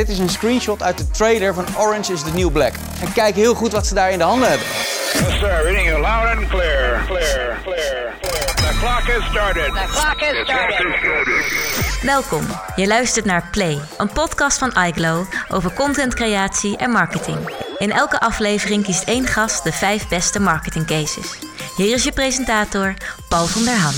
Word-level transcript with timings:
Dit 0.00 0.08
is 0.08 0.18
een 0.18 0.28
screenshot 0.28 0.82
uit 0.82 0.98
de 0.98 1.10
trailer 1.10 1.54
van 1.54 1.64
Orange 1.76 2.12
is 2.12 2.22
the 2.22 2.30
New 2.34 2.52
Black. 2.52 2.72
En 3.00 3.12
kijk 3.12 3.34
heel 3.34 3.54
goed 3.54 3.72
wat 3.72 3.86
ze 3.86 3.94
daar 3.94 4.10
in 4.10 4.18
de 4.18 4.24
handen 4.24 4.48
hebben. 4.48 4.66
Yes, 4.66 5.38
sir. 5.38 5.62
Reading 5.62 5.88
you 5.88 6.00
loud 6.00 6.36
and 6.36 6.48
clear. 6.48 7.04
Clear, 7.06 7.58
clear, 7.64 8.14
clear. 8.20 8.54
The 8.54 8.78
clock 8.78 9.02
has 9.02 9.30
started. 9.30 9.64
The 9.64 9.86
clock 9.90 10.20
has 10.20 10.44
started. 10.44 12.02
Welkom. 12.02 12.46
Je 12.76 12.86
luistert 12.86 13.24
naar 13.24 13.48
Play, 13.50 13.80
een 13.98 14.12
podcast 14.12 14.58
van 14.58 14.72
iGlow 14.84 15.24
over 15.48 15.72
contentcreatie 15.72 16.76
en 16.76 16.90
marketing. 16.90 17.38
In 17.78 17.92
elke 17.92 18.20
aflevering 18.20 18.84
kiest 18.84 19.04
één 19.04 19.26
gast 19.26 19.64
de 19.64 19.72
vijf 19.72 20.08
beste 20.08 20.40
marketing 20.40 20.86
cases. 20.86 21.38
Hier 21.76 21.94
is 21.94 22.04
je 22.04 22.12
presentator, 22.12 22.94
Paul 23.28 23.46
van 23.46 23.64
der 23.64 23.76
Ham. 23.76 23.94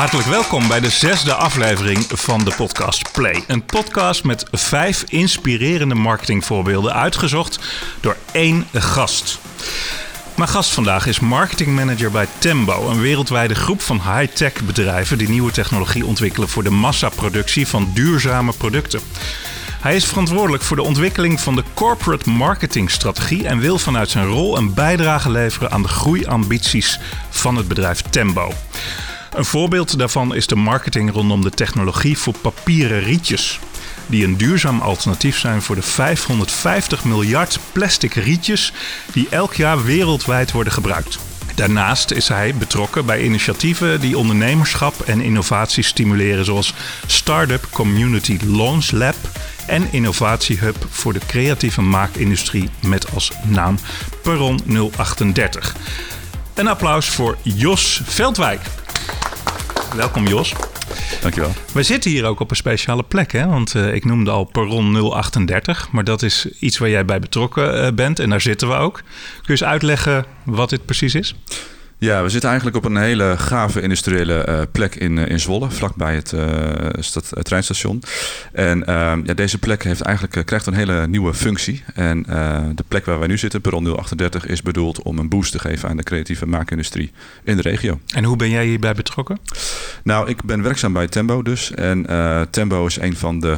Hartelijk 0.00 0.28
welkom 0.28 0.68
bij 0.68 0.80
de 0.80 0.90
zesde 0.90 1.34
aflevering 1.34 2.06
van 2.08 2.44
de 2.44 2.52
podcast 2.56 3.12
Play. 3.12 3.44
Een 3.46 3.64
podcast 3.64 4.24
met 4.24 4.44
vijf 4.52 5.04
inspirerende 5.08 5.94
marketingvoorbeelden 5.94 6.92
uitgezocht 6.92 7.58
door 8.00 8.16
één 8.32 8.66
gast. 8.72 9.38
Mijn 10.36 10.48
gast 10.48 10.70
vandaag 10.70 11.06
is 11.06 11.20
marketingmanager 11.20 12.10
bij 12.10 12.26
Tembo, 12.38 12.88
een 12.88 13.00
wereldwijde 13.00 13.54
groep 13.54 13.80
van 13.80 14.00
high-tech 14.00 14.64
bedrijven 14.64 15.18
die 15.18 15.28
nieuwe 15.28 15.52
technologie 15.52 16.06
ontwikkelen 16.06 16.48
voor 16.48 16.62
de 16.62 16.70
massaproductie 16.70 17.66
van 17.66 17.90
duurzame 17.94 18.52
producten. 18.52 19.00
Hij 19.80 19.96
is 19.96 20.04
verantwoordelijk 20.04 20.62
voor 20.62 20.76
de 20.76 20.82
ontwikkeling 20.82 21.40
van 21.40 21.54
de 21.54 21.64
corporate 21.74 22.30
marketingstrategie 22.30 23.46
en 23.46 23.58
wil 23.58 23.78
vanuit 23.78 24.10
zijn 24.10 24.26
rol 24.26 24.56
een 24.56 24.74
bijdrage 24.74 25.30
leveren 25.30 25.70
aan 25.70 25.82
de 25.82 25.88
groeiambities 25.88 27.00
van 27.30 27.56
het 27.56 27.68
bedrijf 27.68 28.02
Tembo. 28.10 28.52
Een 29.30 29.44
voorbeeld 29.44 29.98
daarvan 29.98 30.34
is 30.34 30.46
de 30.46 30.56
marketing 30.56 31.12
rondom 31.12 31.42
de 31.42 31.50
technologie 31.50 32.18
voor 32.18 32.34
papieren 32.40 33.00
rietjes. 33.00 33.60
Die 34.06 34.24
een 34.24 34.36
duurzaam 34.36 34.80
alternatief 34.80 35.38
zijn 35.38 35.62
voor 35.62 35.74
de 35.74 35.82
550 35.82 37.04
miljard 37.04 37.58
plastic 37.72 38.14
rietjes 38.14 38.72
die 39.12 39.28
elk 39.30 39.54
jaar 39.54 39.84
wereldwijd 39.84 40.52
worden 40.52 40.72
gebruikt. 40.72 41.18
Daarnaast 41.54 42.10
is 42.10 42.28
hij 42.28 42.54
betrokken 42.54 43.06
bij 43.06 43.22
initiatieven 43.22 44.00
die 44.00 44.18
ondernemerschap 44.18 45.00
en 45.00 45.20
innovatie 45.20 45.84
stimuleren, 45.84 46.44
zoals 46.44 46.74
Startup 47.06 47.66
Community 47.70 48.38
Launch 48.46 48.90
Lab 48.90 49.16
en 49.66 49.92
Innovatiehub 49.92 50.86
voor 50.88 51.12
de 51.12 51.20
creatieve 51.26 51.80
maakindustrie 51.82 52.70
met 52.86 53.14
als 53.14 53.32
naam 53.42 53.78
Perron 54.22 54.60
038. 54.96 55.74
Een 56.54 56.68
applaus 56.68 57.08
voor 57.08 57.36
Jos 57.42 58.00
Veldwijk. 58.04 58.60
Welkom 59.96 60.26
Jos. 60.26 60.54
Dankjewel. 61.20 61.52
We 61.72 61.82
zitten 61.82 62.10
hier 62.10 62.24
ook 62.24 62.40
op 62.40 62.50
een 62.50 62.56
speciale 62.56 63.02
plek, 63.02 63.32
hè? 63.32 63.46
want 63.46 63.74
uh, 63.74 63.94
ik 63.94 64.04
noemde 64.04 64.30
al 64.30 64.44
Perron 64.44 65.12
038, 65.12 65.90
maar 65.92 66.04
dat 66.04 66.22
is 66.22 66.48
iets 66.60 66.78
waar 66.78 66.88
jij 66.88 67.04
bij 67.04 67.18
betrokken 67.18 67.84
uh, 67.84 67.92
bent 67.92 68.18
en 68.18 68.30
daar 68.30 68.40
zitten 68.40 68.68
we 68.68 68.74
ook. 68.74 68.94
Kun 68.94 69.04
je 69.42 69.50
eens 69.50 69.64
uitleggen 69.64 70.24
wat 70.44 70.70
dit 70.70 70.84
precies 70.84 71.14
is? 71.14 71.34
Ja, 72.00 72.22
we 72.22 72.28
zitten 72.28 72.48
eigenlijk 72.48 72.78
op 72.78 72.84
een 72.84 72.96
hele 72.96 73.34
gave 73.38 73.80
industriële 73.80 74.46
uh, 74.48 74.60
plek 74.72 74.94
in, 74.94 75.16
uh, 75.16 75.28
in 75.28 75.40
Zwolle, 75.40 75.70
vlakbij 75.70 76.14
het, 76.14 76.32
uh, 76.32 76.42
stad, 76.98 77.30
het 77.34 77.44
treinstation. 77.44 78.02
En 78.52 78.86
ehm, 78.86 79.20
ja, 79.24 79.34
deze 79.34 79.58
plek 79.58 79.84
heeft 79.84 80.00
eigenlijk, 80.00 80.46
krijgt 80.46 80.66
een 80.66 80.74
hele 80.74 81.06
nieuwe 81.06 81.34
functie. 81.34 81.84
En 81.94 82.22
de 82.74 82.84
plek 82.88 83.04
waar 83.04 83.18
wij 83.18 83.28
nu 83.28 83.38
zitten, 83.38 83.60
Perron 83.60 83.86
038, 83.86 84.46
is 84.46 84.62
bedoeld 84.62 85.02
om 85.02 85.18
een 85.18 85.28
boost 85.28 85.52
te 85.52 85.58
geven 85.58 85.88
aan 85.88 85.96
de 85.96 86.02
creatieve 86.02 86.46
maakindustrie 86.46 87.12
in 87.44 87.56
de 87.56 87.62
regio. 87.62 88.00
En 88.14 88.24
hoe 88.24 88.36
ben 88.36 88.50
jij 88.50 88.66
hierbij 88.66 88.94
betrokken? 88.94 89.38
Nou, 90.04 90.28
ik 90.28 90.44
ben 90.44 90.62
werkzaam 90.62 90.92
bij 90.92 91.06
Tembo 91.06 91.42
dus. 91.42 91.74
En 91.74 92.06
Tembo 92.50 92.86
is 92.86 93.00
een 93.00 93.16
van 93.16 93.40
de 93.40 93.56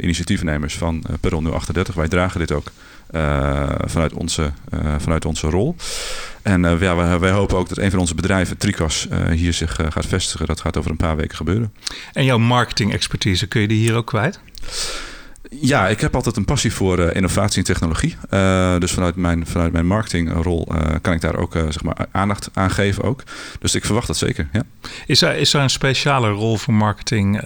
initiatiefnemers 0.00 0.76
van 0.76 1.04
Perron 1.20 1.46
038. 1.52 1.94
Wij 1.94 2.08
dragen 2.08 2.40
dit 2.40 2.52
ook 2.52 2.70
vanuit, 3.84 4.12
onze, 4.12 4.52
vanuit 4.98 5.24
onze 5.24 5.50
rol. 5.50 5.76
En 6.42 6.64
uh, 6.64 6.80
ja, 6.80 6.96
wij, 6.96 7.18
wij, 7.18 7.30
hopen 7.30 7.56
ook 7.56 7.68
dat 7.68 7.78
een 7.78 7.90
van 7.90 8.00
onze 8.00 8.14
bedrijven, 8.14 8.56
Tricas, 8.56 9.08
hier 9.30 9.52
zich 9.52 9.78
gaat 9.88 10.06
vestigen. 10.06 10.46
Dat 10.46 10.60
gaat 10.60 10.76
over 10.76 10.90
een 10.90 10.96
paar 10.96 11.16
weken 11.16 11.36
gebeuren. 11.36 11.72
En 12.12 12.24
jouw 12.24 12.38
marketing 12.38 12.92
expertise, 12.92 13.46
kun 13.46 13.60
je 13.60 13.68
die 13.68 13.78
hier 13.78 13.94
ook 13.94 14.06
kwijt? 14.06 14.40
Ja, 15.50 15.88
ik 15.88 16.00
heb 16.00 16.14
altijd 16.14 16.36
een 16.36 16.44
passie 16.44 16.72
voor 16.72 16.98
uh, 16.98 17.14
innovatie 17.14 17.58
en 17.58 17.64
technologie. 17.64 18.16
Uh, 18.30 18.78
dus 18.78 18.92
vanuit 18.92 19.16
mijn, 19.16 19.46
vanuit 19.46 19.72
mijn 19.72 19.86
marketingrol 19.86 20.68
uh, 20.72 20.94
kan 21.00 21.12
ik 21.12 21.20
daar 21.20 21.36
ook 21.36 21.52
zeg 21.52 21.82
maar 21.82 22.06
aandacht 22.12 22.48
aan 22.52 22.70
geven 22.70 23.02
ook. 23.02 23.22
Dus 23.58 23.74
ik 23.74 23.84
verwacht 23.84 24.06
dat 24.06 24.16
zeker, 24.16 24.48
ja. 24.52 24.62
Is 25.06 25.22
er, 25.22 25.36
is 25.36 25.54
er 25.54 25.60
een 25.60 25.70
speciale 25.70 26.28
rol 26.28 26.56
voor 26.56 26.74
marketing 26.74 27.40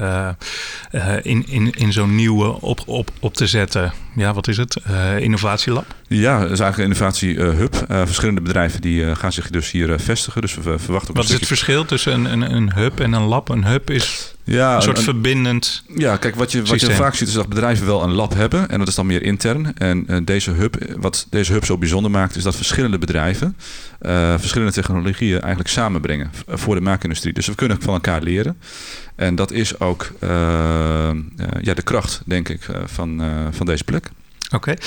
in, 1.23 1.47
in, 1.47 1.73
in 1.73 1.93
zo'n 1.93 2.15
nieuwe 2.15 2.61
op, 2.61 2.83
op, 2.87 3.11
op 3.21 3.35
te 3.35 3.47
zetten? 3.47 3.93
Ja, 4.15 4.33
wat 4.33 4.49
is 4.49 4.57
het? 4.57 4.77
innovatielab? 5.19 5.95
Ja, 6.09 6.41
dat 6.41 6.51
is 6.51 6.61
eigenlijk 6.61 6.79
een 6.79 6.97
innovatiehub. 6.97 7.75
verschillende 7.89 8.41
bedrijven 8.41 8.81
die 8.81 9.15
gaan 9.17 9.33
zich 9.33 9.51
dus 9.51 9.71
hier 9.71 9.99
vestigen. 9.99 10.41
Dus 10.41 10.55
we 10.55 10.79
verwachten 10.79 11.11
ook 11.11 11.17
Wat 11.17 11.25
is 11.25 11.31
stukje... 11.31 11.35
het 11.35 11.47
verschil 11.47 11.85
tussen 11.85 12.13
een, 12.13 12.25
een, 12.33 12.55
een 12.55 12.73
hub 12.73 13.01
en 13.01 13.13
een 13.13 13.23
lab? 13.23 13.49
Een 13.49 13.65
hub 13.65 13.91
is 13.91 14.35
ja, 14.45 14.77
een 14.77 14.83
soort 14.83 14.99
een, 14.99 15.03
verbindend. 15.03 15.85
Ja, 15.97 16.17
kijk, 16.17 16.35
wat 16.35 16.53
je, 16.53 16.63
wat 16.63 16.81
je 16.81 16.91
vaak 16.91 17.15
ziet 17.15 17.29
is 17.29 17.35
dat 17.35 17.49
bedrijven 17.49 17.87
wel 17.87 18.03
een 18.03 18.13
lab 18.13 18.35
hebben. 18.35 18.69
En 18.69 18.79
dat 18.79 18.89
is 18.89 18.95
dan 18.95 19.07
meer 19.07 19.23
intern. 19.23 19.77
En 19.77 20.05
uh, 20.09 20.17
deze 20.25 20.51
hub, 20.51 20.95
wat 20.97 21.27
deze 21.31 21.53
hub 21.53 21.65
zo 21.65 21.79
bijzonder 21.79 22.11
maakt, 22.11 22.37
is 22.37 22.43
dat 22.43 22.57
verschillende 22.57 22.99
bedrijven 22.99 23.57
uh, 24.01 24.35
verschillende 24.39 24.73
technologieën 24.73 25.41
eigenlijk 25.41 25.71
samenbrengen 25.71 26.31
voor 26.47 26.75
de 26.75 26.81
maakindustrie. 26.81 27.33
Dus 27.33 27.47
we 27.47 27.55
kunnen 27.55 27.83
van 27.83 27.95
elkaar 27.95 28.23
leren. 28.23 28.61
En 29.21 29.35
dat 29.35 29.53
is 29.53 29.81
ook 29.81 30.11
uh, 30.21 30.31
ja, 31.61 31.75
de 31.75 31.83
kracht, 31.83 32.23
denk 32.25 32.49
ik, 32.49 32.67
van, 32.85 33.23
van 33.51 33.67
deze 33.67 33.85
plek. 33.85 34.11
Oké. 34.45 34.57
Okay. 34.57 34.79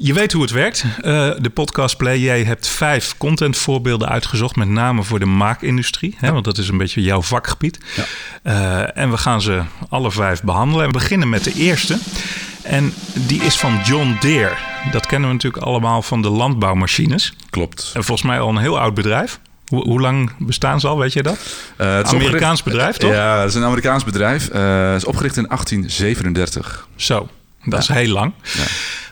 Je 0.00 0.12
weet 0.12 0.32
hoe 0.32 0.42
het 0.42 0.50
werkt. 0.50 0.84
Uh, 0.84 1.30
de 1.38 1.50
podcast 1.50 1.96
Play. 1.96 2.18
Jij 2.18 2.44
hebt 2.44 2.66
vijf 2.66 3.14
contentvoorbeelden 3.16 4.08
uitgezocht, 4.08 4.56
met 4.56 4.68
name 4.68 5.02
voor 5.02 5.18
de 5.18 5.26
maakindustrie. 5.26 6.14
Hè, 6.18 6.32
want 6.32 6.44
dat 6.44 6.58
is 6.58 6.68
een 6.68 6.76
beetje 6.76 7.02
jouw 7.02 7.22
vakgebied. 7.22 7.78
Ja. 7.96 8.04
Uh, 8.42 9.02
en 9.02 9.10
we 9.10 9.16
gaan 9.16 9.42
ze 9.42 9.62
alle 9.88 10.10
vijf 10.10 10.42
behandelen. 10.42 10.84
En 10.84 10.92
we 10.92 10.98
beginnen 10.98 11.28
met 11.28 11.44
de 11.44 11.52
eerste. 11.52 11.98
En 12.62 12.92
die 13.14 13.42
is 13.42 13.56
van 13.56 13.80
John 13.84 14.16
Deere. 14.20 14.56
Dat 14.92 15.06
kennen 15.06 15.28
we 15.28 15.34
natuurlijk 15.34 15.64
allemaal 15.64 16.02
van 16.02 16.22
de 16.22 16.30
landbouwmachines. 16.30 17.34
Klopt. 17.50 17.90
En 17.94 18.04
volgens 18.04 18.28
mij 18.28 18.40
al 18.40 18.48
een 18.48 18.58
heel 18.58 18.78
oud 18.78 18.94
bedrijf. 18.94 19.40
Hoe, 19.68 19.82
hoe 19.82 20.00
lang 20.00 20.32
bestaan 20.38 20.80
ze 20.80 20.86
al, 20.88 20.98
weet 20.98 21.12
je 21.12 21.22
dat? 21.22 21.38
Uh, 21.80 21.96
het 21.96 22.06
is 22.06 22.12
een 22.12 22.18
Amerikaans 22.18 22.62
bedrijf, 22.62 22.96
toch? 22.96 23.10
Ja, 23.10 23.40
het 23.40 23.48
is 23.48 23.54
een 23.54 23.64
Amerikaans 23.64 24.04
bedrijf. 24.04 24.48
Het 24.52 24.96
is 24.96 25.04
opgericht 25.04 25.36
in 25.36 25.46
1837. 25.46 26.88
Zo, 26.96 27.28
dat 27.64 27.86
ja. 27.86 27.94
is 27.94 28.00
heel 28.00 28.12
lang. 28.12 28.32
Ja. 28.42 28.64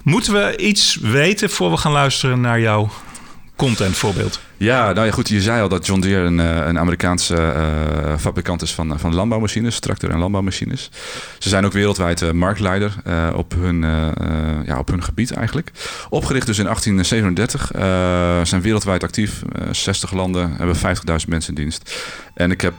Moeten 0.02 0.32
we 0.32 0.56
iets 0.56 0.98
weten 1.00 1.50
voor 1.50 1.70
we 1.70 1.76
gaan 1.76 1.92
luisteren 1.92 2.40
naar 2.40 2.60
jouw 2.60 2.90
contentvoorbeeld? 3.56 4.40
Ja, 4.56 4.92
nou 4.92 5.06
ja, 5.06 5.12
goed. 5.12 5.28
Je 5.28 5.40
zei 5.40 5.62
al 5.62 5.68
dat 5.68 5.86
John 5.86 6.00
Deere 6.00 6.24
een, 6.24 6.38
een 6.38 6.78
Amerikaanse 6.78 7.34
uh, 7.34 8.18
fabrikant 8.18 8.62
is 8.62 8.74
van, 8.74 8.98
van 8.98 9.14
landbouwmachines, 9.14 9.78
tractor- 9.78 10.10
en 10.10 10.18
landbouwmachines. 10.18 10.90
Ze 11.38 11.48
zijn 11.48 11.64
ook 11.64 11.72
wereldwijd 11.72 12.20
uh, 12.20 12.30
marktleider 12.30 12.94
uh, 13.06 13.28
op, 13.34 13.54
hun, 13.58 13.80
ja, 14.66 14.78
op 14.78 14.88
hun 14.88 15.02
gebied 15.02 15.32
eigenlijk. 15.32 15.70
Opgericht 16.08 16.46
dus 16.46 16.58
in 16.58 16.64
1837, 16.64 17.70
zijn 18.48 18.62
wereldwijd 18.62 19.02
actief, 19.02 19.42
60 19.70 20.12
landen, 20.12 20.54
hebben 20.56 20.76
50.000 20.76 20.82
mensen 21.28 21.54
in 21.54 21.62
dienst. 21.62 22.04
En 22.34 22.50
ik 22.50 22.60
heb... 22.60 22.74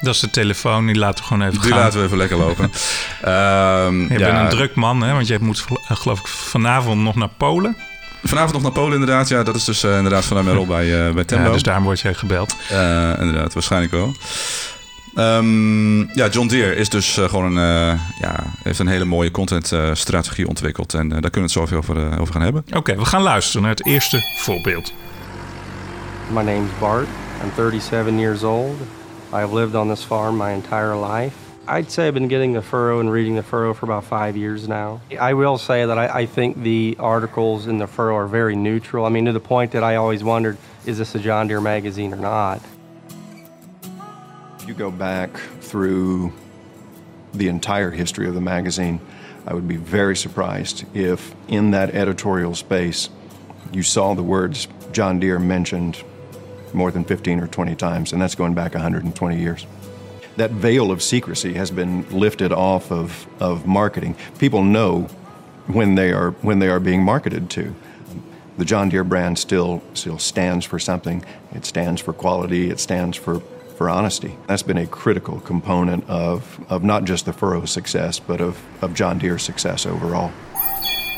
Dat 0.00 0.14
is 0.14 0.20
de 0.20 0.30
telefoon, 0.30 0.86
die 0.86 0.96
laten 0.96 1.18
we 1.18 1.24
gewoon 1.24 1.42
even 1.42 1.60
die 1.60 1.62
gaan. 1.62 1.70
Die 1.70 1.80
laten 1.80 1.98
we 1.98 2.04
even 2.04 2.16
lekker 2.18 2.36
lopen. 2.36 2.64
um, 2.64 4.00
je 4.12 4.18
ja. 4.18 4.32
bent 4.32 4.38
een 4.38 4.48
druk 4.48 4.74
man, 4.74 5.02
hè? 5.02 5.12
want 5.12 5.26
je 5.26 5.38
moet 5.40 5.64
geloof 5.88 6.18
ik 6.18 6.26
vanavond 6.26 7.02
nog 7.02 7.14
naar 7.14 7.28
Polen. 7.36 7.76
Vanavond 8.22 8.52
nog 8.52 8.62
naar 8.62 8.72
Polen 8.72 8.92
inderdaad. 8.92 9.28
Ja, 9.28 9.42
dat 9.42 9.54
is 9.54 9.64
dus 9.64 9.84
uh, 9.84 9.96
inderdaad 9.96 10.24
vanuit 10.24 10.44
mijn 10.44 10.56
rol 10.56 10.66
bij, 10.66 11.06
uh, 11.08 11.14
bij 11.14 11.24
Tembo. 11.24 11.44
Ja, 11.44 11.52
dus 11.52 11.62
daarom 11.62 11.84
word 11.84 12.00
jij 12.00 12.14
gebeld. 12.14 12.56
Uh, 12.72 13.12
inderdaad, 13.18 13.52
waarschijnlijk 13.54 13.92
wel. 13.92 14.12
Um, 15.14 16.14
ja, 16.14 16.28
John 16.30 16.46
Deere 16.48 16.74
is 16.74 16.88
dus 16.88 17.14
gewoon 17.14 17.56
een, 17.56 17.98
ja, 18.20 18.44
heeft 18.62 18.78
een 18.78 18.86
hele 18.86 19.04
mooie 19.04 19.30
contentstrategie 19.30 20.48
ontwikkeld. 20.48 20.94
En 20.94 21.08
daar 21.08 21.20
kunnen 21.20 21.32
we 21.32 21.40
het 21.40 21.50
zo 21.50 21.62
even 21.62 21.76
over, 21.76 22.20
over 22.20 22.32
gaan 22.32 22.42
hebben. 22.42 22.62
Oké, 22.66 22.76
okay, 22.76 22.96
we 22.96 23.04
gaan 23.04 23.22
luisteren 23.22 23.62
naar 23.62 23.70
het 23.70 23.86
eerste 23.86 24.22
voorbeeld. 24.36 24.92
My 26.30 26.42
name's 26.42 26.70
Bart. 26.78 27.06
I'm 27.42 27.52
37 27.56 28.18
years 28.18 28.42
old. 28.42 28.80
I've 29.32 29.54
lived 29.54 29.74
on 29.74 29.88
this 29.88 30.04
farm 30.04 30.36
my 30.36 30.50
entire 30.50 30.96
life. 30.96 31.47
I'd 31.68 31.90
say 31.90 32.08
I've 32.08 32.14
been 32.14 32.28
getting 32.28 32.54
the 32.54 32.62
furrow 32.62 32.98
and 32.98 33.12
reading 33.12 33.36
the 33.36 33.42
furrow 33.42 33.74
for 33.74 33.84
about 33.84 34.04
five 34.04 34.38
years 34.38 34.66
now. 34.66 35.02
I 35.20 35.34
will 35.34 35.58
say 35.58 35.84
that 35.84 35.98
I, 35.98 36.20
I, 36.20 36.26
think 36.26 36.62
the 36.62 36.96
articles 36.98 37.66
in 37.66 37.76
the 37.76 37.86
furrow 37.86 38.16
are 38.16 38.26
very 38.26 38.56
neutral. 38.56 39.04
I 39.04 39.10
mean, 39.10 39.26
to 39.26 39.32
the 39.32 39.40
point 39.40 39.72
that 39.72 39.84
I 39.84 39.96
always 39.96 40.24
wondered, 40.24 40.56
is 40.86 40.96
this 40.96 41.14
a 41.14 41.18
John 41.18 41.46
Deere 41.46 41.60
magazine 41.60 42.14
or 42.14 42.16
not? 42.16 42.62
If 44.58 44.66
you 44.66 44.72
go 44.72 44.90
back 44.90 45.36
through 45.60 46.32
the 47.34 47.48
entire 47.48 47.90
history 47.90 48.26
of 48.26 48.34
the 48.34 48.40
magazine, 48.40 48.98
I 49.46 49.52
would 49.52 49.68
be 49.68 49.76
very 49.76 50.16
surprised 50.16 50.86
if 50.96 51.34
in 51.48 51.72
that 51.72 51.94
editorial 51.94 52.54
space 52.54 53.10
you 53.72 53.82
saw 53.82 54.14
the 54.14 54.22
words 54.22 54.68
John 54.92 55.20
Deere 55.20 55.38
mentioned 55.38 56.02
more 56.72 56.90
than 56.90 57.04
15 57.04 57.40
or 57.40 57.46
20 57.46 57.76
times, 57.76 58.14
and 58.14 58.22
that's 58.22 58.34
going 58.34 58.54
back 58.54 58.72
120 58.72 59.38
years. 59.38 59.66
That 60.38 60.52
veil 60.52 60.90
of 60.90 61.02
secrecy 61.02 61.54
has 61.54 61.70
been 61.70 62.08
lifted 62.10 62.52
off 62.52 62.90
of, 62.90 63.26
of 63.40 63.66
marketing. 63.66 64.16
People 64.38 64.62
know 64.62 65.02
when 65.66 65.96
they 65.96 66.12
are 66.12 66.30
when 66.42 66.60
they 66.60 66.68
are 66.68 66.80
being 66.80 67.02
marketed 67.02 67.50
to. 67.50 67.74
The 68.56 68.64
John 68.64 68.88
Deere 68.88 69.04
brand 69.04 69.38
still 69.38 69.82
still 69.94 70.18
stands 70.18 70.64
for 70.64 70.78
something. 70.78 71.24
It 71.52 71.64
stands 71.64 72.00
for 72.00 72.12
quality. 72.12 72.70
It 72.70 72.80
stands 72.80 73.16
for 73.16 73.40
for 73.78 73.88
honesty. 73.88 74.36
That's 74.48 74.64
been 74.64 74.76
a 74.76 74.88
critical 74.88 75.38
component 75.40 76.08
of, 76.10 76.58
of 76.68 76.82
not 76.82 77.04
just 77.04 77.26
the 77.26 77.32
furrow 77.32 77.64
success, 77.64 78.18
but 78.18 78.40
of, 78.40 78.60
of 78.82 78.92
John 78.92 79.18
Deere's 79.20 79.44
success 79.44 79.86
overall. 79.86 80.32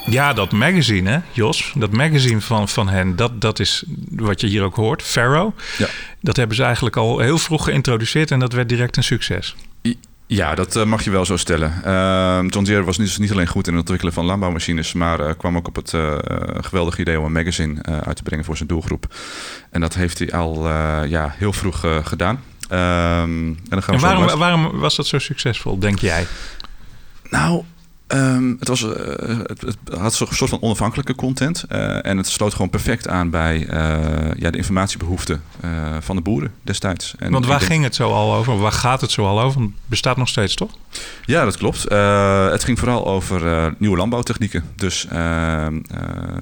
Ja, 0.07 0.33
dat 0.33 0.53
magazine, 0.53 1.11
hè, 1.11 1.19
Jos? 1.33 1.73
Dat 1.75 1.91
magazine 1.91 2.41
van, 2.41 2.69
van 2.69 2.89
hen, 2.89 3.17
dat, 3.17 3.41
dat 3.41 3.59
is 3.59 3.85
wat 4.11 4.41
je 4.41 4.47
hier 4.47 4.63
ook 4.63 4.75
hoort, 4.75 5.03
Farrow. 5.03 5.53
Ja. 5.79 5.87
Dat 6.21 6.37
hebben 6.37 6.57
ze 6.57 6.63
eigenlijk 6.63 6.97
al 6.97 7.19
heel 7.19 7.39
vroeg 7.39 7.65
geïntroduceerd 7.65 8.31
en 8.31 8.39
dat 8.39 8.53
werd 8.53 8.69
direct 8.69 8.97
een 8.97 9.05
succes. 9.05 9.55
Ja, 10.27 10.55
dat 10.55 10.77
uh, 10.77 10.85
mag 10.85 11.05
je 11.05 11.11
wel 11.11 11.25
zo 11.25 11.37
stellen. 11.37 11.73
Uh, 11.87 12.39
John 12.49 12.65
Deere 12.65 12.83
was 12.83 12.99
niet, 12.99 13.19
niet, 13.19 13.33
alleen 13.33 13.47
goed 13.47 13.67
in 13.67 13.73
het 13.73 13.81
ontwikkelen 13.81 14.13
van 14.13 14.25
landbouwmachines, 14.25 14.93
maar 14.93 15.21
uh, 15.21 15.31
kwam 15.39 15.57
ook 15.57 15.69
op 15.69 15.77
het 15.77 15.93
uh, 15.93 16.15
geweldige 16.61 17.01
idee 17.01 17.19
om 17.19 17.25
een 17.25 17.33
magazine 17.33 17.83
uit 17.83 18.17
te 18.17 18.23
brengen 18.23 18.45
voor 18.45 18.57
zijn 18.57 18.69
doelgroep. 18.69 19.15
En 19.71 19.81
dat 19.81 19.95
heeft 19.95 20.19
hij 20.19 20.33
al 20.33 20.69
ja, 21.05 21.35
heel 21.37 21.53
vroeg 21.53 21.85
gedaan. 22.03 22.43
Ehm, 22.69 22.81
en, 22.81 23.57
dan 23.69 23.83
gaan 23.83 23.99
we 23.99 24.07
en 24.07 24.17
waarom, 24.17 24.39
waarom 24.39 24.79
was 24.79 24.97
dat 24.97 25.07
zo 25.07 25.19
succesvol, 25.19 25.79
denk 25.79 25.99
jij? 25.99 26.27
Nou, 27.31 27.63
Um, 28.15 28.57
het, 28.59 28.69
was, 28.69 28.83
uh, 28.83 28.91
het, 29.27 29.61
het, 29.61 29.77
had 29.99 30.21
een 30.21 30.27
soort 30.31 30.51
van 30.51 30.63
onafhankelijke 30.63 31.15
content. 31.15 31.65
Uh, 31.73 32.07
en 32.07 32.17
het 32.17 32.27
sloot 32.27 32.53
gewoon 32.53 32.71
perfect 32.71 33.09
aan 33.09 33.31
bij 33.31 33.57
uh, 33.59 34.31
ja, 34.37 34.51
de 34.51 34.57
informatiebehoeften 34.57 35.43
van 36.01 36.17
de 36.17 36.23
boeren 36.23 36.53
destijds. 36.63 37.15
En 37.19 37.33
Want 37.33 37.47
waar 37.47 37.61
ging 37.61 37.85
het 37.85 37.95
zo 37.95 38.13
al 38.13 38.35
over? 38.35 38.59
Waar 38.59 38.73
gaat 38.73 39.01
het 39.01 39.11
zo 39.11 39.27
al 39.27 39.41
over? 39.41 39.61
Het 39.61 39.71
bestaat 39.87 40.17
nog 40.17 40.29
steeds, 40.29 40.55
toch? 40.55 40.71
Ja, 41.25 41.45
dat 41.45 41.57
klopt. 41.57 41.83
het 42.53 42.65
ging 42.65 42.79
vooral 42.79 43.07
over 43.07 43.75
nieuwe 43.79 43.97
landbouwtechnieken. 43.97 44.65
Dus, 44.77 45.07
ehm, 45.07 45.81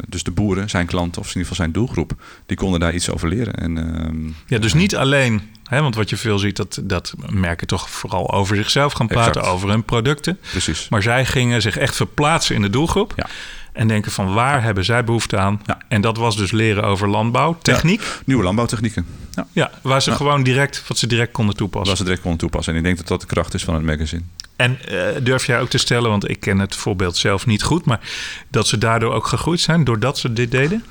dus 0.09 0.23
de 0.23 0.31
boeren, 0.31 0.71
zijn 0.71 0.87
klanten, 0.87 1.21
of 1.21 1.27
in 1.27 1.41
ieder 1.41 1.49
geval 1.49 1.57
zijn 1.57 1.73
doelgroep, 1.73 2.13
die 2.47 2.57
konden 2.57 2.81
daar 2.81 2.95
iets 2.95 3.11
over 3.11 3.29
leren. 3.29 3.55
En, 3.55 3.79
ehm, 3.79 4.17
ja, 4.47 4.59
dus 4.59 4.75
niet 4.75 4.97
alleen 4.97 5.43
want 5.69 5.95
wat 5.95 6.11
je 6.11 6.17
veel 6.17 6.39
ziet, 6.39 6.57
dat, 6.57 6.81
dat 6.83 7.15
merken 7.31 7.67
toch 7.67 7.91
vooral 7.91 8.33
over 8.33 8.57
zichzelf 8.57 8.93
gaan 8.93 9.07
praten, 9.07 9.43
over 9.43 9.69
hun 9.69 9.85
producten. 9.85 10.39
Precies. 10.51 10.89
Maar 10.89 11.03
zij 11.03 11.27
gingen 11.27 11.63
zich 11.63 11.77
echt 11.77 11.97
verplaatsen 11.97 12.55
in 12.55 12.63
de 12.63 12.71
doelgroep. 12.71 13.13
Ja. 13.17 13.27
En 13.73 13.89
denken 13.89 14.13
van 14.13 14.35
waar 14.35 14.63
hebben 14.63 14.85
zij 14.85 15.05
behoefte 15.05 15.37
aan? 15.37 15.63
Ja. 15.67 15.79
En 15.89 16.01
dat 16.01 16.17
was 16.17 16.37
dus 16.37 16.51
leren 16.51 16.85
over 16.85 17.09
landbouw, 17.09 17.59
techniek. 17.63 18.03
Nieuwe 18.25 18.43
landbouwtechnieken. 18.43 19.07
Ja, 19.35 19.47
ja 19.53 19.71
waar 19.83 20.03
ze 20.03 20.13
gewoon 20.13 20.43
direct, 20.43 20.85
wat 20.89 20.99
ze 20.99 21.07
direct 21.07 21.33
konden 21.33 21.57
toepassen. 21.57 21.89
Waar 21.89 21.97
ze 21.97 22.05
direct 22.05 22.23
konden 22.23 22.41
toepassen. 22.41 22.73
En 22.73 22.79
ik 22.79 22.85
denk 22.85 22.97
dat 22.97 23.09
dat 23.09 23.21
de 23.21 23.27
kracht 23.27 23.55
is 23.55 23.65
van 23.65 23.75
het 23.75 23.83
magazine. 23.83 24.23
En 24.57 24.79
uh, 24.91 25.03
durf 25.23 25.47
jij 25.47 25.61
ook 25.61 25.69
te 25.69 25.79
stellen, 25.79 26.11
want 26.11 26.29
ik 26.29 26.41
ken 26.41 26.59
het 26.59 26.77
voorbeeld 26.77 27.17
zelf 27.17 27.47
niet 27.47 27.63
goed, 27.63 27.85
maar 27.85 28.01
dat 28.49 28.67
ze 28.67 28.79
daardoor 28.79 29.13
ook 29.13 29.27
gegroeid 29.27 29.61
zijn 29.61 29.85
doordat 29.85 30.19
ze 30.19 30.33
dit 30.33 30.51
deden? 30.51 30.85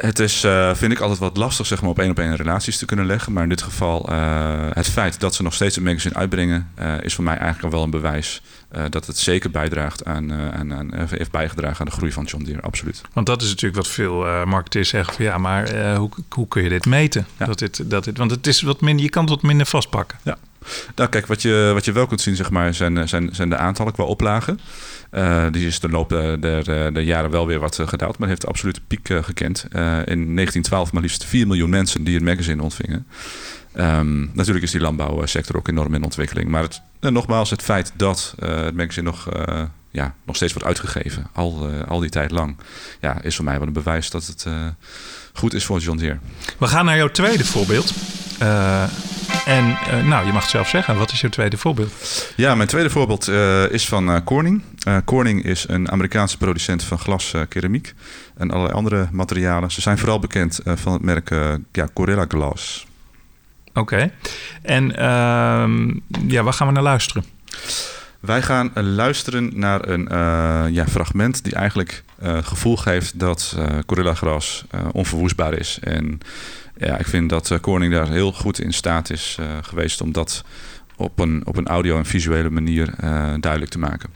Het 0.00 0.18
is, 0.18 0.44
uh, 0.44 0.74
vind 0.74 0.92
ik, 0.92 1.00
altijd 1.00 1.18
wat 1.18 1.36
lastig 1.36 1.66
zeg 1.66 1.80
maar, 1.80 1.90
op 1.90 1.98
één 1.98 2.10
op 2.10 2.18
één 2.18 2.36
relaties 2.36 2.78
te 2.78 2.84
kunnen 2.84 3.06
leggen. 3.06 3.32
Maar 3.32 3.42
in 3.42 3.48
dit 3.48 3.62
geval, 3.62 4.12
uh, 4.12 4.66
het 4.70 4.88
feit 4.88 5.20
dat 5.20 5.34
ze 5.34 5.42
nog 5.42 5.54
steeds 5.54 5.76
een 5.76 5.82
magazine 5.82 6.14
uitbrengen, 6.14 6.70
uh, 6.78 6.94
is 7.00 7.14
voor 7.14 7.24
mij 7.24 7.36
eigenlijk 7.36 7.64
al 7.64 7.70
wel 7.70 7.82
een 7.82 7.90
bewijs 7.90 8.42
dat 8.90 9.06
het 9.06 9.18
zeker 9.18 9.50
bijdraagt 9.50 10.04
aan, 10.04 10.32
aan, 10.32 10.74
aan, 10.74 10.90
heeft 11.08 11.30
bijgedragen 11.30 11.80
aan 11.80 11.86
de 11.86 11.92
groei 11.92 12.12
van 12.12 12.24
John 12.24 12.44
Deere. 12.44 12.60
Absoluut. 12.60 13.00
Want 13.12 13.26
dat 13.26 13.42
is 13.42 13.48
natuurlijk 13.48 13.76
wat 13.76 13.88
veel 13.88 14.46
marketeers 14.46 14.88
zeggen: 14.88 15.14
van 15.14 15.24
ja, 15.24 15.38
maar 15.38 15.94
hoe, 15.94 16.10
hoe 16.28 16.48
kun 16.48 16.62
je 16.62 16.68
dit 16.68 16.86
meten? 16.86 17.26
Ja. 17.36 17.46
Dat 17.46 17.58
dit, 17.58 17.90
dat 17.90 18.04
dit, 18.04 18.18
want 18.18 18.30
het 18.30 18.46
is 18.46 18.62
wat 18.62 18.80
minder, 18.80 19.04
je 19.04 19.10
kan 19.10 19.22
het 19.22 19.30
wat 19.30 19.42
minder 19.42 19.66
vastpakken. 19.66 20.18
Ja. 20.22 20.36
Nou, 20.94 21.08
kijk, 21.08 21.26
wat 21.26 21.42
je, 21.42 21.70
wat 21.74 21.84
je 21.84 21.92
wel 21.92 22.06
kunt 22.06 22.20
zien, 22.20 22.36
zeg 22.36 22.50
maar, 22.50 22.74
zijn, 22.74 23.08
zijn, 23.08 23.28
zijn 23.32 23.48
de 23.48 23.56
aantallen 23.56 23.92
qua 23.92 24.04
oplagen. 24.04 24.60
Uh, 25.10 25.46
die 25.50 25.66
is 25.66 25.80
de 25.80 25.88
loop 25.88 26.08
der, 26.08 26.64
de 26.94 27.04
jaren 27.04 27.30
wel 27.30 27.46
weer 27.46 27.58
wat 27.58 27.78
eh, 27.78 27.88
gedaald, 27.88 28.18
maar 28.18 28.28
heeft 28.28 28.40
de 28.40 28.46
absolute 28.46 28.80
piek 28.86 29.08
gekend. 29.08 29.64
in 29.64 29.70
1912 29.74 30.92
maar 30.92 31.02
liefst 31.02 31.24
4 31.24 31.46
miljoen 31.46 31.70
mensen 31.70 32.04
die 32.04 32.14
het 32.14 32.24
magazine 32.24 32.62
ontvingen. 32.62 33.06
Um, 33.74 34.30
natuurlijk 34.34 34.64
is 34.64 34.70
die 34.70 34.80
landbouwsector 34.80 35.56
ook 35.56 35.68
enorm 35.68 35.94
in 35.94 36.04
ontwikkeling. 36.04 36.48
Maar 36.48 36.62
het, 36.62 36.82
nogmaals, 37.00 37.50
het 37.50 37.62
feit 37.62 37.92
dat 37.96 38.34
het 38.38 38.76
magazine 38.76 39.06
nog, 39.06 39.28
ja, 39.90 40.14
nog 40.24 40.36
steeds 40.36 40.52
wordt 40.52 40.68
uitgegeven, 40.68 41.26
al, 41.32 41.68
al 41.88 42.00
die 42.00 42.10
tijd 42.10 42.30
lang, 42.30 42.56
ja, 43.00 43.22
is 43.22 43.36
voor 43.36 43.44
mij 43.44 43.58
wel 43.58 43.66
een 43.66 43.72
bewijs 43.72 44.10
dat 44.10 44.26
het 44.26 44.46
goed 45.32 45.54
is 45.54 45.64
voor 45.64 45.78
John 45.78 45.98
Deere. 45.98 46.18
We 46.58 46.66
gaan 46.66 46.84
naar 46.84 46.96
jouw 46.96 47.10
tweede 47.10 47.44
voorbeeld. 47.44 47.92
En 49.44 49.68
uh, 49.68 50.06
nou, 50.06 50.26
je 50.26 50.32
mag 50.32 50.42
het 50.42 50.50
zelf 50.50 50.68
zeggen. 50.68 50.96
Wat 50.96 51.12
is 51.12 51.20
je 51.20 51.28
tweede 51.28 51.56
voorbeeld? 51.56 51.92
Ja, 52.36 52.54
mijn 52.54 52.68
tweede 52.68 52.90
voorbeeld 52.90 53.28
uh, 53.28 53.72
is 53.72 53.88
van 53.88 54.10
uh, 54.10 54.16
Corning. 54.24 54.62
Corning 55.04 55.44
is 55.44 55.64
een 55.68 55.90
Amerikaanse 55.90 56.36
producent 56.36 56.84
van 56.84 56.98
glas, 56.98 57.34
keramiek 57.48 57.94
en 58.36 58.50
allerlei 58.50 58.74
andere 58.74 59.08
materialen. 59.12 59.70
Ze 59.70 59.80
zijn 59.80 59.98
vooral 59.98 60.18
bekend 60.18 60.60
van 60.64 60.92
het 60.92 61.02
merk 61.02 61.30
ja, 61.72 61.88
Corella 61.92 62.24
Glass. 62.28 62.86
Oké. 63.68 63.80
Okay. 63.80 64.12
En 64.62 64.96
ehm, 64.96 65.88
ja, 66.26 66.42
waar 66.42 66.52
gaan 66.52 66.66
we 66.66 66.72
naar 66.72 66.82
luisteren? 66.82 67.24
Wij 68.20 68.42
gaan 68.42 68.70
luisteren 68.74 69.58
naar 69.58 69.88
een 69.88 70.08
ja, 70.72 70.86
fragment 70.86 71.44
die 71.44 71.54
eigenlijk 71.54 72.04
het 72.22 72.46
gevoel 72.46 72.76
geeft 72.76 73.18
dat 73.18 73.56
Corella 73.86 74.14
Gras 74.14 74.64
onverwoestbaar 74.92 75.54
is. 75.54 75.78
En 75.82 76.20
ja, 76.80 76.98
ik 76.98 77.06
vind 77.06 77.30
dat 77.30 77.50
uh, 77.50 77.58
Corning 77.58 77.92
daar 77.92 78.08
heel 78.08 78.32
goed 78.32 78.60
in 78.60 78.72
staat 78.72 79.10
is 79.10 79.36
uh, 79.40 79.46
geweest 79.60 80.00
om 80.00 80.12
dat 80.12 80.44
op 80.96 81.18
een, 81.18 81.46
op 81.46 81.56
een 81.56 81.66
audio- 81.66 81.96
en 81.96 82.06
visuele 82.06 82.50
manier 82.50 82.94
uh, 83.04 83.34
duidelijk 83.40 83.70
te 83.70 83.78
maken. 83.78 84.10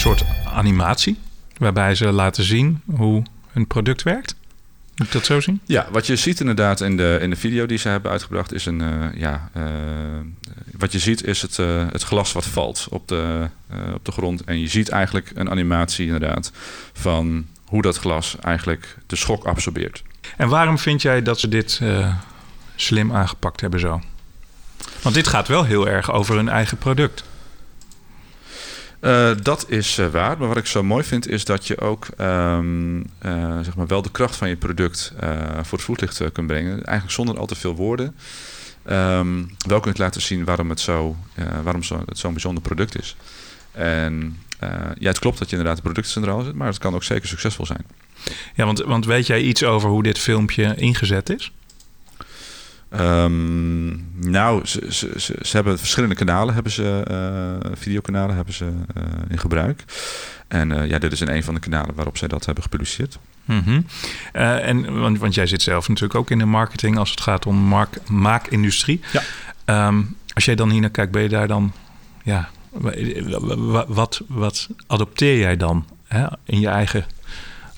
Soort 0.00 0.24
animatie 0.44 1.18
waarbij 1.56 1.94
ze 1.94 2.12
laten 2.12 2.44
zien 2.44 2.82
hoe 2.94 3.22
hun 3.52 3.66
product 3.66 4.02
werkt? 4.02 4.34
Moet 4.96 5.06
ik 5.06 5.12
dat 5.12 5.24
zo 5.24 5.40
zien? 5.40 5.60
Ja, 5.64 5.86
wat 5.90 6.06
je 6.06 6.16
ziet 6.16 6.40
inderdaad 6.40 6.80
in 6.80 6.96
de, 6.96 7.18
in 7.20 7.30
de 7.30 7.36
video 7.36 7.66
die 7.66 7.78
ze 7.78 7.88
hebben 7.88 8.10
uitgebracht 8.10 8.52
is 8.52 8.66
een, 8.66 8.80
uh, 8.80 9.06
ja, 9.14 9.50
uh, 9.56 9.64
wat 10.78 10.92
je 10.92 10.98
ziet 10.98 11.24
is 11.24 11.42
het, 11.42 11.58
uh, 11.58 11.86
het 11.92 12.02
glas 12.02 12.32
wat 12.32 12.46
valt 12.46 12.86
op 12.90 13.08
de, 13.08 13.48
op 13.94 14.04
de 14.04 14.12
grond. 14.12 14.44
En 14.44 14.60
je 14.60 14.68
ziet 14.68 14.88
eigenlijk 14.88 15.30
een 15.34 15.50
animatie 15.50 16.06
inderdaad 16.06 16.52
van 16.92 17.46
hoe 17.64 17.82
dat 17.82 17.98
glas 17.98 18.36
eigenlijk 18.40 18.96
de 19.06 19.16
schok 19.16 19.44
absorbeert. 19.44 20.02
En 20.36 20.48
waarom 20.48 20.78
vind 20.78 21.02
jij 21.02 21.22
dat 21.22 21.40
ze 21.40 21.48
dit 21.48 21.80
slim 22.76 23.12
aangepakt 23.12 23.60
hebben 23.60 23.80
zo? 23.80 24.00
Want 25.02 25.14
dit 25.14 25.26
gaat 25.26 25.48
wel 25.48 25.64
heel 25.64 25.88
erg 25.88 26.12
over 26.12 26.36
hun 26.36 26.48
eigen 26.48 26.78
product. 26.78 27.24
Uh, 29.00 29.30
dat 29.42 29.64
is 29.68 29.98
uh, 29.98 30.06
waar. 30.06 30.38
Maar 30.38 30.48
wat 30.48 30.56
ik 30.56 30.66
zo 30.66 30.82
mooi 30.82 31.04
vind 31.04 31.28
is 31.28 31.44
dat 31.44 31.66
je 31.66 31.80
ook 31.80 32.06
um, 32.18 32.98
uh, 32.98 33.60
zeg 33.60 33.76
maar 33.76 33.86
wel 33.86 34.02
de 34.02 34.10
kracht 34.10 34.36
van 34.36 34.48
je 34.48 34.56
product 34.56 35.12
voor 35.62 35.78
het 35.78 35.82
voetlicht 35.82 36.32
kunt 36.32 36.46
brengen. 36.46 36.72
Eigenlijk 36.72 37.10
zonder 37.10 37.38
al 37.38 37.46
te 37.46 37.54
veel 37.54 37.74
woorden. 37.74 38.16
Um, 38.90 39.56
wel 39.66 39.80
kunt 39.80 39.98
laten 39.98 40.20
zien 40.20 40.44
waarom 40.44 40.70
het 40.70 40.80
zo, 40.80 41.16
waarom 41.62 41.82
zo, 41.82 42.02
het 42.06 42.18
zo'n 42.18 42.32
bijzonder 42.32 42.62
product 42.62 42.98
is. 42.98 43.16
En 43.72 44.38
ja, 44.98 45.08
het 45.08 45.18
klopt 45.18 45.38
dat 45.38 45.50
je 45.50 45.56
inderdaad 45.56 45.82
het 45.82 45.92
product 45.92 46.08
centraal 46.08 46.42
zit, 46.42 46.54
maar 46.54 46.66
het 46.66 46.78
kan 46.78 46.94
ook 46.94 47.04
zeker 47.04 47.28
succesvol 47.28 47.66
zijn. 47.66 47.86
Ja, 48.54 48.64
want, 48.64 48.78
want 48.78 49.04
weet 49.04 49.26
jij 49.26 49.40
iets 49.40 49.64
over 49.64 49.88
hoe 49.88 50.02
dit 50.02 50.18
filmpje 50.18 50.74
ingezet 50.76 51.30
is? 51.30 51.52
Um, 52.98 54.08
nou, 54.14 54.66
ze, 54.66 54.86
ze, 54.88 55.12
ze, 55.16 55.36
ze, 55.42 55.56
hebben 55.56 55.78
verschillende 55.78 56.14
kanalen, 56.14 56.54
hebben 56.54 56.72
ze, 56.72 57.04
uh, 57.10 57.70
videokanalen 57.74 58.36
hebben 58.36 58.54
ze 58.54 58.64
uh, 58.64 59.02
in 59.28 59.38
gebruik. 59.38 59.84
En 60.48 60.70
uh, 60.70 60.86
ja, 60.86 60.98
dit 60.98 61.12
is 61.12 61.20
in 61.20 61.28
een 61.28 61.44
van 61.44 61.54
de 61.54 61.60
kanalen 61.60 61.94
waarop 61.94 62.16
zij 62.16 62.28
dat 62.28 62.44
hebben 62.44 62.62
gepubliceerd. 62.62 63.18
Mm 63.44 63.62
-hmm. 63.64 63.86
en, 64.32 65.00
want, 65.00 65.18
want 65.18 65.34
jij 65.34 65.46
zit 65.46 65.62
zelf 65.62 65.88
natuurlijk 65.88 66.20
ook 66.20 66.30
in 66.30 66.38
de 66.38 66.44
marketing 66.44 66.98
als 66.98 67.10
het 67.10 67.20
gaat 67.20 67.46
om 67.46 67.56
mark, 67.56 68.08
maakindustrie. 68.08 69.00
Ja. 69.12 69.86
Um, 69.86 70.16
als 70.34 70.44
jij 70.44 70.54
dan 70.54 70.70
hier 70.70 70.80
naar 70.80 70.90
kijkt, 70.90 71.12
ben 71.12 71.22
je 71.22 71.28
daar 71.28 71.48
dan, 71.48 71.72
ja, 72.22 72.48
wat, 73.86 74.22
wat 74.28 74.68
adopteer 74.86 75.38
jij 75.38 75.56
dan 75.56 75.86
hè, 76.06 76.26
in 76.44 76.60
je 76.60 76.68
eigen 76.68 77.06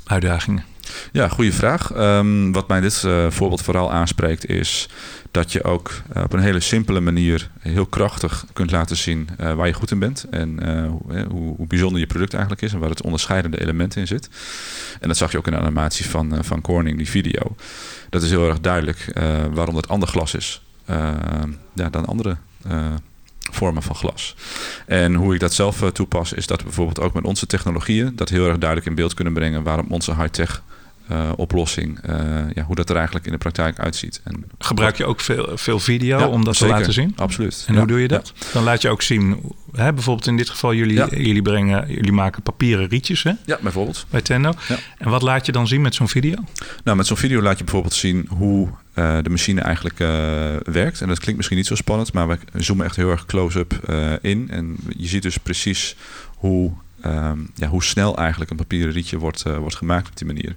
uitdagingen? 0.05 0.65
Ja, 1.13 1.29
goede 1.29 1.53
vraag. 1.53 1.97
Um, 1.97 2.53
wat 2.53 2.69
mij 2.69 2.81
dit 2.81 3.03
uh, 3.07 3.31
voorbeeld 3.31 3.63
vooral 3.63 3.93
aanspreekt 3.93 4.49
is 4.49 4.89
dat 5.31 5.53
je 5.53 5.65
ook 5.65 5.91
uh, 6.17 6.23
op 6.23 6.33
een 6.33 6.41
hele 6.41 6.61
simpele 6.61 7.01
manier 7.01 7.51
heel 7.61 7.87
krachtig 7.87 8.45
kunt 8.53 8.71
laten 8.71 8.97
zien 8.97 9.29
uh, 9.41 9.55
waar 9.55 9.67
je 9.67 9.73
goed 9.73 9.91
in 9.91 9.99
bent 9.99 10.27
en 10.31 10.67
hoe, 10.87 11.57
hoe, 11.57 11.67
bijzonder 11.67 12.01
je 12.01 12.07
product 12.07 12.33
eigenlijk 12.33 12.63
is 12.63 12.73
en 12.73 12.79
waar 12.79 12.91
het 12.91 13.03
onderscheidende 13.03 13.61
element 13.61 13.97
in 13.97 14.07
zit. 14.07 14.29
En 15.01 15.09
dat 15.09 15.17
zag 15.17 15.33
je 15.33 15.39
ook 15.39 15.47
in 15.47 15.53
de 15.53 15.59
animatie 15.59 16.09
van, 16.09 16.45
van 16.45 16.61
Corning, 16.61 16.97
die 16.97 17.11
video. 17.11 17.57
dat 18.11 18.23
is 18.23 18.31
heel 18.31 18.49
erg 18.49 18.61
duidelijk 18.61 19.13
waarom 19.53 19.75
dat 19.75 19.89
ander 19.89 20.09
glas 20.09 20.35
is 20.35 20.63
ja, 21.75 21.91
dan 21.91 22.05
andere 22.07 22.37
vormen 23.51 23.83
van 23.83 23.97
glas. 23.97 24.35
En 24.87 25.15
hoe 25.15 25.35
ik 25.35 25.41
dat 25.41 25.55
zelf 25.55 25.91
toepas, 25.93 26.33
is 26.33 26.47
dat 26.47 26.59
we 26.59 26.65
bijvoorbeeld 26.65 27.01
ook 27.01 27.15
met 27.15 27.25
onze 27.25 27.47
technologieën 27.47 28.17
dat 28.17 28.29
heel 28.29 28.47
erg 28.47 28.59
duidelijk 28.59 28.89
in 28.89 28.95
beeld 28.95 29.15
kunnen 29.15 29.33
brengen 29.33 29.63
waarom 29.63 29.87
onze 29.89 30.15
high-tech 30.15 30.63
uh, 31.11 31.33
oplossing. 31.37 31.99
Uh, 32.09 32.17
ja, 32.55 32.63
hoe 32.63 32.75
dat 32.75 32.91
er 32.91 32.97
eigenlijk 32.97 33.27
in 33.27 33.33
de 33.33 33.39
praktijk 33.39 33.79
uitziet. 33.79 34.21
En 34.25 34.45
Gebruik 34.59 34.97
je 34.97 35.05
ook 35.05 35.21
veel, 35.21 35.51
veel 35.55 35.79
video 35.79 36.27
om 36.27 36.45
dat 36.45 36.59
te 36.59 36.67
laten 36.67 36.93
zien? 36.93 37.13
Absoluut. 37.17 37.65
En 37.69 37.77
hoe 37.77 37.87
doe 37.87 38.01
je 38.01 38.09
dat? 38.09 38.33
Dan 38.53 38.63
laat 38.63 38.83
je 38.83 38.89
ook 38.89 39.03
zien, 39.03 39.53
hè, 39.73 39.93
bijvoorbeeld 39.93 40.27
in 40.27 40.37
dit 40.37 40.51
geval, 40.51 40.75
jullie, 40.75 41.23
jullie, 41.25 41.43
brengen, 41.43 41.93
jullie 41.93 42.13
maken 42.13 42.43
papieren 42.43 42.89
rietjes. 42.89 43.23
Hè? 43.23 43.33
Ja, 43.47 43.59
bijvoorbeeld. 43.63 44.07
Bij 44.11 44.21
Tendo. 44.21 44.53
En 44.99 45.11
wat 45.11 45.23
laat 45.23 45.47
je 45.47 45.53
dan 45.53 45.67
zien 45.67 45.81
met 45.81 45.95
zo'n 45.95 46.09
video? 46.09 46.35
Nou, 46.85 46.97
met 46.97 47.07
zo'n 47.07 47.17
video 47.17 47.43
laat 47.43 47.59
je 47.59 47.65
bijvoorbeeld 47.65 47.95
zien 47.95 48.27
hoe 48.29 48.69
uh, 48.95 49.19
de 49.23 49.31
machine 49.31 49.61
eigenlijk 49.61 49.99
werkt. 50.73 51.01
En 51.01 51.09
dat 51.09 51.19
klinkt 51.19 51.37
misschien 51.37 51.57
niet 51.57 51.67
zo 51.67 51.75
spannend, 51.75 52.13
maar 52.13 52.29
we 52.29 52.39
zoomen 52.55 52.87
echt 52.87 52.97
heel 52.97 53.11
erg 53.11 53.27
close-up 53.27 53.73
in. 54.21 54.51
En 54.51 54.77
je 54.97 55.09
ziet 55.09 55.23
dus 55.23 55.39
precies 55.39 55.97
hoe 56.37 56.73
Ehm, 57.03 57.39
ja, 57.55 57.69
hoe 57.69 57.85
snel 57.85 58.17
eigenlijk 58.17 58.51
een 58.51 58.57
papieren 58.57 58.93
rietje 58.93 59.19
wordt, 59.19 59.45
uh, 59.47 59.57
wordt 59.57 59.77
gemaakt 59.77 60.09
op 60.09 60.17
die 60.17 60.27
manier. 60.27 60.57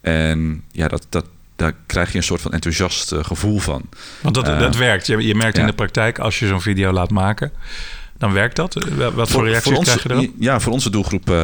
En 0.00 0.62
ja, 0.72 0.88
dat, 0.88 1.06
dat, 1.08 1.26
daar 1.56 1.72
krijg 1.86 2.12
je 2.12 2.18
een 2.18 2.24
soort 2.24 2.40
van 2.40 2.52
enthousiast 2.52 3.12
uh, 3.12 3.24
gevoel 3.24 3.58
van. 3.58 3.88
Want 4.20 4.34
dat, 4.34 4.44
dat 4.44 4.60
ehm, 4.60 4.78
werkt. 4.78 5.06
Je, 5.06 5.26
je 5.26 5.34
merkt 5.34 5.58
in 5.58 5.66
de 5.66 5.72
praktijk, 5.72 6.18
als 6.18 6.38
je 6.38 6.46
zo'n 6.46 6.60
video 6.60 6.92
laat 6.92 7.10
maken, 7.10 7.52
dan 8.18 8.32
werkt 8.32 8.56
dat? 8.56 8.74
Wat 9.14 9.30
voor, 9.30 9.48
reacties 9.48 9.72
voor 9.74 9.82
krijg 9.82 10.02
je 10.02 10.10
erop? 10.10 10.30
Ja, 10.38 10.60
voor 10.60 10.72
onze 10.72 10.90
doelgroep 10.90 11.30
uh, 11.30 11.34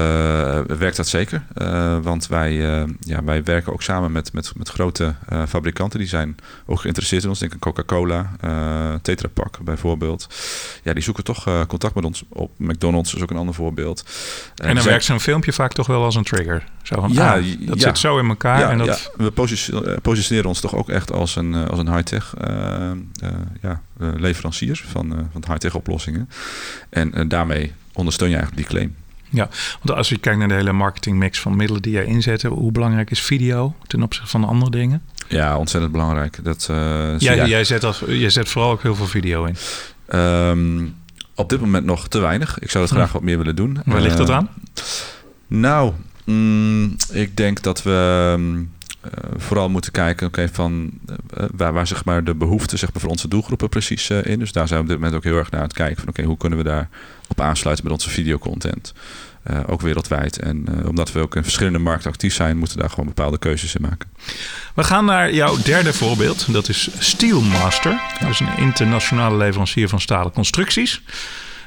werkt 0.61 0.97
dat 0.97 1.09
zeker. 1.09 1.43
Uh, 1.63 1.97
want 2.03 2.27
wij, 2.27 2.53
ja, 3.01 3.25
wij 3.25 3.43
werken 3.45 3.73
ook 3.73 3.83
samen 3.83 4.13
met, 4.13 4.33
met, 4.33 4.53
met 4.57 4.69
grote 4.69 5.15
fabrikanten. 5.49 5.99
Die 5.99 6.09
zijn 6.09 6.37
ook 6.67 6.81
geïnteresseerd 6.81 7.23
in 7.23 7.29
ons. 7.29 7.39
Denk 7.39 7.53
aan 7.53 7.59
Coca-Cola, 7.59 8.31
Tetra 9.03 9.29
Pak 9.29 9.59
bijvoorbeeld. 9.65 10.27
Ja, 10.83 10.93
die 10.93 11.03
zoeken 11.03 11.25
toch 11.25 11.67
contact 11.67 11.95
met 11.95 12.05
ons 12.05 12.25
op. 12.29 12.51
McDonald's 12.57 13.15
is 13.15 13.23
ook 13.23 13.31
een 13.31 13.37
ander 13.37 13.55
voorbeeld. 13.55 14.05
en 14.55 14.75
dan 14.75 14.85
werkt 14.85 15.05
zo'n 15.05 15.21
filmpje 15.21 15.53
vaak 15.53 15.73
toch 15.73 15.87
wel 15.87 16.05
als 16.05 16.15
een 16.15 16.25
trigger? 16.25 16.65
Zo 16.83 17.01
van, 17.01 17.13
ja, 17.13 17.35
ah, 17.35 17.45
dat 17.61 17.81
zit 17.81 17.99
zo 17.99 18.19
in 18.19 18.29
elkaar. 18.29 18.59
Ja, 18.59 18.71
en 18.71 18.79
dat... 18.79 19.11
ja. 19.17 19.25
we 19.25 20.01
positioneren 20.03 20.49
ons 20.49 20.61
toch 20.61 20.75
ook 20.75 20.89
echt 20.89 21.13
als 21.13 21.37
een, 21.37 21.55
als 21.55 21.79
een 21.79 21.95
high-tech 21.95 22.35
ja, 23.61 23.81
leverancier 23.99 24.85
van, 24.87 25.29
van 25.33 25.45
high-tech 25.47 25.75
oplossingen. 25.75 26.29
En, 26.91 27.15
en 27.15 27.29
daarmee 27.29 27.73
ondersteun 27.93 28.29
je 28.29 28.37
eigenlijk 28.37 28.69
die 28.69 28.77
claim. 28.77 28.95
Ja, 29.31 29.49
want 29.83 29.99
als 29.99 30.09
je 30.09 30.19
kijkt 30.19 30.39
naar 30.39 30.49
de 30.49 30.55
hele 30.55 30.73
marketingmix 30.73 31.41
van 31.41 31.57
middelen 31.57 31.83
die 31.83 31.93
jij 31.93 32.05
inzet, 32.05 32.43
hoe 32.43 32.73
belangrijk 32.73 33.11
is 33.11 33.21
video 33.21 33.75
ten 33.87 34.03
opzichte 34.03 34.31
van 34.31 34.45
andere 34.45 34.71
dingen? 34.71 35.03
Ja, 35.29 35.59
ontzettend 35.59 35.93
belangrijk. 35.93 36.39
Dat, 36.43 36.69
uh, 36.71 37.19
jij, 37.19 37.49
jij, 37.49 37.65
zet 37.65 37.85
als, 37.85 38.03
jij 38.07 38.31
zet 38.31 38.49
vooral 38.49 38.71
ook 38.71 38.83
heel 38.83 38.95
veel 38.95 39.07
video 39.07 39.45
in. 39.45 39.57
Um, 40.19 40.95
op 41.35 41.49
dit 41.49 41.61
moment 41.61 41.85
nog 41.85 42.09
te 42.09 42.19
weinig. 42.19 42.59
Ik 42.59 42.71
zou 42.71 42.85
het 42.85 42.93
graag 42.93 43.13
wat 43.13 43.23
meer 43.23 43.39
willen 43.39 43.57
doen. 43.57 43.79
Waar 43.85 44.01
ligt 44.01 44.17
dat 44.17 44.29
uh, 44.29 44.37
aan? 44.37 44.49
Nou, 45.47 45.93
mm, 46.25 46.97
ik 47.13 47.37
denk 47.37 47.63
dat 47.63 47.83
we 47.83 48.31
um, 48.37 48.59
uh, 48.59 48.65
vooral 49.37 49.69
moeten 49.69 49.93
kijken 49.93 50.27
okay, 50.27 50.49
van 50.49 50.91
uh, 51.11 51.47
waar, 51.57 51.73
waar 51.73 51.87
zeg 51.87 52.05
maar, 52.05 52.25
de 52.25 52.35
behoeften 52.35 52.79
zeg 52.79 52.93
maar, 52.93 53.01
voor 53.01 53.11
onze 53.11 53.29
doelgroepen 53.29 53.69
precies 53.69 54.11
uh, 54.11 54.25
in. 54.25 54.39
Dus 54.39 54.53
daar 54.53 54.69
zijn 54.69 54.79
we 54.79 54.85
op 54.85 54.91
dit 54.91 54.99
moment 55.01 55.17
ook 55.17 55.25
heel 55.25 55.39
erg 55.39 55.51
naar 55.51 55.61
aan 55.61 55.67
het 55.67 55.77
kijken 55.77 55.97
van 55.97 56.09
oké, 56.09 56.13
okay, 56.13 56.25
hoe 56.25 56.37
kunnen 56.37 56.59
we 56.59 56.65
daar 56.65 56.89
op 57.29 57.41
aansluiten 57.41 57.85
met 57.85 57.95
onze 57.95 58.11
videocontent. 58.11 58.95
ook 59.67 59.81
wereldwijd. 59.81 60.39
En 60.39 60.87
omdat 60.87 61.13
we 61.13 61.21
ook 61.21 61.37
in 61.37 61.43
verschillende 61.43 61.79
markten 61.79 62.11
actief 62.11 62.35
zijn, 62.35 62.57
moeten 62.57 62.77
we 62.77 62.83
daar 62.83 62.91
gewoon 62.91 63.07
bepaalde 63.07 63.39
keuzes 63.39 63.75
in 63.75 63.83
maken. 63.83 64.09
We 64.75 64.85
gaan 64.85 65.05
naar 65.05 65.35
jouw 65.35 65.57
derde 65.63 65.93
voorbeeld. 65.93 66.53
Dat 66.53 66.69
is 66.69 66.89
Steelmaster. 66.99 68.01
Dat 68.21 68.31
is 68.31 68.41
een 68.41 68.57
internationale 68.57 69.37
leverancier 69.37 69.89
van 69.89 70.01
stalen 70.01 70.33
constructies 70.33 71.03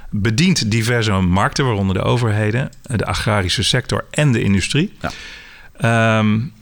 bedient 0.10 0.72
diverse 0.72 1.12
markten, 1.12 1.66
waaronder 1.66 1.96
de 1.96 2.02
overheden, 2.02 2.70
de 2.82 3.06
agrarische 3.06 3.64
sector 3.64 4.06
en 4.12 4.32
de 4.32 4.44
industrie. 4.44 4.94
Ja. 5.80 6.18
Um, 6.20 6.54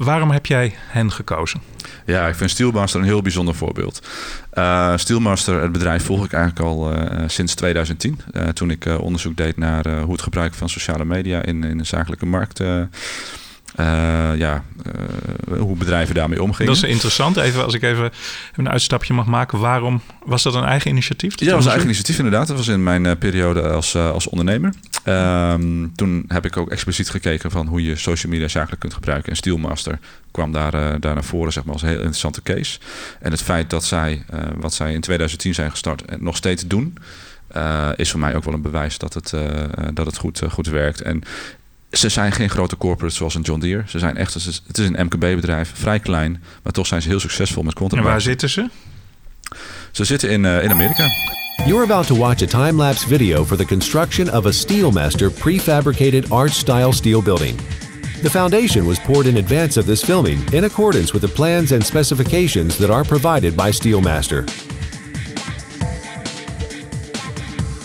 Waarom 0.00 0.30
heb 0.30 0.46
jij 0.46 0.74
hen 0.76 1.12
gekozen? 1.12 1.60
Ja, 2.06 2.28
ik 2.28 2.34
vind 2.34 2.50
Steelmaster 2.50 3.00
een 3.00 3.06
heel 3.06 3.22
bijzonder 3.22 3.54
voorbeeld. 3.54 4.08
Uh, 4.54 4.96
Steelmaster, 4.96 5.62
het 5.62 5.72
bedrijf, 5.72 6.04
volg 6.04 6.24
ik 6.24 6.32
eigenlijk 6.32 6.66
al 6.66 6.92
uh, 6.92 7.22
sinds 7.26 7.54
2010. 7.54 8.20
Uh, 8.32 8.48
toen 8.48 8.70
ik 8.70 8.84
onderzoek 9.00 9.36
deed 9.36 9.56
naar 9.56 10.00
hoe 10.00 10.12
het 10.12 10.22
gebruik 10.22 10.54
van 10.54 10.68
sociale 10.68 11.04
media 11.04 11.42
in, 11.42 11.64
in 11.64 11.78
de 11.78 11.84
zakelijke 11.84 12.26
markt 12.26 12.60
uh, 13.76 13.86
ja, 14.36 14.64
uh, 15.50 15.58
hoe 15.60 15.76
bedrijven 15.76 16.14
daarmee 16.14 16.42
omgingen. 16.42 16.72
Dat 16.72 16.82
is 16.82 16.90
interessant. 16.90 17.36
Even 17.36 17.64
als 17.64 17.74
ik 17.74 17.82
even 17.82 18.10
een 18.56 18.68
uitstapje 18.68 19.14
mag 19.14 19.26
maken. 19.26 19.58
Waarom 19.58 20.00
was 20.24 20.42
dat 20.42 20.54
een 20.54 20.64
eigen 20.64 20.90
initiatief? 20.90 21.38
Ja, 21.38 21.44
dat 21.44 21.54
was 21.54 21.64
een 21.64 21.70
eigen 21.70 21.86
initiatief 21.86 22.16
inderdaad. 22.16 22.46
Dat 22.46 22.56
was 22.56 22.68
in 22.68 22.82
mijn 22.82 23.04
uh, 23.04 23.12
periode 23.18 23.62
als, 23.62 23.96
als 23.96 24.28
ondernemer. 24.28 24.72
Um, 25.04 25.92
toen 25.94 26.24
heb 26.28 26.44
ik 26.44 26.56
ook 26.56 26.70
expliciet 26.70 27.10
gekeken 27.10 27.50
van 27.50 27.66
hoe 27.66 27.82
je 27.82 27.96
social 27.96 28.32
media 28.32 28.48
zakelijk 28.48 28.80
kunt 28.80 28.94
gebruiken. 28.94 29.30
En 29.30 29.36
Steelmaster 29.36 29.98
kwam 30.30 30.52
daar, 30.52 31.00
daar 31.00 31.14
naar 31.14 31.24
voren 31.24 31.52
zeg 31.52 31.64
maar, 31.64 31.72
als 31.72 31.82
een 31.82 31.88
heel 31.88 31.96
interessante 31.96 32.42
case. 32.42 32.78
En 33.20 33.30
het 33.30 33.42
feit 33.42 33.70
dat 33.70 33.84
zij, 33.84 34.24
wat 34.56 34.74
zij 34.74 34.92
in 34.92 35.00
2010 35.00 35.54
zijn 35.54 35.70
gestart 35.70 36.04
en 36.04 36.24
nog 36.24 36.36
steeds 36.36 36.66
doen... 36.66 36.96
Uh, 37.56 37.88
is 37.96 38.10
voor 38.10 38.20
mij 38.20 38.36
ook 38.36 38.44
wel 38.44 38.54
een 38.54 38.62
bewijs 38.62 38.98
dat 38.98 39.14
het, 39.14 39.32
uh, 39.32 39.42
dat 39.94 40.06
het 40.06 40.16
goed, 40.16 40.42
uh, 40.42 40.50
goed 40.50 40.66
werkt. 40.66 41.00
En 41.00 41.22
ze 41.90 42.08
zijn 42.08 42.32
geen 42.32 42.50
grote 42.50 42.76
corporates 42.76 43.16
zoals 43.16 43.34
een 43.34 43.42
John 43.42 43.60
Deere. 43.60 43.82
Ze 43.86 43.98
zijn 43.98 44.16
echt, 44.16 44.34
het 44.34 44.78
is 44.78 44.88
een 44.88 45.04
MKB-bedrijf, 45.04 45.72
vrij 45.74 46.00
klein, 46.00 46.42
maar 46.62 46.72
toch 46.72 46.86
zijn 46.86 47.02
ze 47.02 47.08
heel 47.08 47.20
succesvol 47.20 47.62
met 47.62 47.74
content. 47.74 48.00
En 48.00 48.06
waar 48.06 48.20
zitten 48.20 48.50
ze? 48.50 48.68
Ze 49.90 50.04
zitten 50.04 50.30
in, 50.30 50.44
uh, 50.44 50.62
in 50.62 50.70
Amerika. 50.70 51.06
You're 51.66 51.82
about 51.82 52.06
to 52.06 52.16
watch 52.16 52.42
a 52.42 52.46
time-lapse 52.46 53.06
video 53.06 53.44
for 53.44 53.56
the 53.56 53.64
construction 53.64 54.32
of 54.32 54.46
a 54.46 54.50
Steelmaster 54.50 55.30
prefabricated 55.30 56.30
arch-style 56.30 56.92
steel 56.92 57.22
building. 57.22 57.58
The 58.22 58.30
foundation 58.30 58.86
was 58.86 58.98
poured 58.98 59.26
in 59.26 59.36
advance 59.36 59.80
of 59.80 59.86
this 59.86 60.04
filming 60.04 60.52
in 60.52 60.64
accordance 60.64 61.12
with 61.12 61.22
the 61.22 61.28
plans 61.28 61.72
and 61.72 61.86
specifications 61.86 62.76
that 62.76 62.90
are 62.90 63.04
provided 63.04 63.54
by 63.56 63.70
Steelmaster. 63.72 64.44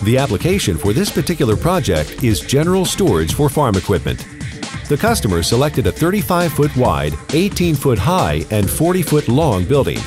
The 0.05 0.19
application 0.19 0.77
for 0.77 0.93
this 0.93 1.11
particular 1.11 1.57
project 1.57 2.23
is 2.23 2.39
general 2.39 2.85
storage 2.85 3.33
for 3.33 3.49
farm 3.49 3.73
equipment. 3.73 4.23
The 4.87 4.95
customer 4.95 5.41
selected 5.41 5.87
a 5.87 5.91
35 5.91 6.53
foot 6.53 6.77
wide, 6.77 7.15
18 7.33 7.73
foot 7.73 7.97
high, 7.97 8.45
and 8.51 8.69
40 8.69 9.01
foot 9.01 9.27
long 9.27 9.65
building. 9.65 9.97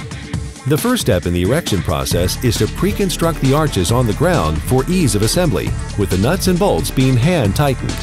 The 0.68 0.78
first 0.78 1.02
step 1.02 1.26
in 1.26 1.32
the 1.32 1.42
erection 1.42 1.82
process 1.82 2.42
is 2.44 2.56
to 2.58 2.68
pre-construct 2.68 3.40
the 3.40 3.52
arches 3.52 3.90
on 3.90 4.06
the 4.06 4.14
ground 4.14 4.62
for 4.62 4.88
ease 4.88 5.16
of 5.16 5.22
assembly, 5.22 5.66
with 5.98 6.10
the 6.10 6.18
nuts 6.18 6.46
and 6.46 6.60
bolts 6.60 6.92
being 6.92 7.16
hand 7.16 7.56
tightened. 7.56 7.96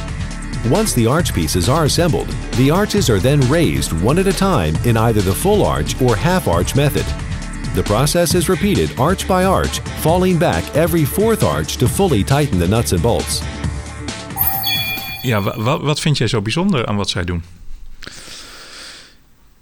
Once 0.69 0.91
the 0.91 1.07
arch 1.07 1.33
pieces 1.33 1.69
are 1.69 1.85
assembled, 1.85 2.27
the 2.57 2.69
arches 2.69 3.09
are 3.09 3.19
then 3.19 3.39
raised 3.49 3.93
one 4.01 4.19
at 4.19 4.27
a 4.27 4.33
time 4.33 4.75
in 4.83 4.97
either 4.97 5.21
the 5.21 5.33
full 5.33 5.63
arch 5.63 6.01
or 6.01 6.17
half 6.17 6.49
arch 6.49 6.75
method. 6.75 7.05
The 7.75 7.82
process 7.82 8.34
is 8.34 8.48
repeated 8.48 9.00
arch 9.00 9.27
by 9.27 9.44
arch, 9.44 9.82
falling 10.00 10.39
back 10.39 10.63
every 10.75 11.05
fourth 11.05 11.44
arch 11.44 11.75
to 11.77 11.88
fully 11.88 12.24
tighten 12.24 12.60
the 12.60 12.67
nuts 12.67 12.94
and 12.94 13.01
bolts. 13.01 13.41
Ja, 15.22 15.41
wat, 15.41 15.82
wat 15.82 16.00
vind 16.00 16.17
jij 16.17 16.27
zo 16.27 16.41
bijzonder 16.41 16.86
aan 16.86 16.96
wat 16.96 17.10
zij 17.10 17.24
doen? 17.24 17.44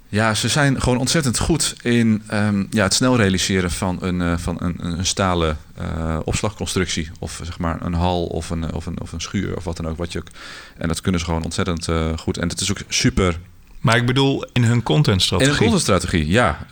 Ja, 0.09 0.33
ze 0.33 0.47
zijn 0.47 0.81
gewoon 0.81 0.97
ontzettend 0.97 1.39
goed 1.39 1.75
in 1.81 2.23
um, 2.33 2.67
ja, 2.69 2.83
het 2.83 2.93
snel 2.93 3.15
realiseren 3.15 3.71
van 3.71 3.97
een, 4.01 4.19
uh, 4.19 4.37
van 4.37 4.55
een, 4.59 4.75
een 4.85 5.05
stalen 5.05 5.57
uh, 5.81 6.19
opslagconstructie. 6.23 7.09
Of 7.19 7.41
zeg 7.43 7.59
maar 7.59 7.81
een 7.81 7.93
hal 7.93 8.25
of 8.25 8.49
een, 8.49 8.73
of, 8.73 8.85
een, 8.85 9.01
of 9.01 9.11
een 9.11 9.21
schuur 9.21 9.55
of 9.55 9.63
wat 9.63 9.77
dan 9.77 9.87
ook. 9.87 9.97
Wat 9.97 10.11
je 10.11 10.19
ook 10.19 10.27
en 10.77 10.87
dat 10.87 11.01
kunnen 11.01 11.19
ze 11.19 11.25
gewoon 11.25 11.43
ontzettend 11.43 11.87
uh, 11.87 12.17
goed. 12.17 12.37
En 12.37 12.47
het 12.47 12.61
is 12.61 12.71
ook 12.71 12.81
super 12.87 13.39
maar 13.83 13.97
ik 13.97 14.05
bedoel 14.05 14.45
in 14.53 14.63
hun 14.63 14.83
contentstrategie. 14.83 15.51
In 15.51 15.57
hun 15.57 15.63
contentstrategie, 15.63 16.27
ja. 16.27 16.67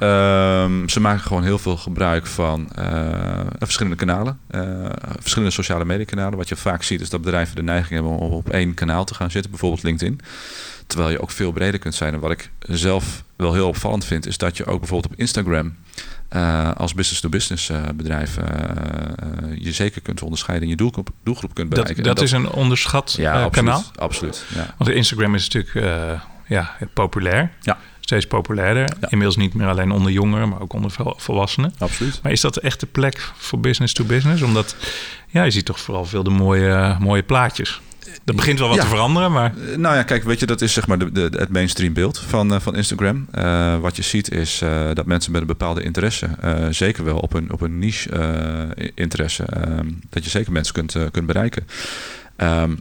Um, 0.63 0.89
ze 0.89 0.99
maken 0.99 1.21
gewoon 1.21 1.43
heel 1.43 1.57
veel 1.59 1.77
gebruik 1.77 2.25
van 2.25 2.69
uh, 2.79 3.39
verschillende 3.59 3.97
kanalen. 3.97 4.39
Uh, 4.51 4.85
verschillende 5.19 5.53
sociale 5.53 5.85
media 5.85 6.05
kanalen. 6.05 6.37
Wat 6.37 6.49
je 6.49 6.55
vaak 6.55 6.83
ziet 6.83 7.01
is 7.01 7.09
dat 7.09 7.21
bedrijven 7.21 7.55
de 7.55 7.63
neiging 7.63 7.93
hebben 7.93 8.11
om 8.11 8.31
op 8.31 8.49
één 8.49 8.73
kanaal 8.73 9.05
te 9.05 9.13
gaan 9.13 9.31
zitten. 9.31 9.51
Bijvoorbeeld 9.51 9.83
LinkedIn. 9.83 10.19
Terwijl 10.87 11.11
je 11.11 11.21
ook 11.21 11.31
veel 11.31 11.51
breder 11.51 11.79
kunt 11.79 11.95
zijn. 11.95 12.13
En 12.13 12.19
wat 12.19 12.31
ik 12.31 12.49
zelf 12.61 13.23
wel 13.35 13.53
heel 13.53 13.67
opvallend 13.67 14.05
vind... 14.05 14.27
is 14.27 14.37
dat 14.37 14.57
je 14.57 14.65
ook 14.65 14.79
bijvoorbeeld 14.79 15.13
op 15.13 15.19
Instagram... 15.19 15.75
Uh, 16.35 16.71
als 16.75 16.93
business-to-business 16.93 17.67
-business, 17.67 17.95
bedrijf 17.95 18.37
je 19.55 19.71
zeker 19.71 20.01
kunt 20.01 20.21
onderscheiden 20.21 20.65
en 20.65 20.71
je 20.71 20.77
doelgroep, 20.77 21.09
doelgroep 21.23 21.53
kunt 21.53 21.69
bereiken. 21.69 21.95
Dat, 21.95 22.05
dat, 22.05 22.15
dat 22.15 22.25
is 22.25 22.31
een 22.31 22.49
onderschat 22.49 23.13
ja, 23.17 23.31
absoluut, 23.31 23.51
kanaal? 23.51 23.83
absoluut. 23.95 24.45
Ja. 24.55 24.73
Want 24.77 24.89
Instagram 24.89 25.35
is 25.35 25.49
natuurlijk 25.49 26.21
ja, 26.51 26.75
populair. 26.93 27.51
Ja. 27.61 27.77
Steeds 27.99 28.25
populairder. 28.27 28.89
Inmiddels 29.09 29.37
niet 29.37 29.53
meer 29.53 29.67
alleen 29.67 29.91
onder 29.91 30.11
jongeren, 30.11 30.49
maar 30.49 30.61
ook 30.61 30.73
onder 30.73 30.91
volwassenen. 31.17 31.73
Absoluut. 31.77 32.19
Maar 32.23 32.31
is 32.31 32.41
dat 32.41 32.57
echt 32.57 32.79
de 32.79 32.85
plek 32.85 33.31
voor 33.37 33.59
business 33.59 33.93
to 33.93 34.03
business? 34.03 34.41
Omdat 34.41 34.75
ja, 35.27 35.43
je 35.43 35.51
ziet 35.51 35.65
toch 35.65 35.79
vooral 35.79 36.05
veel 36.05 36.23
de 36.23 36.29
mooie, 36.29 36.95
mooie 36.99 37.23
plaatjes. 37.23 37.81
Dat 38.23 38.35
begint 38.35 38.59
wel 38.59 38.67
wat 38.67 38.77
Ja. 38.77 38.83
te 38.83 38.89
veranderen, 38.89 39.31
maar 39.31 39.53
Eh, 39.71 39.77
Nou 39.77 39.95
ja, 39.95 40.03
kijk, 40.03 40.23
weet 40.23 40.39
je, 40.39 40.45
dat 40.45 40.61
is 40.61 40.73
zeg 40.73 40.87
maar 40.87 40.97
de, 40.99 41.11
de, 41.11 41.29
het 41.37 41.49
mainstream 41.49 41.93
beeld 41.93 42.19
van, 42.19 42.53
eh, 42.53 42.59
van 42.59 42.75
Instagram. 42.75 43.27
Eh, 43.31 43.77
wat 43.77 43.95
je 43.95 44.01
ziet 44.01 44.31
is 44.31 44.61
dat 44.93 45.05
mensen 45.05 45.31
met 45.31 45.41
een 45.41 45.47
bepaalde 45.47 45.83
interesse, 45.83 46.29
zeker 46.69 47.03
wel 47.03 47.17
op 47.17 47.33
een, 47.33 47.51
op 47.51 47.61
een 47.61 47.79
niche 47.79 48.91
interesse, 48.95 49.43
ehm, 49.43 49.87
dat 50.09 50.23
je 50.23 50.29
zeker 50.29 50.51
mensen 50.51 50.73
kunt, 50.73 50.95
kunt 51.11 51.25
bereiken. 51.25 51.67
Ehm, 52.35 52.71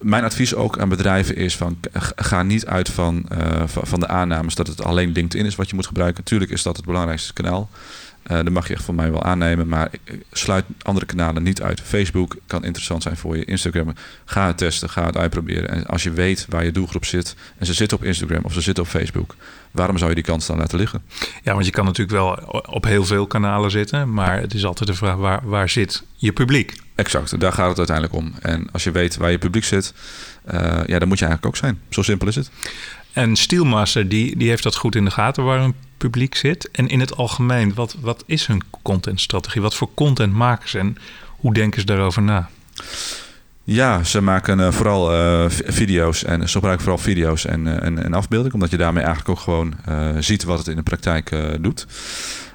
mijn 0.00 0.24
advies 0.24 0.54
ook 0.54 0.78
aan 0.78 0.88
bedrijven 0.88 1.36
is 1.36 1.56
van 1.56 1.78
ga 2.16 2.42
niet 2.42 2.66
uit 2.66 2.88
van, 2.88 3.24
eh, 3.28 3.62
van 3.66 4.00
de 4.00 4.08
aannames 4.08 4.54
dat 4.54 4.66
het 4.66 4.84
alleen 4.84 5.12
LinkedIn 5.12 5.46
is 5.46 5.54
wat 5.54 5.68
je 5.68 5.74
moet 5.74 5.86
gebruiken. 5.86 6.22
Natuurlijk 6.22 6.50
is 6.50 6.62
dat 6.62 6.76
het 6.76 6.86
belangrijkste 6.86 7.32
kanaal. 7.32 7.70
Eh 8.22 8.36
dat 8.36 8.50
mag 8.50 8.68
je 8.68 8.74
echt 8.74 8.84
van 8.84 8.94
mij 8.94 9.10
wel 9.10 9.22
aannemen, 9.22 9.68
maar 9.68 9.88
ik- 9.90 10.00
ik 10.04 10.22
sluit 10.32 10.64
andere 10.82 11.06
kanalen 11.06 11.42
niet 11.42 11.62
uit. 11.62 11.80
Facebook 11.80 12.36
kan 12.46 12.64
interessant 12.64 13.02
zijn 13.02 13.16
voor 13.16 13.36
je. 13.36 13.44
Instagram, 13.44 13.94
ga 14.24 14.46
het 14.46 14.58
testen, 14.58 14.90
ga 14.90 15.06
het 15.06 15.16
uitproberen. 15.16 15.68
En 15.68 15.86
als 15.86 16.02
je 16.02 16.10
weet 16.10 16.46
waar 16.48 16.64
je 16.64 16.72
doelgroep 16.72 17.04
zit 17.04 17.34
en 17.58 17.66
ze 17.66 17.74
zitten 17.74 17.96
op 17.98 18.04
Instagram 18.04 18.44
of 18.44 18.52
ze 18.52 18.60
zitten 18.60 18.84
op 18.84 18.90
Facebook, 18.90 19.34
waarom 19.70 19.98
zou 19.98 20.08
je 20.08 20.14
die 20.14 20.24
kans 20.24 20.46
dan 20.46 20.58
laten 20.58 20.78
liggen? 20.78 21.02
ja, 21.42 21.52
want 21.52 21.64
je 21.66 21.70
kan 21.72 21.84
natuurlijk 21.84 22.16
wel 22.16 22.62
op 22.68 22.84
heel 22.84 23.04
veel 23.04 23.26
kanalen 23.26 23.70
zitten, 23.70 24.12
maar 24.12 24.40
het 24.40 24.54
is 24.54 24.64
altijd 24.64 24.88
de 24.88 24.94
vraag 24.96 25.16
waar, 25.16 25.40
waar 25.44 25.68
zit 25.68 26.02
je 26.16 26.32
publiek? 26.32 26.74
Exact, 26.94 27.40
daar 27.40 27.52
gaat 27.52 27.68
het 27.68 27.78
uiteindelijk 27.78 28.16
om. 28.16 28.32
En 28.40 28.68
als 28.72 28.84
je 28.84 28.90
weet 28.90 29.16
waar 29.16 29.30
je 29.30 29.38
publiek 29.38 29.64
zit, 29.64 29.94
eh, 30.44 30.60
ja, 30.86 30.98
dan 30.98 31.08
moet 31.08 31.18
je 31.18 31.24
eigenlijk 31.24 31.46
ook 31.46 31.56
zijn. 31.56 31.80
Zo 31.88 32.02
simpel 32.02 32.28
is 32.28 32.34
het. 32.34 32.50
En 33.12 33.36
Steelmaster, 33.36 34.08
die, 34.08 34.36
die 34.36 34.48
heeft 34.48 34.62
dat 34.62 34.76
goed 34.76 34.94
in 34.94 35.04
de 35.04 35.10
gaten 35.10 35.44
waar 35.44 35.60
hun 35.60 35.74
publiek 35.96 36.34
zit. 36.34 36.70
En 36.70 36.88
in 36.88 37.00
het 37.00 37.16
algemeen, 37.16 37.74
wat, 37.74 37.96
wat 38.00 38.22
is 38.26 38.46
hun 38.46 38.62
contentstrategie? 38.82 39.62
Wat 39.62 39.74
voor 39.74 39.94
content 39.94 40.32
maken 40.32 40.68
ze 40.68 40.78
en 40.78 40.96
hoe 41.26 41.54
denken 41.54 41.80
ze 41.80 41.86
daarover 41.86 42.22
na? 42.22 42.48
Ja, 43.64 44.04
ze 44.04 44.20
maken 44.20 44.60
eh, 44.60 44.72
vooral 44.72 45.12
eh, 45.12 45.50
vi- 45.50 45.72
video's 45.72 46.24
en 46.24 46.48
ze 46.48 46.52
gebruiken 46.52 46.84
vooral 46.84 47.02
video's 47.02 47.44
en, 47.44 47.66
eh, 47.66 47.86
en, 47.86 48.04
en 48.04 48.52
omdat 48.52 48.70
je 48.70 48.76
daarmee 48.76 49.04
eigenlijk 49.04 49.38
ook 49.38 49.44
gewoon 49.44 49.74
ziet 50.22 50.44
wat 50.44 50.58
het 50.58 50.68
in 50.68 50.76
de 50.76 50.82
praktijk 50.82 51.36
doet. 51.60 51.86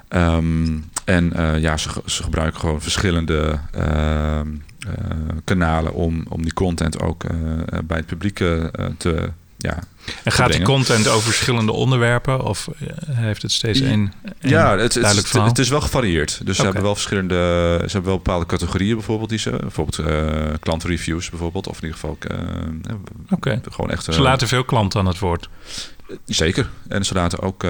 Ehm, 0.08 0.78
en 1.04 1.32
ja, 1.60 1.76
ze, 1.76 1.88
ze 2.04 2.22
gebruiken 2.22 2.60
gewoon 2.60 2.82
verschillende 2.82 3.58
ehm, 3.72 4.46
eh, 4.78 4.92
kanalen 5.44 5.92
om, 5.94 6.26
om 6.28 6.42
die 6.42 6.52
content 6.52 7.00
ook 7.00 7.24
bij 7.84 7.96
het 7.96 8.06
publiek 8.06 8.36
te. 8.98 9.30
Ja, 9.56 9.78
En 10.24 10.32
gaat 10.32 10.52
die 10.52 10.62
content 10.62 11.08
over 11.08 11.22
verschillende 11.22 11.72
onderwerpen 11.72 12.44
of 12.44 12.68
eh, 12.68 12.88
heeft 13.16 13.42
het 13.42 13.52
steeds 13.52 13.80
één, 13.80 14.12
Ja, 14.40 14.70
het, 14.70 14.80
het, 14.80 14.92
duidelijk 14.92 15.16
het, 15.16 15.28
verhaal? 15.28 15.48
het 15.48 15.58
is 15.58 15.68
wel 15.68 15.80
gevarieerd. 15.80 16.40
Dus 16.44 16.56
ze 16.56 16.62
hebben 16.62 16.82
wel 16.82 16.94
verschillende, 16.94 17.34
ze 17.78 17.92
hebben 17.92 18.04
wel 18.04 18.16
bepaalde 18.16 18.46
categorieën 18.46 18.94
bijvoorbeeld 18.94 19.28
die 19.28 19.38
ze, 19.38 19.50
bijvoorbeeld 19.50 19.98
eh 19.98 20.34
klantreviews 20.60 21.30
bijvoorbeeld, 21.30 21.68
of 21.68 21.76
in 21.76 21.82
ieder 21.82 21.98
geval 21.98 22.16
eh, 22.20 23.54
gewoon 23.70 23.90
echt. 23.90 24.04
Ze 24.04 24.20
laten 24.20 24.48
veel 24.48 24.64
klanten 24.64 25.00
aan 25.00 25.06
het 25.06 25.18
woord. 25.18 25.48
Zeker. 26.24 26.70
En 26.88 27.04
ze 27.04 27.14
laten 27.14 27.40
ook 27.40 27.66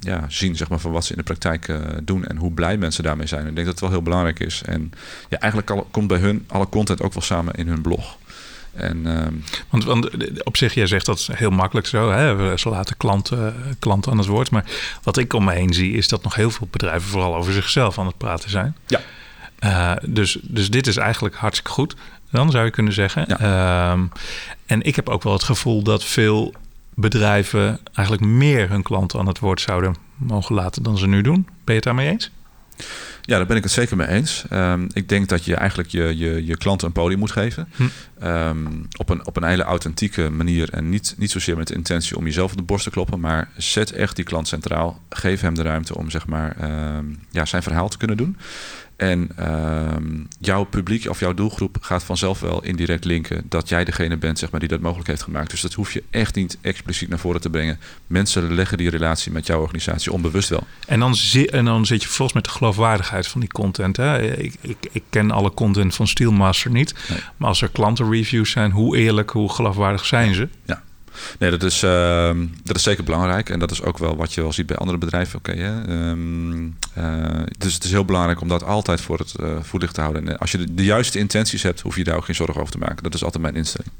ja, 0.00 0.24
zien 0.28 0.56
zeg 0.56 0.68
maar, 0.68 0.78
van 0.78 0.92
wat 0.92 1.04
ze 1.04 1.10
in 1.10 1.18
de 1.18 1.24
praktijk 1.24 1.72
doen 2.02 2.24
en 2.24 2.36
hoe 2.36 2.52
blij 2.52 2.76
mensen 2.76 3.02
daarmee 3.02 3.26
zijn. 3.26 3.46
Ik 3.46 3.54
denk 3.54 3.66
dat 3.66 3.74
het 3.74 3.80
wel 3.80 3.90
heel 3.90 4.02
belangrijk 4.02 4.40
is. 4.40 4.62
En 4.64 4.92
ja, 5.28 5.38
eigenlijk 5.38 5.84
komt 5.90 6.08
bij 6.08 6.18
hun 6.18 6.44
alle 6.46 6.68
content 6.68 7.02
ook 7.02 7.12
wel 7.12 7.22
samen 7.22 7.54
in 7.54 7.68
hun 7.68 7.82
blog. 7.82 8.16
En 8.74 9.06
ehm, 9.06 9.34
Want, 9.68 9.84
want 9.84 10.08
op 10.44 10.56
zich, 10.56 10.74
jij 10.74 10.86
zegt 10.86 11.06
dat 11.06 11.28
heel 11.32 11.50
makkelijk 11.50 11.86
zo. 11.86 12.10
Hè? 12.10 12.56
Ze 12.56 12.68
laten 12.68 12.96
klanten, 12.96 13.54
klanten 13.78 14.12
aan 14.12 14.18
het 14.18 14.26
woord. 14.26 14.50
Maar 14.50 14.64
wat 15.02 15.16
ik 15.16 15.32
om 15.32 15.44
me 15.44 15.52
heen 15.52 15.72
zie, 15.72 15.92
is 15.92 16.08
dat 16.08 16.22
nog 16.22 16.34
heel 16.34 16.50
veel 16.50 16.68
bedrijven 16.70 17.08
vooral 17.08 17.36
over 17.36 17.52
zichzelf 17.52 17.98
aan 17.98 18.06
het 18.06 18.16
praten 18.16 18.50
zijn. 18.50 18.76
Ja. 18.86 19.00
Eh, 19.58 19.92
dus, 20.06 20.38
dus 20.42 20.70
dit 20.70 20.86
is 20.86 20.96
eigenlijk 20.96 21.34
hartstikke 21.34 21.70
goed. 21.70 21.96
Dan 22.30 22.50
zou 22.50 22.64
je 22.64 22.70
kunnen 22.70 22.92
zeggen. 22.92 23.26
Ehm, 23.26 24.06
en 24.66 24.82
ik 24.82 24.96
heb 24.96 25.08
ook 25.08 25.22
wel 25.22 25.32
het 25.32 25.42
gevoel 25.42 25.82
dat 25.82 26.04
veel 26.04 26.54
bedrijven 26.94 27.80
eigenlijk 27.94 28.26
meer 28.26 28.68
hun 28.68 28.82
klanten 28.82 29.18
aan 29.18 29.26
het 29.26 29.38
woord 29.38 29.60
zouden 29.60 29.96
mogen 30.16 30.54
laten 30.54 30.82
dan 30.82 30.98
ze 30.98 31.06
nu 31.06 31.22
doen. 31.22 31.42
Ben 31.44 31.50
je 31.64 31.72
het 31.72 31.82
daarmee 31.82 32.08
eens? 32.08 32.30
Ja, 33.28 33.36
daar 33.36 33.46
ben 33.46 33.56
ik 33.56 33.62
het 33.62 33.72
zeker 33.72 33.96
mee 33.96 34.08
eens. 34.08 34.44
Ehm, 34.48 34.86
ik 34.92 35.08
denk 35.08 35.28
dat 35.28 35.44
je 35.44 35.54
eigenlijk 35.54 35.88
je, 35.88 36.16
je, 36.16 36.46
je 36.46 36.56
klanten 36.56 36.86
een 36.86 36.92
podium 36.92 37.18
moet 37.18 37.30
geven. 37.30 37.68
Hm. 37.76 37.82
Ehm, 38.18 38.66
op, 38.96 39.08
een, 39.08 39.26
op 39.26 39.36
een 39.36 39.44
hele 39.44 39.62
authentieke 39.62 40.30
manier. 40.30 40.70
En 40.72 40.88
niet, 40.88 41.14
niet 41.18 41.30
zozeer 41.30 41.56
met 41.56 41.66
de 41.66 41.74
intentie 41.74 42.16
om 42.16 42.24
jezelf 42.24 42.50
op 42.50 42.56
de 42.56 42.62
borst 42.62 42.84
te 42.84 42.90
kloppen. 42.90 43.20
Maar 43.20 43.48
zet 43.56 43.92
echt 43.92 44.16
die 44.16 44.24
klant 44.24 44.48
centraal. 44.48 45.00
Geef 45.08 45.40
hem 45.40 45.54
de 45.54 45.62
ruimte 45.62 45.96
om 45.96 46.10
zeg 46.10 46.26
maar, 46.26 46.56
ehm, 46.60 47.04
ja, 47.30 47.44
zijn 47.44 47.62
verhaal 47.62 47.88
te 47.88 47.96
kunnen 47.96 48.16
doen. 48.16 48.36
En 48.98 49.28
ehm, 49.36 50.04
jouw 50.40 50.64
publiek 50.64 51.08
of 51.08 51.20
jouw 51.20 51.34
doelgroep 51.34 51.76
gaat 51.80 52.02
vanzelf 52.02 52.40
wel 52.40 52.62
indirect 52.62 53.04
linken 53.04 53.42
dat 53.48 53.68
jij 53.68 53.84
degene 53.84 54.16
bent 54.16 54.38
zeg 54.38 54.50
maar, 54.50 54.60
die 54.60 54.68
dat 54.68 54.80
mogelijk 54.80 55.08
heeft 55.08 55.22
gemaakt. 55.22 55.50
Dus 55.50 55.60
dat 55.60 55.72
hoef 55.72 55.92
je 55.92 56.02
echt 56.10 56.34
niet 56.34 56.58
expliciet 56.60 57.08
naar 57.08 57.18
voren 57.18 57.40
te 57.40 57.50
brengen. 57.50 57.78
Mensen 58.06 58.54
leggen 58.54 58.78
die 58.78 58.90
relatie 58.90 59.32
met 59.32 59.46
jouw 59.46 59.60
organisatie 59.60 60.12
onbewust 60.12 60.48
wel. 60.48 60.66
En 60.86 61.00
dan, 61.00 61.14
zi- 61.14 61.44
en 61.44 61.64
dan 61.64 61.86
zit 61.86 62.00
je 62.00 62.06
vervolgens 62.06 62.36
met 62.36 62.44
de 62.52 62.58
geloofwaardigheid 62.58 63.26
van 63.26 63.40
die 63.40 63.50
content. 63.50 63.96
Hè? 63.96 64.22
Ik, 64.36 64.54
ik, 64.60 64.76
ik 64.92 65.02
ken 65.10 65.30
alle 65.30 65.54
content 65.54 65.94
van 65.94 66.06
Steelmaster 66.08 66.70
niet. 66.70 66.94
Maar 67.36 67.48
als 67.48 67.62
er 67.62 67.68
klantenreviews 67.68 68.50
zijn, 68.50 68.70
hoe 68.70 68.96
eerlijk, 68.96 69.30
hoe 69.30 69.52
geloofwaardig 69.52 70.06
zijn 70.06 70.34
ze? 70.34 70.48
Ja. 70.66 70.82
Nee, 71.38 71.50
dat 71.50 71.62
is, 71.62 71.82
ehm, 71.82 72.46
dat 72.64 72.76
is 72.76 72.82
zeker 72.82 73.04
belangrijk. 73.04 73.50
En 73.50 73.58
dat 73.58 73.70
is 73.70 73.82
ook 73.82 73.98
wel 73.98 74.16
wat 74.16 74.34
je 74.34 74.40
wel 74.40 74.52
ziet 74.52 74.66
bij 74.66 74.76
andere 74.76 74.98
bedrijven. 74.98 75.38
Oké? 75.38 75.52
Ehm, 75.52 76.64
eh, 76.94 77.42
dus 77.58 77.74
het 77.74 77.84
is 77.84 77.90
heel 77.90 78.04
belangrijk 78.04 78.40
om 78.40 78.48
dat 78.48 78.64
altijd 78.64 79.00
voor 79.00 79.18
het 79.18 79.34
eh, 79.34 79.62
voetlicht 79.62 79.94
te 79.94 80.00
houden. 80.00 80.28
En 80.28 80.38
als 80.38 80.50
je 80.50 80.58
de, 80.58 80.74
de 80.74 80.84
juiste 80.84 81.18
intenties 81.18 81.62
hebt, 81.62 81.80
hoef 81.80 81.96
je 81.96 82.04
daar 82.04 82.16
ook 82.16 82.24
geen 82.24 82.34
zorgen 82.34 82.60
over 82.60 82.72
te 82.72 82.78
maken. 82.78 83.02
Dat 83.02 83.14
is 83.14 83.24
altijd 83.24 83.42
mijn 83.42 83.56
instelling. 83.56 83.92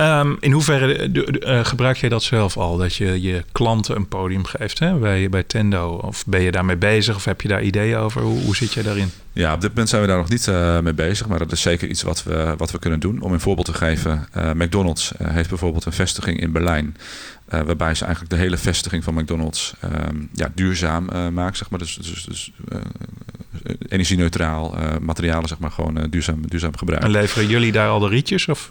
Ehm, 0.00 0.34
in 0.40 0.52
hoeverre 0.52 0.94
eh, 0.94 1.64
gebruik 1.64 1.96
jij 1.96 2.08
dat 2.08 2.22
zelf 2.22 2.56
al? 2.56 2.76
Dat 2.76 2.94
je 2.94 3.20
je 3.20 3.44
klanten 3.52 3.96
een 3.96 4.08
podium 4.08 4.44
geeft 4.44 4.78
hè? 4.78 4.94
Bij, 4.94 5.28
bij 5.28 5.42
Tendo? 5.42 5.88
Of 5.88 6.26
ben 6.26 6.42
je 6.42 6.50
daarmee 6.50 6.76
bezig? 6.76 7.16
Of 7.16 7.24
heb 7.24 7.40
je 7.40 7.48
daar 7.48 7.62
ideeën 7.62 7.96
over? 7.96 8.22
Hoe, 8.22 8.40
hoe 8.40 8.56
zit 8.56 8.72
jij 8.72 8.82
daarin? 8.82 9.10
Ja, 9.32 9.54
op 9.54 9.60
dit 9.60 9.70
moment 9.70 9.88
zijn 9.88 10.02
we 10.02 10.08
daar 10.08 10.16
nog 10.18 10.28
niet 10.28 10.48
eh, 10.48 10.78
mee 10.78 10.92
bezig. 10.92 11.26
Maar 11.26 11.38
dat 11.38 11.52
is 11.52 11.60
zeker 11.60 11.88
iets 11.88 12.02
wat 12.02 12.22
we, 12.22 12.54
wat 12.56 12.70
we 12.70 12.78
kunnen 12.78 13.00
doen. 13.00 13.20
Om 13.20 13.32
een 13.32 13.40
voorbeeld 13.40 13.66
te 13.66 13.74
geven. 13.74 14.28
eh, 14.32 14.50
McDonald's 14.52 15.12
heeft 15.22 15.48
bijvoorbeeld 15.48 15.84
een 15.84 15.92
vestiging 15.92 16.40
in 16.40 16.52
Berlijn. 16.52 16.96
Eh, 17.50 17.60
waarbij 17.60 17.94
ze 17.94 18.04
eigenlijk 18.04 18.34
de 18.34 18.40
hele 18.40 18.56
vestiging 18.56 19.04
van 19.04 19.14
McDonald's 19.14 19.74
ehm, 19.80 20.16
ja, 20.32 20.48
duurzaam 20.54 21.08
eh 21.08 21.28
maken. 21.28 21.56
Zeg 21.56 21.70
maar. 21.70 21.78
Dus, 21.78 21.94
dus, 21.94 22.24
dus 22.24 22.52
eh, 22.68 22.78
energieneutraal 23.88 24.74
materialen 25.00 25.48
zeg 25.48 25.58
maar, 25.58 25.70
gewoon 25.70 26.06
duurzaam, 26.10 26.46
duurzaam 26.48 26.76
gebruiken. 26.76 27.08
En 27.08 27.20
leveren 27.20 27.48
jullie 27.48 27.72
daar 27.72 27.88
al 27.88 27.98
de 27.98 28.08
rietjes? 28.08 28.48
Of, 28.48 28.68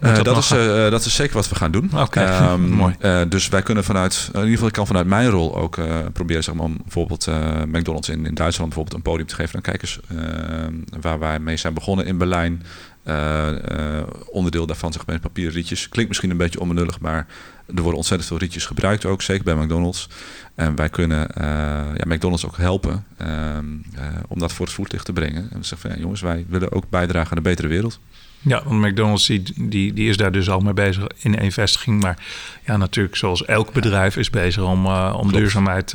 dat, 0.00 0.24
nog 0.24 0.38
is, 0.38 0.48
dat 0.90 1.04
is 1.04 1.14
zeker 1.14 1.34
wat 1.34 1.48
we 1.48 1.54
gaan 1.54 1.70
doen. 1.70 1.90
Oké, 1.94 2.20
Ehm, 2.20 2.68
mooi. 2.82 2.94
dus 3.28 3.48
wij 3.48 3.62
kunnen 3.62 3.84
vanuit, 3.84 4.28
in 4.32 4.38
ieder 4.38 4.52
geval 4.52 4.66
ik 4.68 4.74
kan 4.74 4.86
vanuit 4.86 5.06
mijn 5.06 5.28
rol 5.28 5.56
ook 5.56 5.78
proberen 6.12 6.44
zeg 6.44 6.54
maar, 6.54 6.64
om 6.64 6.76
bijvoorbeeld 6.82 7.26
McDonald's 7.66 8.08
in, 8.08 8.26
in 8.26 8.34
Duitsland 8.34 8.68
bijvoorbeeld 8.74 8.96
een 8.96 9.10
podium 9.10 9.26
te 9.26 9.34
geven 9.34 9.54
aan 9.54 9.62
kijkers. 9.62 10.00
ehm, 10.08 10.74
waar 11.00 11.18
wij 11.18 11.38
mee 11.38 11.56
zijn 11.56 11.74
begonnen 11.74 12.06
in 12.06 12.18
Berlijn. 12.18 12.62
Eh, 13.02 13.98
eh, 13.98 14.06
onderdeel 14.30 14.66
daarvan 14.66 14.92
zeg 14.92 15.06
maar 15.06 15.18
papieren 15.18 15.54
rietjes. 15.54 15.88
Klinkt 15.88 16.08
misschien 16.08 16.30
een 16.30 16.36
beetje 16.36 16.60
onbenullig, 16.60 17.00
maar 17.00 17.26
er 17.66 17.80
worden 17.80 17.96
ontzettend 17.96 18.28
veel 18.28 18.38
rietjes 18.38 18.66
gebruikt 18.66 19.04
ook, 19.04 19.22
zeker 19.22 19.44
bij 19.44 19.54
McDonald's. 19.54 20.08
En 20.54 20.76
wij 20.76 20.88
kunnen 20.88 21.34
eh, 21.34 21.44
ja, 21.94 22.04
McDonald's 22.04 22.44
ook 22.44 22.56
helpen 22.56 23.04
ehm, 23.16 23.64
eh, 23.94 24.06
om 24.28 24.38
dat 24.38 24.52
voor 24.52 24.66
het 24.66 24.74
voetlicht 24.74 25.04
te 25.04 25.12
brengen. 25.12 25.48
En 25.50 25.58
we 25.58 25.64
zeggen 25.64 25.78
van 25.78 25.90
ja, 25.90 25.96
jongens, 25.96 26.20
wij 26.20 26.44
willen 26.48 26.72
ook 26.72 26.84
bijdragen 26.90 27.30
aan 27.30 27.36
een 27.36 27.42
betere 27.42 27.68
wereld. 27.68 28.00
Ja, 28.40 28.62
want 28.64 28.80
McDonald's 28.80 29.26
die, 29.26 29.42
die, 29.68 29.92
die 29.92 30.08
is 30.08 30.16
daar 30.16 30.32
dus 30.32 30.50
al 30.50 30.60
mee 30.60 30.72
bezig 30.72 31.06
in 31.18 31.38
één 31.38 31.52
vestiging. 31.52 32.02
Maar 32.02 32.18
ja, 32.66 32.76
natuurlijk, 32.76 33.16
zoals 33.16 33.44
elk 33.44 33.72
bedrijf 33.72 34.16
is 34.16 34.30
bezig 34.30 34.62
om, 34.62 34.86
om 34.96 35.32
duurzaamheid 35.32 35.94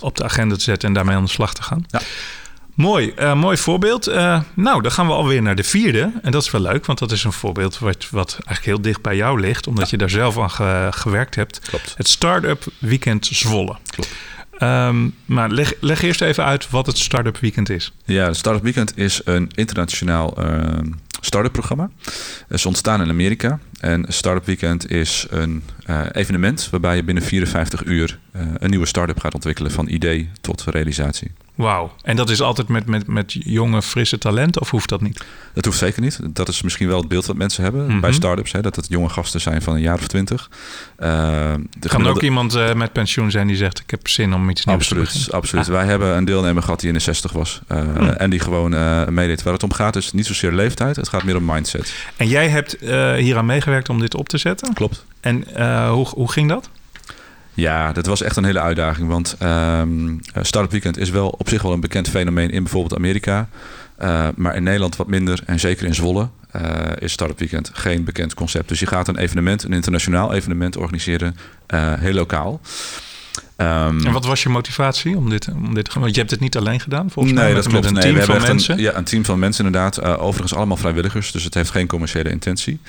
op 0.00 0.16
de 0.16 0.24
agenda 0.24 0.54
te 0.54 0.62
zetten 0.62 0.88
en 0.88 0.94
daarmee 0.94 1.16
aan 1.16 1.24
de 1.24 1.30
slag 1.30 1.54
te 1.54 1.62
gaan. 1.62 1.84
Ja. 1.88 2.00
Mooi, 2.74 3.10
eh, 3.16 3.34
mooi 3.34 3.56
voorbeeld. 3.56 4.06
Eh, 4.06 4.40
nou, 4.54 4.82
dan 4.82 4.92
gaan 4.92 5.06
we 5.06 5.12
alweer 5.12 5.42
naar 5.42 5.54
de 5.54 5.62
vierde. 5.64 6.12
En 6.22 6.30
dat 6.30 6.42
is 6.42 6.50
wel 6.50 6.60
leuk, 6.60 6.86
want 6.86 6.98
dat 6.98 7.12
is 7.12 7.24
een 7.24 7.32
voorbeeld 7.32 7.78
wat, 7.78 8.08
wat 8.10 8.30
eigenlijk 8.32 8.64
heel 8.64 8.80
dicht 8.80 9.02
bij 9.02 9.16
jou 9.16 9.40
ligt, 9.40 9.66
omdat 9.66 9.90
je 9.90 9.96
daar 9.96 10.10
zelf 10.10 10.38
aan 10.38 10.50
ge- 10.50 10.88
gewerkt 10.90 11.34
hebt. 11.34 11.58
Klopt. 11.68 11.94
Het 11.96 12.08
Startup 12.08 12.64
Weekend 12.78 13.26
Zwolle. 13.26 13.76
Klopt. 13.86 14.10
Ehm, 14.58 15.08
maar 15.24 15.50
leg, 15.50 15.72
leg 15.80 16.02
eerst 16.02 16.20
even 16.20 16.44
uit 16.44 16.70
wat 16.70 16.86
het 16.86 16.98
Startup 16.98 17.38
Weekend 17.38 17.70
is. 17.70 17.92
Ja, 18.04 18.26
de 18.26 18.34
Startup 18.34 18.62
Weekend 18.62 18.96
is 18.98 19.20
een 19.24 19.50
internationaal 19.54 20.44
uh, 20.44 20.68
start-up 21.20 21.52
programma. 21.52 21.90
Het 22.48 22.58
is 22.58 22.66
ontstaan 22.66 23.02
in 23.02 23.08
Amerika. 23.08 23.58
En 23.82 24.04
Startup 24.08 24.46
Weekend 24.46 24.90
is 24.90 25.26
een 25.30 25.62
uh, 25.90 26.00
evenement 26.12 26.68
waarbij 26.70 26.96
je 26.96 27.02
binnen 27.04 27.24
54 27.24 27.84
uur 27.84 28.18
uh, 28.36 28.42
een 28.58 28.70
nieuwe 28.70 28.86
start-up 28.86 29.20
gaat 29.20 29.34
ontwikkelen 29.34 29.70
van 29.70 29.88
idee 29.88 30.30
tot 30.40 30.64
realisatie. 30.66 31.30
Wauw. 31.54 31.92
En 32.02 32.16
dat 32.16 32.30
is 32.30 32.40
altijd 32.40 32.68
met, 32.68 32.86
met, 32.86 33.06
met 33.06 33.32
jonge, 33.38 33.82
frisse 33.82 34.18
talenten 34.18 34.60
of 34.60 34.70
hoeft 34.70 34.88
dat 34.88 35.00
niet? 35.00 35.24
Dat 35.54 35.64
hoeft 35.64 35.78
zeker 35.78 36.02
niet. 36.02 36.18
Dat 36.22 36.48
is 36.48 36.62
misschien 36.62 36.88
wel 36.88 36.98
het 36.98 37.08
beeld 37.08 37.26
wat 37.26 37.36
mensen 37.36 37.62
hebben 37.62 37.86
Mhm. 37.86 38.00
bij 38.00 38.12
start-ups. 38.12 38.52
Hè, 38.52 38.60
dat 38.60 38.76
het 38.76 38.86
jonge 38.88 39.08
gasten 39.08 39.40
zijn 39.40 39.62
van 39.62 39.74
een 39.74 39.80
jaar 39.80 39.94
of 39.98 40.06
twintig. 40.08 40.50
Uh, 41.00 41.08
Er 41.52 41.58
kan 41.88 42.06
ook 42.06 42.22
iemand 42.22 42.74
met 42.74 42.92
pensioen 42.92 43.30
zijn 43.30 43.46
die 43.46 43.56
zegt... 43.56 43.78
ik 43.78 43.90
heb 43.90 44.08
zin 44.08 44.34
om 44.34 44.50
iets 44.50 44.64
nieuws 44.64 44.78
absoluut, 44.78 45.12
te 45.12 45.18
doen. 45.24 45.34
Absoluut. 45.40 45.66
Ah. 45.66 45.72
Wij 45.72 45.84
hebben 45.84 46.16
een 46.16 46.24
deelnemer 46.24 46.62
gehad 46.62 46.80
die 46.80 46.88
in 46.88 46.94
de 46.94 47.00
60 47.00 47.32
was. 47.32 47.60
Hmm. 47.66 48.08
En 48.08 48.30
die 48.30 48.40
gewoon 48.40 48.70
meedeed. 49.14 49.42
Waar 49.42 49.52
het 49.52 49.62
om 49.62 49.72
gaat 49.72 49.96
is 49.96 50.12
niet 50.12 50.26
zozeer 50.26 50.52
leeftijd. 50.52 50.96
Het 50.96 51.08
gaat 51.08 51.24
meer 51.24 51.36
om 51.36 51.44
mindset. 51.44 51.94
En 52.16 52.28
jij 52.28 52.48
hebt 52.48 52.82
uh, 52.82 53.14
hieraan 53.14 53.46
meegewerkt 53.46 53.71
om 53.88 54.00
dit 54.00 54.14
op 54.14 54.28
te 54.28 54.38
zetten? 54.38 54.74
Klopt. 54.74 55.04
En 55.20 55.44
hoe, 55.88 56.06
hoe 56.08 56.32
ging 56.32 56.48
dat? 56.48 56.70
Ja, 57.54 57.92
dat 57.92 58.06
was 58.06 58.22
echt 58.22 58.36
een 58.36 58.44
hele 58.44 58.60
uitdaging. 58.60 59.08
Want 59.08 59.36
um, 59.42 60.20
Startup 60.40 60.70
Weekend 60.70 60.98
is 60.98 61.10
wel 61.10 61.28
op 61.28 61.48
zich 61.48 61.62
wel 61.62 61.72
een 61.72 61.80
bekend 61.80 62.08
fenomeen 62.08 62.50
in 62.50 62.62
bijvoorbeeld 62.62 62.96
Amerika. 62.96 63.48
Uh, 64.02 64.28
maar 64.36 64.56
in 64.56 64.62
Nederland 64.62 64.96
wat 64.96 65.06
minder. 65.06 65.42
En 65.46 65.60
zeker 65.60 65.86
in 65.86 65.94
Zwolle 65.94 66.28
uh, 66.56 66.62
is 66.98 67.12
Startup 67.12 67.38
Weekend 67.38 67.70
geen 67.72 68.04
bekend 68.04 68.34
concept. 68.34 68.68
Dus 68.68 68.80
je 68.80 68.86
gaat 68.86 69.08
een 69.08 69.16
evenement, 69.16 69.62
een 69.62 69.72
internationaal 69.72 70.32
evenement 70.32 70.76
organiseren, 70.76 71.36
uh, 71.74 71.92
heel 71.94 72.12
lokaal. 72.12 72.60
Um, 73.56 74.06
en 74.06 74.12
wat 74.12 74.24
was 74.24 74.42
je 74.42 74.48
motivatie 74.48 75.16
om 75.16 75.30
dit, 75.30 75.48
om 75.48 75.74
dit 75.74 75.84
te 75.84 75.90
gaan? 75.90 76.00
Want 76.00 76.14
je 76.14 76.20
hebt 76.20 76.32
het 76.32 76.40
niet 76.40 76.56
alleen 76.56 76.80
gedaan, 76.80 77.10
volgens 77.10 77.34
nee, 77.34 77.44
mij. 77.44 77.54
dat 77.54 77.66
klopt. 77.66 77.84
Met 77.84 77.86
een 77.86 77.92
nee, 77.92 78.02
team 78.02 78.14
we 78.14 78.20
hebben 78.20 78.40
van 78.40 78.48
mensen. 78.48 78.74
Een, 78.74 78.82
ja, 78.82 78.96
een 78.96 79.04
team 79.04 79.24
van 79.24 79.38
mensen 79.38 79.64
inderdaad. 79.64 80.02
Uh, 80.02 80.22
overigens 80.22 80.54
allemaal 80.54 80.76
vrijwilligers, 80.76 81.32
dus 81.32 81.44
het 81.44 81.54
heeft 81.54 81.70
geen 81.70 81.86
commerciële 81.86 82.30
intentie. 82.30 82.80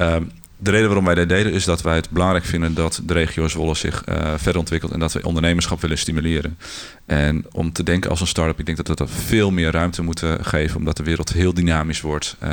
Um, 0.00 0.30
de 0.62 0.70
reden 0.70 0.86
waarom 0.86 1.04
wij 1.04 1.14
dit 1.14 1.28
deden 1.28 1.52
is 1.52 1.64
dat 1.64 1.82
wij 1.82 1.94
het 1.94 2.10
belangrijk 2.10 2.44
vinden 2.44 2.74
dat 2.74 3.00
de 3.04 3.12
regio 3.12 3.48
Zwolle 3.48 3.74
zich 3.74 4.02
uh, 4.08 4.32
verder 4.36 4.58
ontwikkelt 4.58 4.92
en 4.92 4.98
dat 4.98 5.12
we 5.12 5.22
ondernemerschap 5.22 5.80
willen 5.80 5.98
stimuleren. 5.98 6.58
En 7.06 7.46
om 7.52 7.72
te 7.72 7.82
denken 7.82 8.10
als 8.10 8.20
een 8.20 8.26
start-up, 8.26 8.58
ik 8.58 8.66
denk 8.66 8.76
dat 8.76 8.88
we 8.88 8.94
dat 8.94 9.10
veel 9.10 9.50
meer 9.50 9.70
ruimte 9.70 10.02
moeten 10.02 10.44
geven, 10.44 10.76
omdat 10.76 10.96
de 10.96 11.02
wereld 11.02 11.32
heel 11.32 11.54
dynamisch 11.54 12.00
wordt. 12.00 12.36
Uh, 12.42 12.50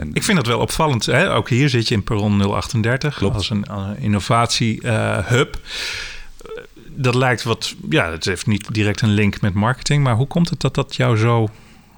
en 0.00 0.10
ik 0.12 0.22
vind 0.22 0.36
dat 0.36 0.46
wel 0.46 0.58
opvallend. 0.58 1.06
Hè? 1.06 1.34
Ook 1.34 1.48
hier 1.48 1.68
zit 1.68 1.88
je 1.88 1.94
in 1.94 2.02
Perron 2.02 2.42
038 2.42 3.16
Klopt. 3.16 3.34
als 3.34 3.50
een 3.50 3.64
uh, 3.70 3.88
innovatie-hub. 3.98 5.60
Dat 6.94 7.14
lijkt 7.14 7.42
wat, 7.42 7.74
ja, 7.90 8.10
het 8.10 8.24
heeft 8.24 8.46
niet 8.46 8.74
direct 8.74 9.00
een 9.00 9.14
link 9.14 9.40
met 9.40 9.54
marketing, 9.54 10.02
maar 10.02 10.14
hoe 10.14 10.26
komt 10.26 10.50
het 10.50 10.60
dat 10.60 10.74
dat 10.74 10.96
jou 10.96 11.16
zo 11.16 11.48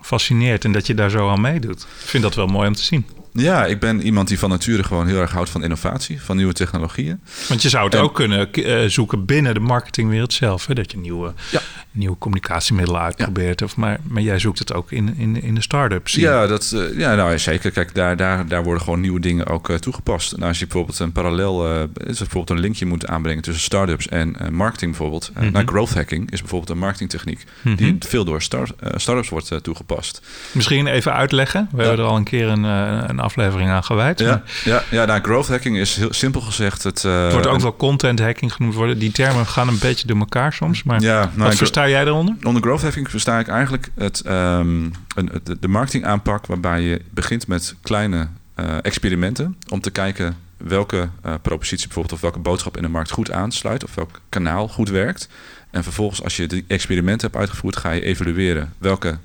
fascineert 0.00 0.64
en 0.64 0.72
dat 0.72 0.86
je 0.86 0.94
daar 0.94 1.10
zo 1.10 1.28
aan 1.28 1.40
meedoet? 1.40 1.80
Ik 1.80 2.08
vind 2.08 2.22
dat 2.22 2.34
wel 2.34 2.46
mooi 2.46 2.68
om 2.68 2.74
te 2.74 2.82
zien. 2.82 3.06
Ja, 3.36 3.64
ik 3.64 3.80
ben 3.80 4.02
iemand 4.02 4.28
die 4.28 4.38
van 4.38 4.50
nature 4.50 4.82
gewoon 4.82 5.06
heel 5.06 5.20
erg 5.20 5.32
houdt 5.32 5.50
van 5.50 5.62
innovatie, 5.62 6.22
van 6.22 6.36
nieuwe 6.36 6.52
technologieën. 6.52 7.20
Want 7.48 7.62
je 7.62 7.68
zou 7.68 7.84
het 7.84 7.94
en, 7.94 8.00
ook 8.00 8.14
kunnen 8.14 8.48
uh, 8.52 8.88
zoeken 8.88 9.24
binnen 9.24 9.54
de 9.54 9.60
marketingwereld 9.60 10.32
zelf. 10.32 10.66
Hè? 10.66 10.74
Dat 10.74 10.90
je 10.90 10.98
nieuwe, 10.98 11.32
ja. 11.50 11.60
nieuwe 11.90 12.18
communicatiemiddelen 12.18 13.00
uitprobeert. 13.00 13.60
Ja. 13.60 13.66
Of 13.66 13.76
maar, 13.76 13.98
maar 14.02 14.22
jij 14.22 14.38
zoekt 14.38 14.58
het 14.58 14.72
ook 14.72 14.92
in, 14.92 15.14
in, 15.18 15.42
in 15.42 15.54
de 15.54 15.62
start-ups. 15.62 16.14
Ja, 16.14 16.46
dat, 16.46 16.72
uh, 16.74 16.98
ja 16.98 17.14
nou, 17.14 17.38
zeker. 17.38 17.70
Kijk, 17.70 17.94
daar, 17.94 18.16
daar, 18.16 18.48
daar 18.48 18.62
worden 18.62 18.82
gewoon 18.82 19.00
nieuwe 19.00 19.20
dingen 19.20 19.46
ook 19.46 19.68
uh, 19.68 19.76
toegepast. 19.76 20.32
En 20.32 20.42
als 20.42 20.58
je 20.58 20.64
bijvoorbeeld 20.64 20.98
een 20.98 21.12
parallel, 21.12 21.82
is 22.06 22.18
bijvoorbeeld 22.18 22.50
een 22.50 22.60
linkje 22.60 22.86
moet 22.86 23.06
aanbrengen 23.06 23.42
tussen 23.42 23.62
start-ups 23.62 24.08
en 24.08 24.36
marketing 24.50 24.90
bijvoorbeeld. 24.90 25.30
Mhm. 25.34 25.52
Nou, 25.52 25.66
growth 25.66 25.94
hacking 25.94 26.30
is 26.30 26.40
bijvoorbeeld 26.40 26.70
een 26.70 26.78
marketingtechniek 26.78 27.44
Mhm. 27.62 27.76
die 27.76 27.96
veel 27.98 28.24
door 28.24 28.42
start, 28.42 28.72
start-ups 28.94 29.28
wordt 29.28 29.52
toegepast. 29.62 30.22
Misschien 30.52 30.86
even 30.86 31.12
uitleggen. 31.12 31.68
We 31.72 31.82
hebben 31.82 32.04
er 32.04 32.10
al 32.10 32.16
een 32.16 32.24
keer 32.24 32.48
een, 32.48 32.62
een 32.62 33.20
aflevering 33.26 33.70
aan 33.70 33.84
gewijd. 33.84 34.18
Ja, 34.18 34.42
ja, 34.64 34.82
ja 34.90 35.04
nou, 35.04 35.20
growth 35.22 35.48
hacking 35.48 35.78
is 35.78 35.96
heel 35.96 36.12
simpel 36.12 36.40
gezegd 36.40 36.82
het... 36.82 37.04
Uh, 37.04 37.22
het 37.22 37.32
wordt 37.32 37.46
ook 37.46 37.60
wel 37.60 37.76
content 37.76 38.18
hacking 38.18 38.52
genoemd 38.52 38.74
worden. 38.74 38.98
Die 38.98 39.12
termen 39.12 39.46
gaan 39.46 39.68
een 39.68 39.78
beetje 39.78 40.06
door 40.06 40.18
elkaar 40.18 40.52
soms. 40.52 40.82
Maar 40.82 41.00
ja, 41.00 41.30
nou, 41.34 41.48
wat 41.48 41.56
versta 41.56 41.88
jij 41.88 42.04
daaronder? 42.04 42.34
Onder 42.42 42.62
growth 42.62 42.82
hacking 42.82 43.10
versta 43.10 43.38
ik 43.38 43.48
eigenlijk 43.48 43.90
het, 43.94 44.22
um, 44.26 44.90
een, 45.14 45.30
de, 45.44 45.56
de 45.60 45.68
marketing 45.68 46.04
aanpak... 46.04 46.46
waarbij 46.46 46.80
je 46.80 47.00
begint 47.10 47.46
met 47.46 47.74
kleine 47.82 48.28
uh, 48.60 48.76
experimenten... 48.82 49.56
om 49.68 49.80
te 49.80 49.90
kijken 49.90 50.36
welke 50.56 51.08
uh, 51.26 51.34
propositie 51.42 51.86
bijvoorbeeld... 51.86 52.14
of 52.14 52.20
welke 52.20 52.38
boodschap 52.38 52.76
in 52.76 52.82
de 52.82 52.88
markt 52.88 53.10
goed 53.10 53.30
aansluit... 53.30 53.84
of 53.84 53.94
welk 53.94 54.20
kanaal 54.28 54.68
goed 54.68 54.88
werkt. 54.88 55.28
En 55.70 55.82
vervolgens 55.82 56.22
als 56.22 56.36
je 56.36 56.46
die 56.46 56.64
experimenten 56.68 57.26
hebt 57.26 57.40
uitgevoerd... 57.40 57.76
ga 57.76 57.90
je 57.90 58.02
evalueren 58.02 58.72
welke 58.78 59.18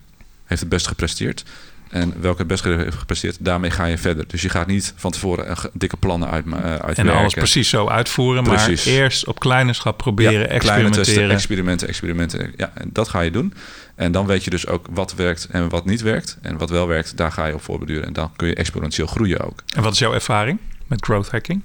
heeft 0.46 0.62
het 0.62 0.70
best 0.70 0.88
gepresteerd... 0.88 1.44
En 1.92 2.14
welke 2.20 2.38
het 2.38 2.48
best 2.48 2.64
heeft 2.64 2.98
gepresteerd, 2.98 3.38
daarmee 3.40 3.72
ga 3.72 3.86
je 3.86 3.98
verder. 3.98 4.26
Dus 4.28 4.42
je 4.42 4.50
gaat 4.50 4.68
niet 4.68 4.94
van 4.96 5.12
tevoren 5.12 5.58
dikke 5.74 5.98
plannen 5.98 6.30
uit, 6.30 6.46
uh, 6.46 6.54
uitwerken. 6.54 7.08
En 7.08 7.16
alles 7.16 7.34
precies 7.34 7.70
zo 7.70 7.88
uitvoeren, 7.88 8.44
precies. 8.44 8.86
maar 8.86 8.94
eerst 8.94 9.28
op 9.28 9.40
kleine 9.40 9.74
schap 9.74 9.98
proberen, 9.98 10.40
ja, 10.40 10.46
experimenteren. 10.46 11.06
Testen, 11.06 11.30
experimenten, 11.30 11.88
experimenten. 11.88 12.54
Ja, 12.58 12.72
en 12.74 12.90
dat 12.94 13.08
ga 13.08 13.22
je 13.22 13.32
doen. 13.32 13.54
En 13.96 14.12
dan 14.12 14.26
weet 14.26 14.44
je 14.44 14.50
dus 14.50 14.68
ook 14.68 14.86
wat 14.92 15.16
werkt 15.16 15.48
en 15.52 15.70
wat 15.70 15.86
niet 15.86 16.02
werkt. 16.02 16.38
En 16.42 16.58
wat 16.58 16.70
wel 16.70 16.88
werkt, 16.88 17.18
daar 17.18 17.32
ga 17.32 17.46
je 17.46 17.54
op 17.54 17.64
voorbeduren. 17.64 18.06
En 18.06 18.14
dan 18.14 18.32
kun 18.36 18.48
je 18.48 18.56
exponentieel 18.56 19.08
groeien 19.08 19.40
ook. 19.40 19.64
En 19.76 19.84
wat 19.84 19.94
is 19.94 20.00
jouw 20.00 20.14
ervaring 20.14 20.60
met 20.92 21.06
growth 21.06 21.32
hacking? 21.32 21.64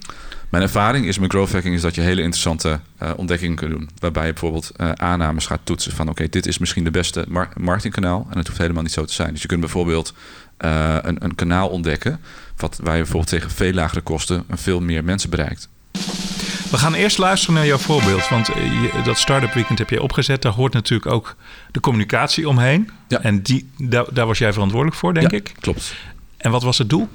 Mijn 0.48 0.62
ervaring 0.62 1.06
is 1.06 1.18
met 1.18 1.30
growth 1.30 1.52
hacking 1.52 1.74
is 1.74 1.80
dat 1.80 1.94
je 1.94 2.00
hele 2.00 2.22
interessante 2.22 2.80
uh, 3.02 3.10
ontdekkingen 3.16 3.56
kunt 3.56 3.70
doen. 3.70 3.88
Waarbij 3.98 4.26
je 4.26 4.32
bijvoorbeeld 4.32 4.72
uh, 4.76 4.90
aannames 4.90 5.46
gaat 5.46 5.60
toetsen 5.64 5.92
van... 5.92 6.08
oké, 6.08 6.10
okay, 6.10 6.28
dit 6.28 6.46
is 6.46 6.58
misschien 6.58 6.84
de 6.84 6.90
beste 6.90 7.24
mar 7.28 7.48
marketingkanaal. 7.56 8.26
En 8.30 8.38
het 8.38 8.46
hoeft 8.46 8.58
helemaal 8.58 8.82
niet 8.82 8.92
zo 8.92 9.04
te 9.04 9.12
zijn. 9.12 9.32
Dus 9.32 9.42
je 9.42 9.48
kunt 9.48 9.60
bijvoorbeeld 9.60 10.14
uh, 10.60 10.96
een, 11.02 11.24
een 11.24 11.34
kanaal 11.34 11.68
ontdekken... 11.68 12.20
Wat, 12.56 12.78
waar 12.82 12.96
je 12.96 13.02
bijvoorbeeld 13.02 13.30
tegen 13.30 13.50
veel 13.50 13.72
lagere 13.72 14.00
kosten... 14.00 14.44
veel 14.50 14.80
meer 14.80 15.04
mensen 15.04 15.30
bereikt. 15.30 15.68
We 16.70 16.76
gaan 16.78 16.94
eerst 16.94 17.18
luisteren 17.18 17.54
naar 17.54 17.66
jouw 17.66 17.78
voorbeeld. 17.78 18.28
Want 18.28 18.46
je, 18.46 19.00
dat 19.04 19.18
Startup 19.18 19.52
Weekend 19.52 19.78
heb 19.78 19.90
je 19.90 20.02
opgezet. 20.02 20.42
Daar 20.42 20.52
hoort 20.52 20.72
natuurlijk 20.72 21.12
ook 21.12 21.36
de 21.70 21.80
communicatie 21.80 22.48
omheen. 22.48 22.90
Ja. 23.08 23.20
En 23.22 23.42
die, 23.42 23.70
daar, 23.78 24.04
daar 24.12 24.26
was 24.26 24.38
jij 24.38 24.52
verantwoordelijk 24.52 24.98
voor, 24.98 25.14
denk 25.14 25.30
ja, 25.30 25.36
ik. 25.36 25.54
klopt. 25.60 25.94
En 26.36 26.50
wat 26.50 26.62
was 26.62 26.78
het 26.78 26.90
doel? 26.90 27.08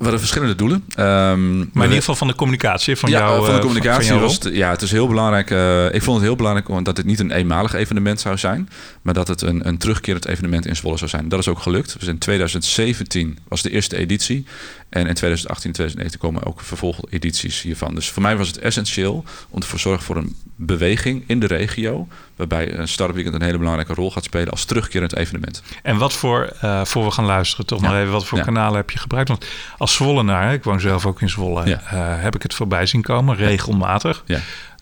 We 0.00 0.06
hadden 0.06 0.20
verschillende 0.20 0.54
doelen. 0.54 0.84
Um, 0.98 1.58
maar 1.58 1.68
in 1.74 1.82
ieder 1.82 1.96
geval 1.96 2.14
van 2.14 2.26
de 2.26 2.34
communicatie 2.34 2.96
van 2.96 3.10
ja, 3.10 3.18
jou. 3.18 3.44
van 3.44 3.54
de 3.54 3.60
communicatie 3.60 4.08
van, 4.08 4.18
van 4.18 4.26
was 4.26 4.34
het, 4.34 4.54
ja, 4.54 4.70
het 4.70 4.82
is 4.82 4.90
heel 4.90 5.08
belangrijk. 5.08 5.50
Uh, 5.50 5.94
ik 5.94 6.02
vond 6.02 6.16
het 6.16 6.26
heel 6.26 6.36
belangrijk 6.36 6.84
dat 6.84 6.96
het 6.96 7.06
niet 7.06 7.18
een 7.20 7.30
eenmalig 7.30 7.72
evenement 7.72 8.20
zou 8.20 8.38
zijn, 8.38 8.68
maar 9.02 9.14
dat 9.14 9.28
het 9.28 9.42
een, 9.42 9.68
een 9.68 9.78
terugkerend 9.78 10.26
evenement 10.26 10.66
in 10.66 10.76
Zwolle 10.76 10.96
zou 10.96 11.10
zijn. 11.10 11.28
Dat 11.28 11.38
is 11.38 11.48
ook 11.48 11.58
gelukt. 11.58 11.96
Dus 11.98 12.08
in 12.08 12.18
2017 12.18 13.38
was 13.48 13.62
de 13.62 13.70
eerste 13.70 13.96
editie. 13.96 14.46
En 14.90 15.06
in 15.06 15.14
2018 15.14 15.70
en 15.70 15.72
2019 15.72 16.20
komen 16.20 16.44
ook 16.44 16.60
vervolgedities 16.60 17.62
hiervan. 17.62 17.94
Dus 17.94 18.10
voor 18.10 18.22
mij 18.22 18.36
was 18.36 18.48
het 18.48 18.58
essentieel 18.58 19.24
om 19.50 19.60
ervoor 19.60 19.78
te 19.78 19.82
zorgen 19.82 20.04
voor 20.04 20.16
een 20.16 20.36
beweging 20.56 21.24
in 21.26 21.40
de 21.40 21.46
regio. 21.46 22.08
Waarbij 22.36 22.78
een 22.78 22.88
Startup 22.88 23.14
Weekend 23.14 23.36
een 23.36 23.42
hele 23.42 23.58
belangrijke 23.58 23.94
rol 23.94 24.10
gaat 24.10 24.24
spelen 24.24 24.50
als 24.50 24.64
terugkerend 24.64 25.16
evenement. 25.16 25.62
En 25.82 25.96
wat 25.96 26.12
voor, 26.12 26.52
uh, 26.64 26.84
voor 26.84 27.04
we 27.04 27.10
gaan 27.10 27.24
luisteren, 27.24 27.66
toch 27.66 27.80
ja. 27.80 27.88
nog 27.88 27.96
even, 27.96 28.12
wat 28.12 28.26
voor 28.26 28.38
ja. 28.38 28.44
kanalen 28.44 28.76
heb 28.76 28.90
je 28.90 28.98
gebruikt? 28.98 29.28
Want 29.28 29.46
als 29.78 29.94
Zwollenaar, 29.94 30.52
ik 30.52 30.64
woon 30.64 30.80
zelf 30.80 31.06
ook 31.06 31.20
in 31.20 31.28
Zwolle, 31.28 31.66
ja. 31.66 31.80
uh, 31.92 32.22
heb 32.22 32.34
ik 32.34 32.42
het 32.42 32.54
voorbij 32.54 32.86
zien 32.86 33.02
komen, 33.02 33.36
regelmatig. 33.36 34.24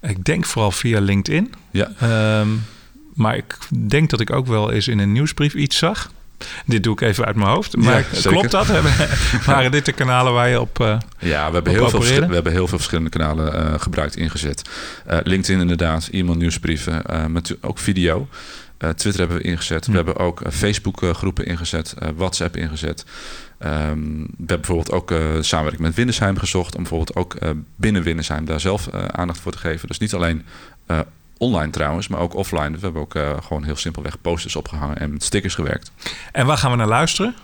Ik 0.01 0.25
denk 0.25 0.45
vooral 0.45 0.71
via 0.71 1.01
LinkedIn. 1.01 1.55
Ja. 1.71 1.91
Um, 2.41 2.65
maar 3.15 3.37
ik 3.37 3.59
denk 3.89 4.11
dat 4.11 4.21
ik 4.21 4.33
ook 4.33 4.47
wel 4.47 4.71
eens 4.71 4.89
in 4.89 4.99
een 4.99 5.13
nieuwsbrief 5.13 5.55
iets 5.55 5.79
zag. 5.79 6.11
Dit 6.67 6.83
doe 6.83 6.93
ik 6.93 7.01
even 7.01 7.25
uit 7.25 7.37
mijn 7.37 7.49
hoofd. 7.49 7.77
Maar 7.77 8.07
ja, 8.13 8.21
klopt 8.31 8.51
dat? 8.51 8.67
Waren 9.47 9.71
dit 9.71 9.85
de 9.85 9.93
kanalen 9.93 10.33
waar 10.33 10.49
je 10.49 10.61
op. 10.61 10.79
Uh, 10.81 10.99
ja, 11.19 11.49
we 11.49 11.55
hebben, 11.55 11.73
heel 11.73 11.89
veel, 11.91 12.01
we 12.01 12.35
hebben 12.35 12.53
heel 12.53 12.67
veel 12.67 12.79
verschillende 12.79 13.11
kanalen 13.11 13.55
uh, 13.55 13.81
gebruikt, 13.81 14.17
ingezet. 14.17 14.63
Uh, 15.11 15.19
LinkedIn 15.23 15.61
inderdaad, 15.61 16.09
e-mail, 16.13 16.37
nieuwsbrieven, 16.37 17.03
met 17.29 17.57
ook 17.61 17.79
video. 17.79 18.29
Twitter 18.79 19.19
hebben 19.19 19.37
we 19.37 19.43
ingezet. 19.43 19.85
Hm. 19.85 19.91
We 19.91 19.97
hebben 19.97 20.17
ook 20.17 20.43
Facebook 20.51 21.03
groepen 21.13 21.47
ingezet, 21.47 21.95
WhatsApp 22.17 22.57
ingezet. 22.57 23.05
Um, 23.59 23.69
we 23.69 24.35
hebben 24.37 24.47
bijvoorbeeld 24.47 24.93
ook 24.93 25.11
uh, 25.11 25.19
samenwerking 25.41 25.87
met 25.87 25.95
Windersheim 25.95 26.39
gezocht... 26.39 26.75
om 26.75 26.83
bijvoorbeeld 26.83 27.17
ook 27.17 27.37
uh, 27.43 27.51
binnen 27.77 28.03
Windersheim 28.03 28.45
daar 28.45 28.61
zelf 28.61 28.89
uh, 28.95 29.05
aandacht 29.05 29.41
voor 29.41 29.53
te 29.53 29.59
geven. 29.59 29.89
Dus 29.89 29.99
niet 29.99 30.15
alleen 30.15 30.45
online 31.39 31.71
trouwens, 31.71 32.09
maar 32.09 32.21
ook 32.21 32.35
offline. 32.35 32.71
We 32.71 32.79
hebben 32.81 33.03
ook 33.03 33.19
gewoon 33.43 33.65
heel 33.65 33.77
simpelweg 33.77 34.21
posters 34.21 34.57
opgehangen 34.57 34.99
en 34.99 35.13
met 35.13 35.25
stickers 35.25 35.55
gewerkt. 35.55 35.93
En 36.33 36.47
waar 36.47 36.59
gaan 36.59 36.71
we 36.71 36.77
naar 36.77 36.87
luisteren? 36.87 37.35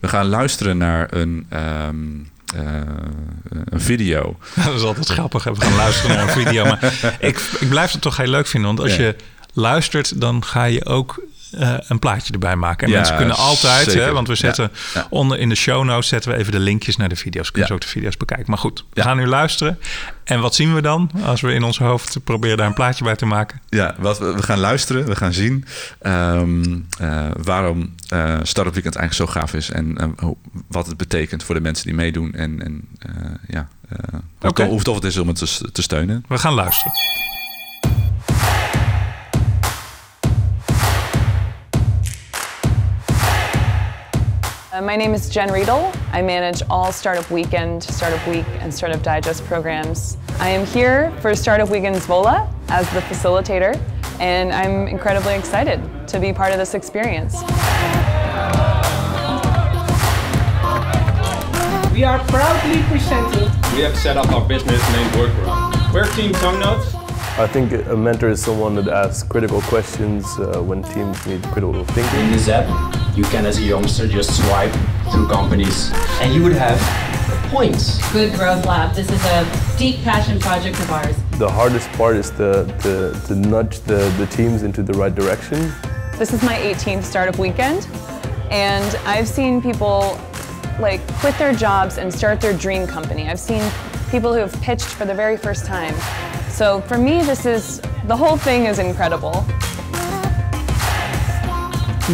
We 0.00 0.08
gaan 0.08 0.26
luisteren 0.26 0.76
naar 0.76 1.14
een... 1.14 1.46
Um, 1.88 2.30
uh, 2.54 2.80
een 3.64 3.80
video. 3.80 4.36
Dat 4.64 4.74
is 4.74 4.82
altijd 4.82 5.08
grappig. 5.08 5.44
We 5.44 5.60
gaan 5.60 5.76
luisteren 5.76 6.16
naar 6.16 6.26
een 6.26 6.44
video. 6.44 6.64
Maar 6.64 6.94
ik, 7.20 7.40
ik 7.60 7.68
blijf 7.68 7.92
het 7.92 8.00
toch 8.00 8.16
heel 8.16 8.26
leuk 8.26 8.46
vinden. 8.46 8.74
Want 8.74 8.88
als 8.88 8.96
ja. 8.96 9.04
je 9.04 9.16
luistert, 9.52 10.20
dan 10.20 10.44
ga 10.44 10.64
je 10.64 10.84
ook 10.84 11.22
uh, 11.54 11.74
een 11.88 11.98
plaatje 11.98 12.32
erbij 12.32 12.56
maken. 12.56 12.86
En 12.86 12.92
ja, 12.92 12.98
mensen 12.98 13.16
kunnen 13.16 13.36
altijd, 13.36 13.94
hè, 13.94 14.12
want 14.12 14.28
we 14.28 14.34
zetten 14.34 14.70
ja, 14.72 15.00
ja. 15.00 15.06
onder 15.10 15.38
in 15.38 15.48
de 15.48 15.54
show 15.54 15.84
notes 15.84 16.08
zetten 16.08 16.30
we 16.30 16.36
even 16.36 16.52
de 16.52 16.58
linkjes 16.58 16.96
naar 16.96 17.08
de 17.08 17.16
video's. 17.16 17.50
Kunnen 17.50 17.68
ze 17.68 17.74
ook 17.74 17.80
de 17.80 17.88
video's 17.88 18.16
bekijken. 18.16 18.46
Maar 18.48 18.58
goed, 18.58 18.84
we 18.92 19.02
gaan 19.02 19.16
nu 19.16 19.26
luisteren. 19.26 19.78
En 20.24 20.40
wat 20.40 20.54
zien 20.54 20.74
we 20.74 20.82
dan 20.82 21.10
als 21.24 21.40
we 21.40 21.52
in 21.52 21.62
ons 21.62 21.78
hoofd 21.78 22.18
proberen 22.24 22.56
daar 22.56 22.66
een 22.66 22.74
plaatje 22.74 23.04
bij 23.04 23.16
te 23.16 23.26
maken? 23.26 23.60
Ja, 23.68 23.94
wat 23.98 24.18
we, 24.18 24.42
gaan 24.42 24.58
luisteren, 24.58 25.06
we 25.06 25.16
gaan 25.16 25.32
zien 25.32 25.64
um, 26.02 26.86
uh, 27.00 27.24
waarom 27.42 27.94
uh, 28.12 28.38
Startup 28.42 28.74
Weekend 28.74 28.96
eigenlijk 28.96 29.30
zo 29.30 29.40
gaaf 29.40 29.54
is 29.54 29.70
en 29.70 30.14
wat 30.68 30.86
het 30.86 30.96
betekent 30.96 31.44
voor 31.44 31.54
de 31.54 31.60
mensen 31.60 31.86
die 31.86 31.94
meedoen 31.94 32.34
en, 32.34 32.62
en 32.62 32.88
ja, 33.48 33.68
hoe, 34.38 34.50
okay. 34.50 34.68
hoe 34.68 34.82
tof 34.82 34.94
het 34.94 35.04
is 35.04 35.16
om 35.16 35.28
het 35.28 35.36
te, 35.36 35.72
te 35.72 35.82
steunen. 35.82 36.24
We 36.28 36.38
gaan 36.38 36.54
luisteren. 36.54 36.92
Uh, 44.76 44.82
my 44.82 44.94
name 44.94 45.14
is 45.14 45.30
Jen 45.30 45.50
Riedel. 45.50 45.90
I 46.12 46.20
manage 46.20 46.62
all 46.68 46.92
Startup 46.92 47.30
Weekend, 47.30 47.82
Startup 47.82 48.28
Week, 48.28 48.44
and 48.60 48.74
Startup 48.74 49.02
Digest 49.02 49.42
programs. 49.44 50.18
I 50.38 50.50
am 50.50 50.66
here 50.66 51.10
for 51.22 51.34
Startup 51.34 51.66
Weekend 51.70 51.96
Zwolle 51.96 52.46
as 52.68 52.86
the 52.92 53.00
facilitator, 53.00 53.80
and 54.20 54.52
I'm 54.52 54.86
incredibly 54.86 55.34
excited 55.34 55.80
to 56.08 56.20
be 56.20 56.30
part 56.30 56.52
of 56.52 56.58
this 56.58 56.74
experience. 56.74 57.40
We 61.94 62.04
are 62.04 62.18
proudly 62.28 62.82
presenting. 62.90 63.48
We 63.74 63.80
have 63.80 63.96
set 63.96 64.18
up 64.18 64.30
our 64.30 64.46
business 64.46 64.82
named 64.92 65.16
Workroom. 65.16 65.94
We're 65.94 66.12
Team 66.12 66.32
Tongue 66.32 66.60
Notes. 66.60 67.05
I 67.38 67.46
think 67.46 67.70
a 67.88 67.94
mentor 67.94 68.30
is 68.30 68.42
someone 68.42 68.74
that 68.76 68.88
asks 68.88 69.22
critical 69.22 69.60
questions 69.60 70.24
uh, 70.38 70.62
when 70.62 70.82
teams 70.82 71.26
need 71.26 71.42
critical 71.42 71.84
thinking. 71.84 72.20
In 72.20 72.32
this 72.32 72.48
app, 72.48 72.66
you 73.14 73.24
can, 73.24 73.44
as 73.44 73.58
a 73.58 73.62
youngster, 73.62 74.08
just 74.08 74.34
swipe 74.38 74.72
through 75.12 75.28
companies 75.28 75.90
and 76.22 76.32
you 76.32 76.42
would 76.42 76.54
have 76.54 76.80
points. 77.50 78.00
Good 78.10 78.32
Growth 78.32 78.64
Lab. 78.64 78.94
This 78.94 79.10
is 79.10 79.22
a 79.26 79.76
deep 79.76 80.02
passion 80.02 80.40
project 80.40 80.80
of 80.80 80.90
ours. 80.90 81.14
The 81.32 81.50
hardest 81.50 81.92
part 81.92 82.16
is 82.16 82.30
to, 82.30 82.64
to, 82.80 83.20
to 83.26 83.34
nudge 83.34 83.80
the, 83.80 84.08
the 84.16 84.26
teams 84.28 84.62
into 84.62 84.82
the 84.82 84.94
right 84.94 85.14
direction. 85.14 85.70
This 86.16 86.32
is 86.32 86.42
my 86.42 86.54
18th 86.54 87.04
startup 87.04 87.38
weekend, 87.38 87.86
and 88.50 88.96
I've 89.04 89.28
seen 89.28 89.60
people 89.60 90.18
like 90.80 91.06
quit 91.16 91.36
their 91.36 91.52
jobs 91.52 91.98
and 91.98 92.10
start 92.10 92.40
their 92.40 92.56
dream 92.56 92.86
company. 92.86 93.28
I've 93.28 93.38
seen 93.38 93.62
people 94.10 94.32
who 94.32 94.40
have 94.40 94.54
pitched 94.62 94.86
for 94.86 95.04
the 95.04 95.14
very 95.14 95.36
first 95.36 95.66
time. 95.66 95.94
So 96.56 96.80
for 96.80 96.96
me, 96.96 97.22
this 97.22 97.44
is 97.44 97.80
the 98.06 98.16
whole 98.16 98.38
thing 98.38 98.66
is 98.66 98.78
incredible. 98.78 99.44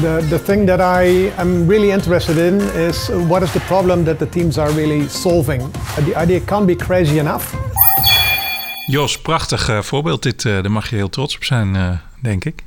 The, 0.00 0.26
the 0.28 0.38
thing 0.38 0.66
that 0.66 0.80
I 0.80 1.30
am 1.36 1.68
really 1.68 1.90
interested 1.90 2.36
in 2.38 2.60
is 2.60 3.08
what 3.28 3.42
is 3.42 3.52
the 3.52 3.60
problem 3.60 4.04
that 4.04 4.18
the 4.18 4.28
teams 4.28 4.58
are 4.58 4.72
really 4.72 5.08
solving. 5.08 5.72
The 5.96 6.16
idea 6.16 6.40
can't 6.40 6.66
be 6.66 6.74
crazy 6.74 7.18
enough. 7.18 7.54
Jos, 8.86 9.20
prachtig 9.20 9.68
uh, 9.68 9.82
voorbeeld 9.82 10.22
dit. 10.22 10.44
Uh, 10.44 10.62
daar 10.62 10.70
mag 10.70 10.90
je 10.90 10.96
heel 10.96 11.08
trots 11.08 11.34
op 11.34 11.44
zijn, 11.44 11.74
uh, 11.74 11.90
denk 12.20 12.44
ik. 12.44 12.62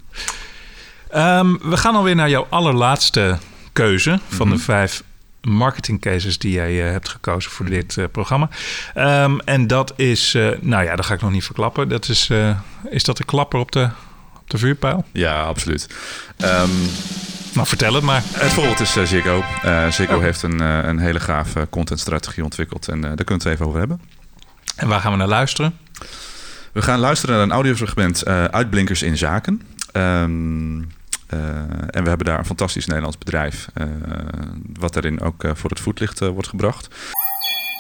Um, 1.16 1.60
we 1.70 1.78
gaan 1.78 1.96
alweer 1.96 2.16
naar 2.16 2.30
jouw 2.30 2.48
allerlaatste 2.50 3.38
keuze 3.74 4.20
van 4.28 4.46
mm 4.48 4.52
-hmm. 4.52 4.58
de 4.58 4.64
vijf 4.64 5.04
marketing 5.46 6.02
cases 6.02 6.38
die 6.38 6.52
jij 6.52 6.86
uh, 6.86 6.92
hebt 6.92 7.10
gekozen 7.10 7.52
voor 7.52 7.66
dit 7.66 7.96
uh, 7.96 8.06
programma. 8.12 8.50
Um, 8.98 9.40
en 9.40 9.68
dat 9.68 9.94
is, 9.96 10.34
uh, 10.34 10.50
nou 10.62 10.84
ja, 10.84 10.96
dat 10.96 11.06
ga 11.06 11.14
ik 11.14 11.22
nog 11.22 11.32
niet 11.32 11.44
verklappen. 11.44 11.90
Dat 11.90 12.10
is, 12.10 12.30
is 12.90 13.04
dat 13.04 13.18
de 13.18 13.24
klapper 13.24 13.60
op 13.60 13.72
de, 13.72 13.90
op 14.36 14.50
de 14.50 14.58
vuurpijl? 14.58 15.06
Ja, 15.12 15.44
absoluut. 15.44 15.88
Um, 16.38 16.70
nou, 17.54 17.68
vertel 17.68 17.94
het 17.94 18.04
maar. 18.04 18.24
Het 18.26 18.54
voorbeeld 18.54 18.80
is 18.80 18.94
Ziggo. 18.94 19.44
Ziggo 19.90 20.16
oh. 20.16 20.22
heeft 20.22 20.42
een, 20.42 20.60
een 20.60 21.00
hele 21.00 21.20
gave 21.20 21.68
contentstrategie 21.70 22.44
ontwikkeld. 22.44 22.88
En 22.88 23.02
daar 23.02 23.16
kunnen 23.16 23.44
we 23.44 23.50
het 23.50 23.54
even 23.54 23.66
over 23.66 23.80
hebben. 23.80 24.02
En 24.76 24.88
waar 24.88 25.00
gaan 25.00 25.12
we 25.12 25.18
naar 25.18 25.28
luisteren? 25.28 25.78
We 26.72 26.82
gaan 26.82 27.00
luisteren 27.00 27.36
naar 27.36 27.44
een 27.44 27.52
audiofragment 27.52 28.26
Uitblinkers 28.26 29.02
in 29.02 29.18
Zaken. 29.18 29.62
Um, 29.94 30.80
uh, 30.80 30.86
en 31.90 32.04
we 32.04 32.10
hebben 32.10 32.26
daar 32.26 32.40
een 32.40 32.46
fantastisch 32.46 32.86
Nederlands 32.86 33.18
bedrijf, 33.18 33.68
uh, 33.78 33.88
wat 34.80 34.94
daarin 34.94 35.22
ook 35.22 35.44
uh, 35.44 35.52
voor 35.54 35.70
het 35.70 35.80
voetlicht 35.80 36.20
wordt 36.20 36.48
gebracht. 36.48 36.88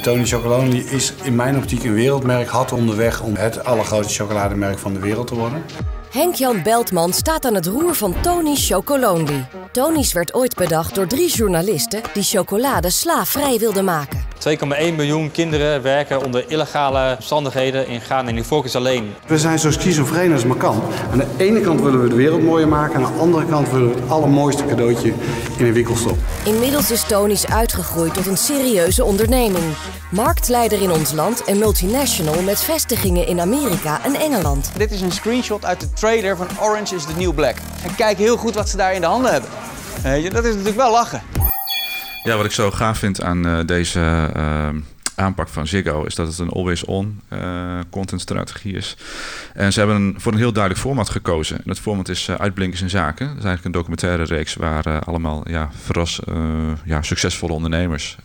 Tony 0.02 0.26
Chocolonely 0.26 0.78
is 0.78 1.14
in 1.24 1.36
mijn 1.36 1.58
optiek 1.58 1.84
een 1.84 1.94
wereldmerk, 1.94 2.48
had 2.48 2.72
onderweg 2.72 3.22
om 3.22 3.36
het 3.36 3.64
allergrootste 3.64 4.14
chocolademerk 4.14 4.80
van 4.80 4.94
de 4.94 5.00
wereld 5.00 5.28
te 5.28 5.36
worden. 5.36 5.64
Henk-Jan 6.12 6.64
Beltman 6.64 7.14
staat 7.14 7.46
aan 7.46 7.54
het 7.54 7.66
roer 7.66 7.96
van 7.96 8.16
Tony's 8.22 8.68
Chocolonely. 8.68 9.48
Tony's 9.72 10.14
werd 10.14 10.34
ooit 10.34 10.56
bedacht 10.56 10.96
door 10.96 11.08
drie 11.08 11.30
journalisten 11.30 12.02
die 12.14 12.24
chocolade 12.24 12.90
slaafvrij 12.90 13.58
wilden 13.60 13.86
maken. 13.86 14.25
2,1 14.40 14.96
miljoen 14.96 15.32
kinderen 15.32 15.82
werken 15.82 16.24
onder 16.24 16.44
illegale 16.48 17.16
omstandigheden 17.16 17.88
in 17.88 18.02
Ghana 18.02 18.30
en 18.30 18.46
focus 18.46 18.76
alleen. 18.76 19.14
We 19.28 19.38
zijn 19.38 19.60
zo 19.60 19.72
schizofreen 19.72 20.34
als 20.34 20.46
maar 20.46 20.58
kan. 20.58 20.84
Aan 21.12 21.18
de 21.18 21.28
ene 21.38 21.62
kant 21.62 21.82
willen 21.82 22.02
we 22.02 22.10
de 22.10 22.16
wereld 22.16 22.44
mooier 22.44 22.68
maken, 22.68 22.96
aan 22.96 23.14
de 23.14 23.20
andere 23.20 23.46
kant 23.46 23.70
willen 23.72 23.90
we 23.90 23.96
het 24.02 24.10
allermooiste 24.10 24.66
cadeautje 24.66 25.14
in 25.58 25.66
een 25.66 25.74
winkelstop. 25.74 26.18
Inmiddels 26.46 26.92
is 26.92 27.04
Tony's 27.04 27.46
uitgegroeid 27.46 28.14
tot 28.14 28.26
een 28.26 28.38
serieuze 28.38 29.04
onderneming. 29.04 29.64
Marktleider 30.12 30.82
in 30.82 30.92
ons 30.92 31.12
land 31.12 31.44
en 31.44 31.60
multinational 31.60 32.42
met 32.42 32.62
vestigingen 32.62 33.28
in 33.28 33.40
Amerika 33.40 34.00
en 34.04 34.16
Engeland. 34.16 34.72
Dit 34.78 34.92
is 34.92 35.02
een 35.02 35.12
screenshot 35.12 35.66
uit 35.66 35.80
de 35.80 35.94
trailer 35.94 36.38
van 36.38 36.48
Orange 36.62 36.96
is 36.96 37.06
the 37.06 37.14
New 37.18 37.34
Black. 37.34 37.56
En 37.84 37.96
kijk 37.96 38.18
heel 38.18 38.38
goed 38.38 38.56
wat 38.56 38.70
ze 38.70 38.78
daar 38.78 38.94
in 38.94 39.02
de 39.02 39.08
handen 39.08 39.32
hebben. 39.32 39.50
Dat 40.34 40.44
is 40.44 40.52
natuurlijk 40.52 40.78
wel 40.78 40.92
lachen. 40.92 41.45
Ja, 42.26 42.36
wat 42.36 42.46
ik 42.46 42.52
zo 42.52 42.72
gaaf 42.72 42.98
vind 42.98 43.22
aan 43.22 43.48
uh, 43.48 43.60
deze 43.66 44.30
uh, 44.36 44.70
aanpak 45.16 45.48
van 45.48 45.68
Ziggo 45.68 46.04
is 46.04 46.16
dat 46.16 46.28
het 46.28 46.38
een 46.38 46.50
always-on 46.50 47.22
uh, 47.34 47.80
contentstrategie 47.90 48.74
is. 48.74 48.98
En 49.54 49.74
ze 49.74 49.80
hebben 49.80 49.98
een, 49.98 50.16
voor 50.18 50.32
een 50.32 50.38
heel 50.38 50.52
duidelijk 50.52 50.84
format 50.84 51.10
gekozen. 51.10 51.58
En 51.58 51.64
dat 51.66 51.80
format 51.80 52.10
is 52.10 52.30
Uitblinkers 52.30 52.82
in 52.82 52.90
Zaken. 52.90 53.28
Dat 53.28 53.38
is 53.38 53.44
eigenlijk 53.44 53.66
een 53.66 53.82
documentaire 53.82 54.24
reeks 54.24 54.56
waar 54.56 55.00
allemaal 55.00 55.50
ja, 55.50 55.70
verras, 55.84 56.20
ja, 56.86 57.02
succesvolle 57.02 57.54
ondernemers 57.54 58.18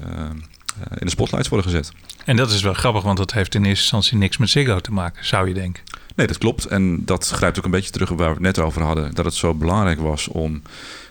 in 0.99 1.07
de 1.07 1.11
spotlights 1.11 1.49
worden 1.49 1.71
gezet. 1.71 1.93
En 2.25 2.37
dat 2.37 2.51
is 2.51 2.63
wel 2.63 2.75
grappig, 2.75 3.03
want 3.03 3.19
dat 3.19 3.33
heeft 3.33 3.55
in 3.55 3.65
eerste 3.65 3.83
instantie 3.83 4.17
niks 4.17 4.37
met 4.37 4.51
Ziggo 4.51 4.81
te 4.81 4.93
maken, 4.93 5.27
zou 5.27 5.49
je 5.49 5.55
denken. 5.55 5.83
Nee, 6.21 6.29
dat 6.29 6.39
klopt. 6.39 6.65
En 6.65 7.05
dat 7.05 7.29
grijpt 7.29 7.59
ook 7.59 7.65
een 7.65 7.71
beetje 7.71 7.91
terug 7.91 8.11
op 8.11 8.19
waar 8.19 8.29
we 8.29 8.35
het 8.35 8.43
net 8.43 8.59
over 8.59 8.83
hadden. 8.83 9.15
Dat 9.15 9.25
het 9.25 9.35
zo 9.35 9.55
belangrijk 9.55 10.01
was 10.01 10.29
om 10.29 10.63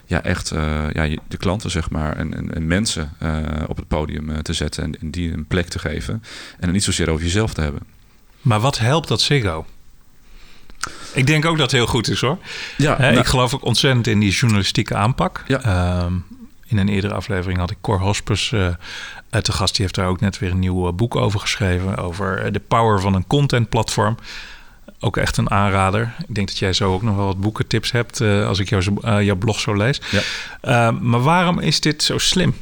ja, 0.06 0.22
echt 0.22 0.52
uh, 0.52 0.90
ja, 0.92 1.16
de 1.28 1.36
klanten 1.36 1.70
zeg 1.70 1.90
maar, 1.90 2.16
en, 2.16 2.34
en, 2.34 2.54
en 2.54 2.66
mensen 2.66 3.12
uh, 3.22 3.38
op 3.66 3.76
het 3.76 3.88
podium 3.88 4.30
uh, 4.30 4.38
te 4.38 4.52
zetten 4.52 4.82
en, 4.84 5.00
en, 5.00 5.10
die 5.10 5.32
een 5.32 5.46
plek 5.46 5.68
te 5.68 5.78
geven. 5.78 6.14
En 6.58 6.64
het 6.64 6.72
niet 6.72 6.84
zozeer 6.84 7.10
over 7.10 7.24
jezelf 7.24 7.54
te 7.54 7.60
hebben. 7.60 7.82
Maar 8.40 8.60
wat 8.60 8.78
helpt 8.78 9.08
dat 9.08 9.20
Ziggo? 9.20 9.66
Ik 11.12 11.26
denk 11.26 11.44
ook 11.44 11.56
dat 11.56 11.70
het 11.70 11.80
heel 11.80 11.86
goed 11.86 12.08
is 12.08 12.20
hoor. 12.20 12.38
Ja, 12.76 12.98
nou, 12.98 13.16
ik 13.16 13.26
geloof 13.26 13.54
ook 13.54 13.64
ontzettend 13.64 14.06
in 14.06 14.20
die 14.20 14.32
journalistieke 14.32 14.94
aanpak. 14.94 15.44
Ja. 15.46 16.02
Um, 16.04 16.24
in 16.66 16.78
een 16.78 16.88
eerdere 16.88 17.14
aflevering 17.14 17.58
had 17.58 17.70
ik 17.70 17.76
Cor 17.80 18.00
Hospers 18.00 18.48
te 18.48 19.52
gast. 19.52 19.74
Die 19.74 19.82
heeft 19.82 19.94
daar 19.94 20.08
ook 20.08 20.20
net 20.20 20.38
weer 20.38 20.50
een 20.50 20.58
nieuw 20.58 20.92
boek 20.92 21.16
over 21.16 21.40
geschreven. 21.40 21.96
Over 21.96 22.52
de 22.52 22.60
power 22.60 23.00
van 23.00 23.14
een 23.14 23.26
contentplatform 23.26 24.16
ook 25.00 25.16
echt 25.16 25.36
een 25.36 25.50
aanrader. 25.50 26.14
Ik 26.28 26.34
denk 26.34 26.48
dat 26.48 26.58
jij 26.58 26.72
zo 26.72 26.92
ook 26.92 27.02
nog 27.02 27.16
wel 27.16 27.26
wat 27.26 27.40
boekentips 27.40 27.92
hebt 27.92 28.20
uh, 28.20 28.46
als 28.46 28.58
ik 28.58 28.68
jouw, 28.68 28.80
uh, 29.04 29.22
jouw 29.22 29.36
blog 29.36 29.60
zo 29.60 29.74
lees. 29.74 30.00
Ja. 30.10 30.20
Uh, 30.92 31.00
maar 31.00 31.22
waarom 31.22 31.58
is 31.58 31.80
dit 31.80 32.02
zo 32.02 32.18
slim? 32.18 32.54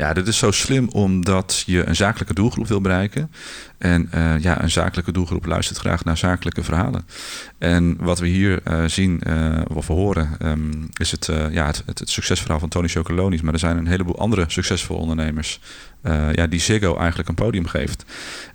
Ja, 0.00 0.12
dit 0.12 0.26
is 0.26 0.38
zo 0.38 0.50
slim 0.50 0.88
omdat 0.88 1.62
je 1.66 1.86
een 1.86 1.96
zakelijke 1.96 2.34
doelgroep 2.34 2.66
wil 2.66 2.80
bereiken. 2.80 3.30
En 3.78 4.10
uh, 4.14 4.38
ja, 4.38 4.62
een 4.62 4.70
zakelijke 4.70 5.12
doelgroep 5.12 5.46
luistert 5.46 5.78
graag 5.78 6.04
naar 6.04 6.16
zakelijke 6.16 6.62
verhalen. 6.62 7.06
En 7.58 7.96
wat 7.98 8.18
we 8.18 8.26
hier 8.26 8.60
uh, 8.68 8.84
zien 8.84 9.20
uh, 9.26 9.60
of 9.74 9.86
horen, 9.86 10.36
um, 10.42 10.88
is 10.92 11.10
het, 11.10 11.26
ja, 11.50 11.66
het, 11.66 11.82
het, 11.86 11.98
het, 11.98 12.10
succesverhaal 12.10 12.58
van 12.58 12.68
Tony 12.68 12.88
Chocolonis. 12.88 13.40
Maar 13.40 13.52
er 13.52 13.58
zijn 13.58 13.76
een 13.76 13.86
heleboel 13.86 14.18
andere 14.18 14.44
succesvolle 14.46 15.00
ondernemers 15.00 15.60
ja, 16.32 16.46
die 16.46 16.60
Ziggo 16.60 16.96
eigenlijk 16.96 17.28
een 17.28 17.34
podium 17.34 17.66
geeft. 17.66 18.04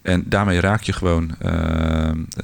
En 0.02 0.24
daarmee 0.26 0.60
raak 0.60 0.82
je 0.82 0.94
gewoon 0.94 1.36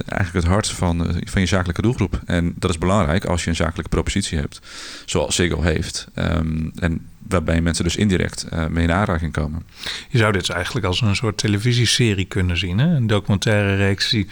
eigenlijk 0.06 0.32
het 0.32 0.44
hart 0.44 0.68
van, 0.68 1.16
van 1.24 1.40
je 1.40 1.46
zakelijke 1.46 1.82
doelgroep. 1.82 2.20
En 2.24 2.54
dat 2.56 2.70
is 2.70 2.78
belangrijk 2.78 3.24
als 3.24 3.44
je 3.44 3.50
een 3.50 3.56
zakelijke 3.56 3.90
propositie 3.90 4.38
hebt, 4.38 4.60
zoals 5.04 5.34
Ziggo 5.34 5.62
heeft. 5.62 6.08
Um, 6.14 6.72
en 6.74 7.06
waarbij 7.32 7.60
mensen 7.60 7.84
dus 7.84 7.96
indirect 7.96 8.46
mee 8.68 8.84
in 8.84 8.92
aanraking 8.92 9.32
komen. 9.32 9.66
Je 10.08 10.18
zou 10.18 10.32
dit 10.32 10.50
eigenlijk 10.50 10.86
als 10.86 11.00
een 11.00 11.16
soort 11.16 11.38
televisieserie 11.38 12.24
kunnen 12.24 12.58
zien. 12.58 12.78
Hè? 12.78 12.86
Een 12.86 13.06
documentaire 13.06 13.76
reeks 13.76 14.10
die 14.10 14.26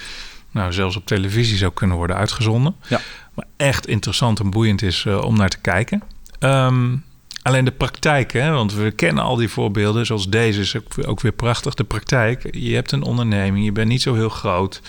nou, 0.50 0.72
zelfs 0.72 0.96
op 0.96 1.06
televisie 1.06 1.56
zou 1.56 1.72
kunnen 1.72 1.96
worden 1.96 2.16
uitgezonden. 2.16 2.74
Ja. 2.88 3.00
Maar 3.34 3.46
echt 3.56 3.86
interessant 3.86 4.40
en 4.40 4.50
boeiend 4.50 4.82
is 4.82 5.04
uh, 5.04 5.24
om 5.24 5.36
naar 5.36 5.48
te 5.48 5.60
kijken. 5.60 6.02
Um, 6.38 7.04
alleen 7.42 7.64
de 7.64 7.70
praktijk, 7.70 8.32
hè, 8.32 8.50
want 8.50 8.74
we 8.74 8.90
kennen 8.90 9.24
al 9.24 9.36
die 9.36 9.48
voorbeelden, 9.48 10.06
zoals 10.06 10.28
deze 10.28 10.60
is 10.60 10.76
ook, 10.76 11.08
ook 11.08 11.20
weer 11.20 11.32
prachtig. 11.32 11.74
De 11.74 11.84
praktijk, 11.84 12.48
je 12.56 12.74
hebt 12.74 12.92
een 12.92 13.02
onderneming, 13.02 13.64
je 13.64 13.72
bent 13.72 13.88
niet 13.88 14.02
zo 14.02 14.14
heel 14.14 14.28
groot. 14.28 14.80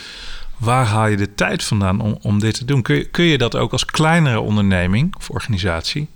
Waar 0.58 0.86
haal 0.86 1.08
je 1.08 1.18
de 1.18 1.36
tijd 1.36 1.64
vandaan 1.64 2.00
om, 2.00 2.18
om 2.22 2.40
dit 2.40 2.56
te 2.56 2.66
doen? 2.66 2.82
Kun 2.82 2.96
je, 2.96 3.06
kun 3.06 3.26
je 3.26 3.38
dat 3.38 3.56
ook 3.56 3.72
als 3.72 3.86
kleinere 3.86 4.40
onderneming 4.40 5.16
of 5.16 5.30
organisatie 5.30 6.08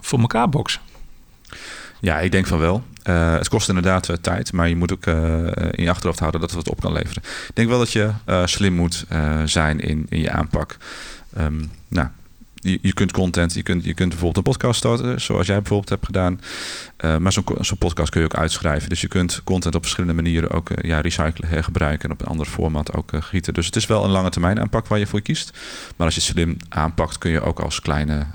voor 0.00 0.20
elkaar 0.20 0.48
boksen? 0.48 0.80
Ja, 2.04 2.20
ik 2.20 2.32
denk 2.32 2.46
van 2.46 2.58
wel. 2.58 2.82
Uh, 3.04 3.32
het 3.32 3.48
kost 3.48 3.68
inderdaad 3.68 4.08
uh, 4.08 4.16
tijd, 4.16 4.52
maar 4.52 4.68
je 4.68 4.76
moet 4.76 4.92
ook 4.92 5.06
uh, 5.06 5.14
in 5.70 5.82
je 5.82 5.90
achterhoofd 5.90 6.18
houden 6.18 6.40
dat 6.40 6.50
het 6.50 6.64
wat 6.64 6.74
op 6.74 6.80
kan 6.80 6.92
leveren. 6.92 7.22
Ik 7.22 7.54
denk 7.54 7.68
wel 7.68 7.78
dat 7.78 7.92
je 7.92 8.10
slim 8.44 8.72
moet 8.72 9.06
zijn 9.44 9.80
in, 9.80 10.06
in 10.08 10.20
je 10.20 10.30
aanpak. 10.30 10.76
Um, 11.38 11.70
nou, 11.88 12.08
je, 12.64 12.78
je 12.82 12.92
kunt 12.92 13.12
content, 13.12 13.54
je 13.54 13.62
kunt, 13.62 13.84
je 13.84 13.94
kunt 13.94 14.08
bijvoorbeeld 14.08 14.36
een 14.36 14.52
podcast 14.52 14.78
starten, 14.78 15.20
zoals 15.20 15.46
jij 15.46 15.56
bijvoorbeeld 15.56 15.88
hebt 15.88 16.06
gedaan. 16.06 16.40
Uh, 17.04 17.16
maar 17.16 17.32
zo'n 17.32 17.44
zo'n 17.60 17.78
podcast 17.78 18.10
kun 18.10 18.20
je 18.20 18.26
ook 18.26 18.36
uitschrijven. 18.36 18.88
Dus 18.88 19.00
je 19.00 19.08
kunt 19.08 19.40
content 19.44 19.74
op 19.74 19.82
verschillende 19.82 20.22
manieren 20.22 20.50
ook 20.50 20.70
uh, 20.70 20.76
ja, 20.90 21.00
recyclen, 21.00 21.48
hergebruiken 21.48 22.08
en 22.08 22.14
op 22.14 22.20
een 22.20 22.26
ander 22.26 22.46
format 22.46 22.94
ook 22.94 23.12
uh, 23.12 23.22
gieten. 23.22 23.54
Dus 23.54 23.66
het 23.66 23.76
is 23.76 23.86
wel 23.86 24.04
een 24.04 24.10
lange 24.10 24.30
termijn 24.30 24.60
aanpak 24.60 24.86
waar 24.86 24.98
je 24.98 25.06
voor 25.06 25.20
kiest. 25.20 25.58
Maar 25.96 26.06
als 26.06 26.14
je 26.14 26.20
slim 26.20 26.56
aanpakt, 26.68 27.18
kun 27.18 27.30
je 27.30 27.40
ook 27.40 27.60
als 27.60 27.80
kleine 27.80 28.26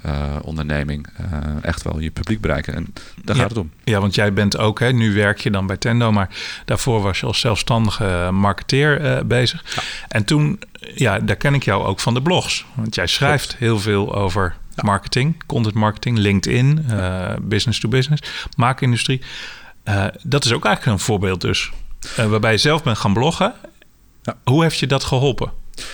onderneming 0.41 1.07
echt 1.61 1.81
wel 1.81 1.99
je 1.99 2.11
publiek 2.11 2.41
bereiken. 2.41 2.73
En 2.73 2.93
daar 3.23 3.35
ja, 3.35 3.41
gaat 3.41 3.51
het 3.51 3.59
om. 3.59 3.71
Ja, 3.83 3.99
want 3.99 4.15
jij 4.15 4.33
bent 4.33 4.57
ook, 4.57 4.79
hè, 4.79 4.91
nu 4.91 5.13
werk 5.13 5.39
je 5.39 5.51
dan 5.51 5.67
bij 5.67 5.77
Tendo, 5.77 6.11
maar 6.11 6.29
daarvoor 6.65 7.01
was 7.01 7.19
je 7.19 7.25
als 7.25 7.39
zelfstandige 7.39 8.29
marketeer 8.31 9.21
bezig. 9.27 9.63
Ja. 9.75 9.81
En 10.07 10.23
toen, 10.23 10.59
ja, 10.95 11.19
daar 11.19 11.35
ken 11.35 11.53
ik 11.53 11.63
jou 11.63 11.83
ook 11.83 11.99
van 11.99 12.13
de 12.13 12.21
blogs. 12.21 12.65
Want 12.75 12.95
jij 12.95 13.07
schrijft 13.07 13.47
Klopt. 13.47 13.59
heel 13.59 13.79
veel 13.79 14.15
over 14.15 14.55
marketing, 14.75 15.43
content 15.45 15.75
marketing, 15.75 16.17
LinkedIn, 16.17 16.85
uh, 16.89 17.33
business 17.41 17.79
to 17.79 17.89
business, 17.89 18.21
maakindustrie. 18.55 19.21
Uh, 19.85 20.05
dat 20.23 20.45
is 20.45 20.53
ook 20.53 20.65
eigenlijk 20.65 20.97
een 20.97 21.05
voorbeeld 21.05 21.41
dus. 21.41 21.71
Uh, 22.19 22.25
waarbij 22.25 22.51
je 22.51 22.57
zelf 22.57 22.83
bent 22.83 22.97
gaan 22.97 23.13
bloggen. 23.13 23.53
Ja. 24.23 24.37
Hoe 24.43 24.61
heeft 24.63 24.79
je 24.79 24.87
dat 24.87 25.03
geholpen? 25.03 25.51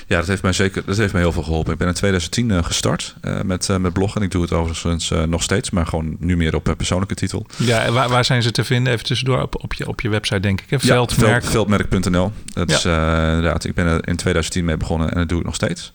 Ja, 0.08 0.18
dat 0.18 0.28
heeft 0.28 0.42
mij 0.42 0.54
zeker 0.54 0.84
dat 0.86 0.98
heeft 0.98 1.14
mij 1.14 1.22
heel 1.22 1.32
veel 1.32 1.44
geholpen. 1.44 1.74
Ik 1.74 1.78
ben 1.78 1.88
in 1.88 1.94
2010 1.94 2.50
uh, 2.50 2.64
gestart 2.64 3.16
uh, 3.22 3.42
met, 3.42 3.68
uh, 3.68 3.78
met 3.78 3.94
bloggen. 3.94 4.22
Ik 4.22 4.32
doe 4.32 4.42
het 4.42 4.54
overigens 4.54 5.10
nog 5.28 5.44
steeds, 5.44 5.70
maar 5.70 5.88
gewoon 5.88 6.16
nu 6.20 6.38
meer 6.38 6.56
op 6.56 6.74
persoonlijke 6.78 7.16
titel. 7.16 7.46
Ja, 7.58 7.92
waar, 7.92 8.10
waar 8.10 8.26
zijn 8.26 8.44
ze 8.44 8.52
te 8.52 8.64
vinden? 8.64 8.94
Even 8.94 9.06
tussendoor 9.06 9.42
op, 9.42 9.64
op, 9.64 9.74
je, 9.74 9.88
op 9.88 10.02
je 10.02 10.10
website, 10.10 10.40
denk 10.40 10.62
ik. 10.62 10.70
Hè? 10.70 10.80
Veldmerk. 10.80 11.44
Ja, 11.44 11.50
veldmerk.nl. 11.50 12.32
Dat 12.54 12.70
ja. 12.70 12.76
is 12.76 12.86
inderdaad, 12.86 13.66
ik 13.66 13.74
ben 13.74 13.86
er 13.86 14.08
in 14.08 14.16
2010 14.16 14.66
mee 14.66 14.78
begonnen 14.78 15.12
en 15.12 15.18
dat 15.18 15.30
doe 15.30 15.40
ik 15.40 15.46
nog 15.46 15.56
steeds. 15.56 15.92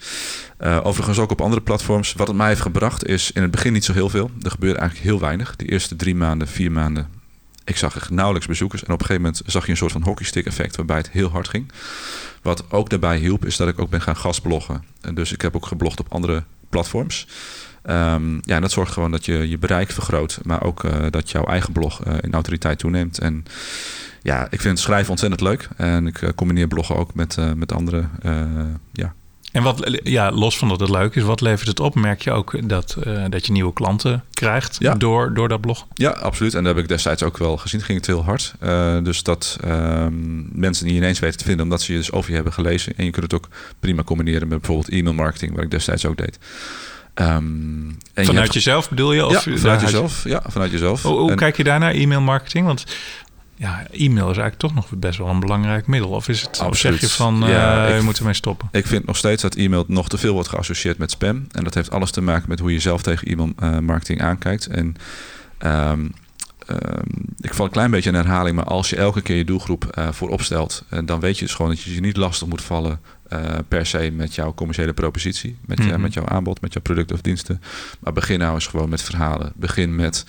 overigens 0.83 1.18
ook 1.18 1.31
op 1.31 1.40
andere 1.40 1.62
platforms. 1.62 2.12
Wat 2.12 2.26
het 2.26 2.37
mij 2.37 2.48
heeft 2.48 2.61
gebracht 2.61 3.07
is 3.07 3.33
in 3.33 3.42
het 3.42 3.50
begin 3.50 3.72
niet 3.72 3.85
zo 3.85 3.92
heel 3.92 4.09
veel. 4.09 4.31
Er 4.42 4.50
gebeurde 4.50 4.79
eigenlijk 4.79 5.09
heel 5.11 5.20
weinig. 5.20 5.57
De 5.57 5.64
eerste 5.64 5.96
drie 5.96 6.14
maanden, 6.14 6.48
vier 6.48 6.72
maanden 6.72 7.18
ik 7.70 7.76
zag 7.76 7.96
echt 7.96 8.11
nauwelijks 8.11 8.46
bezoekers. 8.48 8.85
En 8.85 8.92
op 8.92 9.00
een 9.00 9.07
gegeven 9.07 9.22
moment 9.22 9.42
zag 9.46 9.64
je 9.64 9.70
een 9.70 9.76
soort 9.76 9.92
van 9.92 10.03
hockeystick 10.03 10.46
effect 10.46 10.76
waarbij 10.76 10.96
het 10.96 11.11
heel 11.11 11.29
hard 11.29 11.48
ging. 11.48 11.72
Wat 12.42 12.70
ook 12.70 12.90
daarbij 12.90 13.18
hielp, 13.18 13.44
is 13.44 13.57
dat 13.57 13.68
ik 13.68 13.79
ook 13.79 13.90
ben 13.90 14.00
gaan 14.00 14.16
gastbloggen. 14.16 14.85
En 15.00 15.14
dus 15.14 15.33
ik 15.33 15.40
heb 15.40 15.57
ook 15.57 15.66
geblogd 15.66 16.00
op 16.00 16.12
andere 16.12 16.44
platforms. 16.68 17.26
Um, 17.85 18.40
ja, 18.42 18.55
en 18.55 18.61
dat 18.61 18.70
zorgt 18.70 18.92
gewoon 18.92 19.11
dat 19.11 19.24
je 19.24 19.48
je 19.48 19.59
bereik 19.59 19.90
vergroot, 19.90 20.40
maar 20.42 20.62
ook 20.62 20.85
uh, 20.85 21.07
dat 21.11 21.31
jouw 21.31 21.44
eigen 21.44 21.72
blog 21.72 22.07
uh, 22.07 22.14
in 22.20 22.33
autoriteit 22.33 22.79
toeneemt. 22.79 23.18
En 23.18 23.44
ja, 24.22 24.46
ik 24.50 24.61
vind 24.61 24.79
schrijven 24.79 25.11
ontzettend 25.11 25.40
leuk. 25.40 25.68
En 25.76 26.07
ik 26.07 26.20
uh, 26.20 26.31
combineer 26.35 26.68
bloggen 26.68 26.96
ook 26.96 27.14
met, 27.14 27.37
met 27.57 27.72
andere 27.72 28.05
ja, 28.92 29.14
en 29.52 29.62
wat, 29.62 30.00
ja, 30.02 30.30
los 30.30 30.58
van 30.58 30.68
dat 30.68 30.80
het 30.80 30.90
leuk 30.90 31.14
is, 31.14 31.22
wat 31.22 31.40
levert 31.40 31.68
het 31.68 31.80
op? 31.80 31.94
Merk 31.94 32.22
je 32.22 32.30
ook 32.30 32.68
dat, 32.68 32.96
uh, 33.06 33.24
dat 33.28 33.46
je 33.46 33.52
nieuwe 33.52 33.72
klanten 33.72 34.24
krijgt 34.32 34.76
ja. 34.78 34.94
door, 34.94 35.34
door 35.34 35.48
dat 35.48 35.60
blog? 35.60 35.86
Ja, 35.94 36.10
absoluut. 36.10 36.54
En 36.54 36.64
dat 36.64 36.74
heb 36.74 36.82
ik 36.82 36.88
destijds 36.88 37.22
ook 37.22 37.38
wel 37.38 37.56
gezien. 37.56 37.82
Ging 37.82 37.98
het 37.98 38.06
heel 38.06 38.24
hard. 38.24 38.54
Uh, 38.62 38.96
dus 39.02 39.22
dat 39.22 39.58
um, 39.64 40.48
mensen 40.52 40.86
die 40.86 40.94
ineens 40.94 41.18
weten 41.18 41.38
te 41.38 41.44
vinden, 41.44 41.64
omdat 41.64 41.82
ze 41.82 41.92
je 41.92 41.98
dus 41.98 42.12
over 42.12 42.28
je 42.28 42.34
hebben 42.34 42.52
gelezen. 42.52 42.92
En 42.96 43.04
je 43.04 43.10
kunt 43.10 43.32
het 43.32 43.34
ook 43.34 43.48
prima 43.80 44.02
combineren 44.02 44.48
met 44.48 44.58
bijvoorbeeld 44.58 44.88
e-mail 44.88 45.14
marketing, 45.14 45.54
wat 45.54 45.64
ik 45.64 45.70
destijds 45.70 46.06
ook 46.06 46.16
deed. 46.16 46.38
Um, 47.14 47.96
vanuit 48.14 48.54
jezelf 48.54 48.88
bedoel 48.88 49.12
je? 49.12 49.26
Of 49.26 49.44
ja, 49.44 49.56
vanuit 49.56 49.80
jezelf. 49.80 50.24
Ja, 50.24 50.42
vanuit 50.48 50.70
jezelf. 50.70 51.02
Hoe, 51.02 51.18
hoe 51.18 51.30
en... 51.30 51.36
kijk 51.36 51.56
je 51.56 51.64
daarnaar, 51.64 51.92
e-mail 51.92 52.20
marketing? 52.20 52.66
Want 52.66 52.84
ja, 53.61 53.87
e-mail 53.90 54.31
is 54.31 54.37
eigenlijk 54.37 54.59
toch 54.59 54.75
nog 54.75 54.88
best 54.99 55.18
wel 55.18 55.29
een 55.29 55.40
belangrijk 55.40 55.87
middel. 55.87 56.11
Of 56.11 56.29
is 56.29 56.42
het, 56.42 56.61
of 56.61 56.77
zeg 56.77 57.01
je 57.01 57.09
van, 57.09 57.42
ja, 57.46 57.88
uh, 57.88 57.96
je 57.96 58.03
moet 58.03 58.18
ermee 58.18 58.35
stoppen? 58.35 58.68
Ik 58.73 58.87
vind 58.87 59.07
nog 59.07 59.16
steeds 59.16 59.42
dat 59.42 59.55
e-mail 59.55 59.85
nog 59.87 60.09
te 60.09 60.18
veel 60.18 60.33
wordt 60.33 60.49
geassocieerd 60.49 60.99
met 60.99 61.11
spam. 61.11 61.46
En 61.51 61.64
dat 61.64 61.75
heeft 61.75 61.90
alles 61.90 62.11
te 62.11 62.20
maken 62.20 62.49
met 62.49 62.59
hoe 62.59 62.73
je 62.73 62.81
zelf 62.81 63.03
tegen 63.03 63.29
e-mail 63.29 63.53
uh, 63.62 63.79
marketing 63.79 64.23
aankijkt. 64.23 64.66
En 64.66 64.94
um, 65.59 66.12
um, 66.66 67.25
ik 67.40 67.55
val 67.55 67.64
een 67.64 67.70
klein 67.70 67.90
beetje 67.90 68.11
in 68.11 68.16
herhaling, 68.16 68.57
maar 68.57 68.64
als 68.64 68.90
je 68.90 68.96
elke 68.96 69.20
keer 69.20 69.37
je 69.37 69.44
doelgroep 69.44 69.94
uh, 69.99 70.09
voorop 70.12 70.42
stelt, 70.42 70.85
dan 71.05 71.20
weet 71.20 71.38
je 71.38 71.44
dus 71.44 71.55
gewoon 71.55 71.70
dat 71.70 71.81
je 71.81 71.94
je 71.94 72.01
niet 72.01 72.16
lastig 72.16 72.49
moet 72.49 72.62
vallen 72.62 73.01
per 73.68 73.87
se 73.87 74.11
met 74.12 74.35
jouw 74.35 74.55
commerciële 74.55 74.92
propositie, 74.92 75.59
met, 75.66 75.79
mm 75.79 75.85
-hmm. 75.85 75.94
je, 75.94 75.99
met 75.99 76.14
jouw 76.14 76.27
aanbod, 76.27 76.61
met 76.61 76.73
jouw 76.73 76.83
producten 76.83 77.16
of 77.16 77.23
diensten. 77.23 77.62
Maar 78.01 78.12
begin 78.12 78.38
nou 78.38 78.55
eens 78.55 78.66
gewoon 78.66 78.88
met 78.88 79.03
verhalen. 79.03 79.53
Begin 79.57 79.94
met 79.94 80.25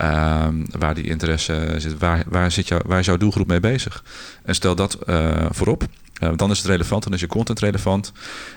Um, 0.00 0.64
waar 0.78 0.94
die 0.94 1.04
interesse 1.04 1.74
zit. 1.76 1.98
Waar, 1.98 2.24
waar, 2.28 2.50
zit 2.50 2.68
jou, 2.68 2.82
waar 2.86 2.98
is 2.98 3.06
jouw 3.06 3.16
doelgroep 3.16 3.46
mee 3.46 3.60
bezig? 3.60 4.04
En 4.44 4.54
stel 4.54 4.74
dat 4.74 4.98
uh, 5.06 5.46
voorop. 5.50 5.86
Uh, 6.22 6.30
dan 6.36 6.50
is 6.50 6.58
het 6.58 6.66
relevant, 6.66 7.02
dan 7.02 7.12
is 7.12 7.20
je 7.20 7.26
content 7.26 7.60
relevant. 7.60 8.12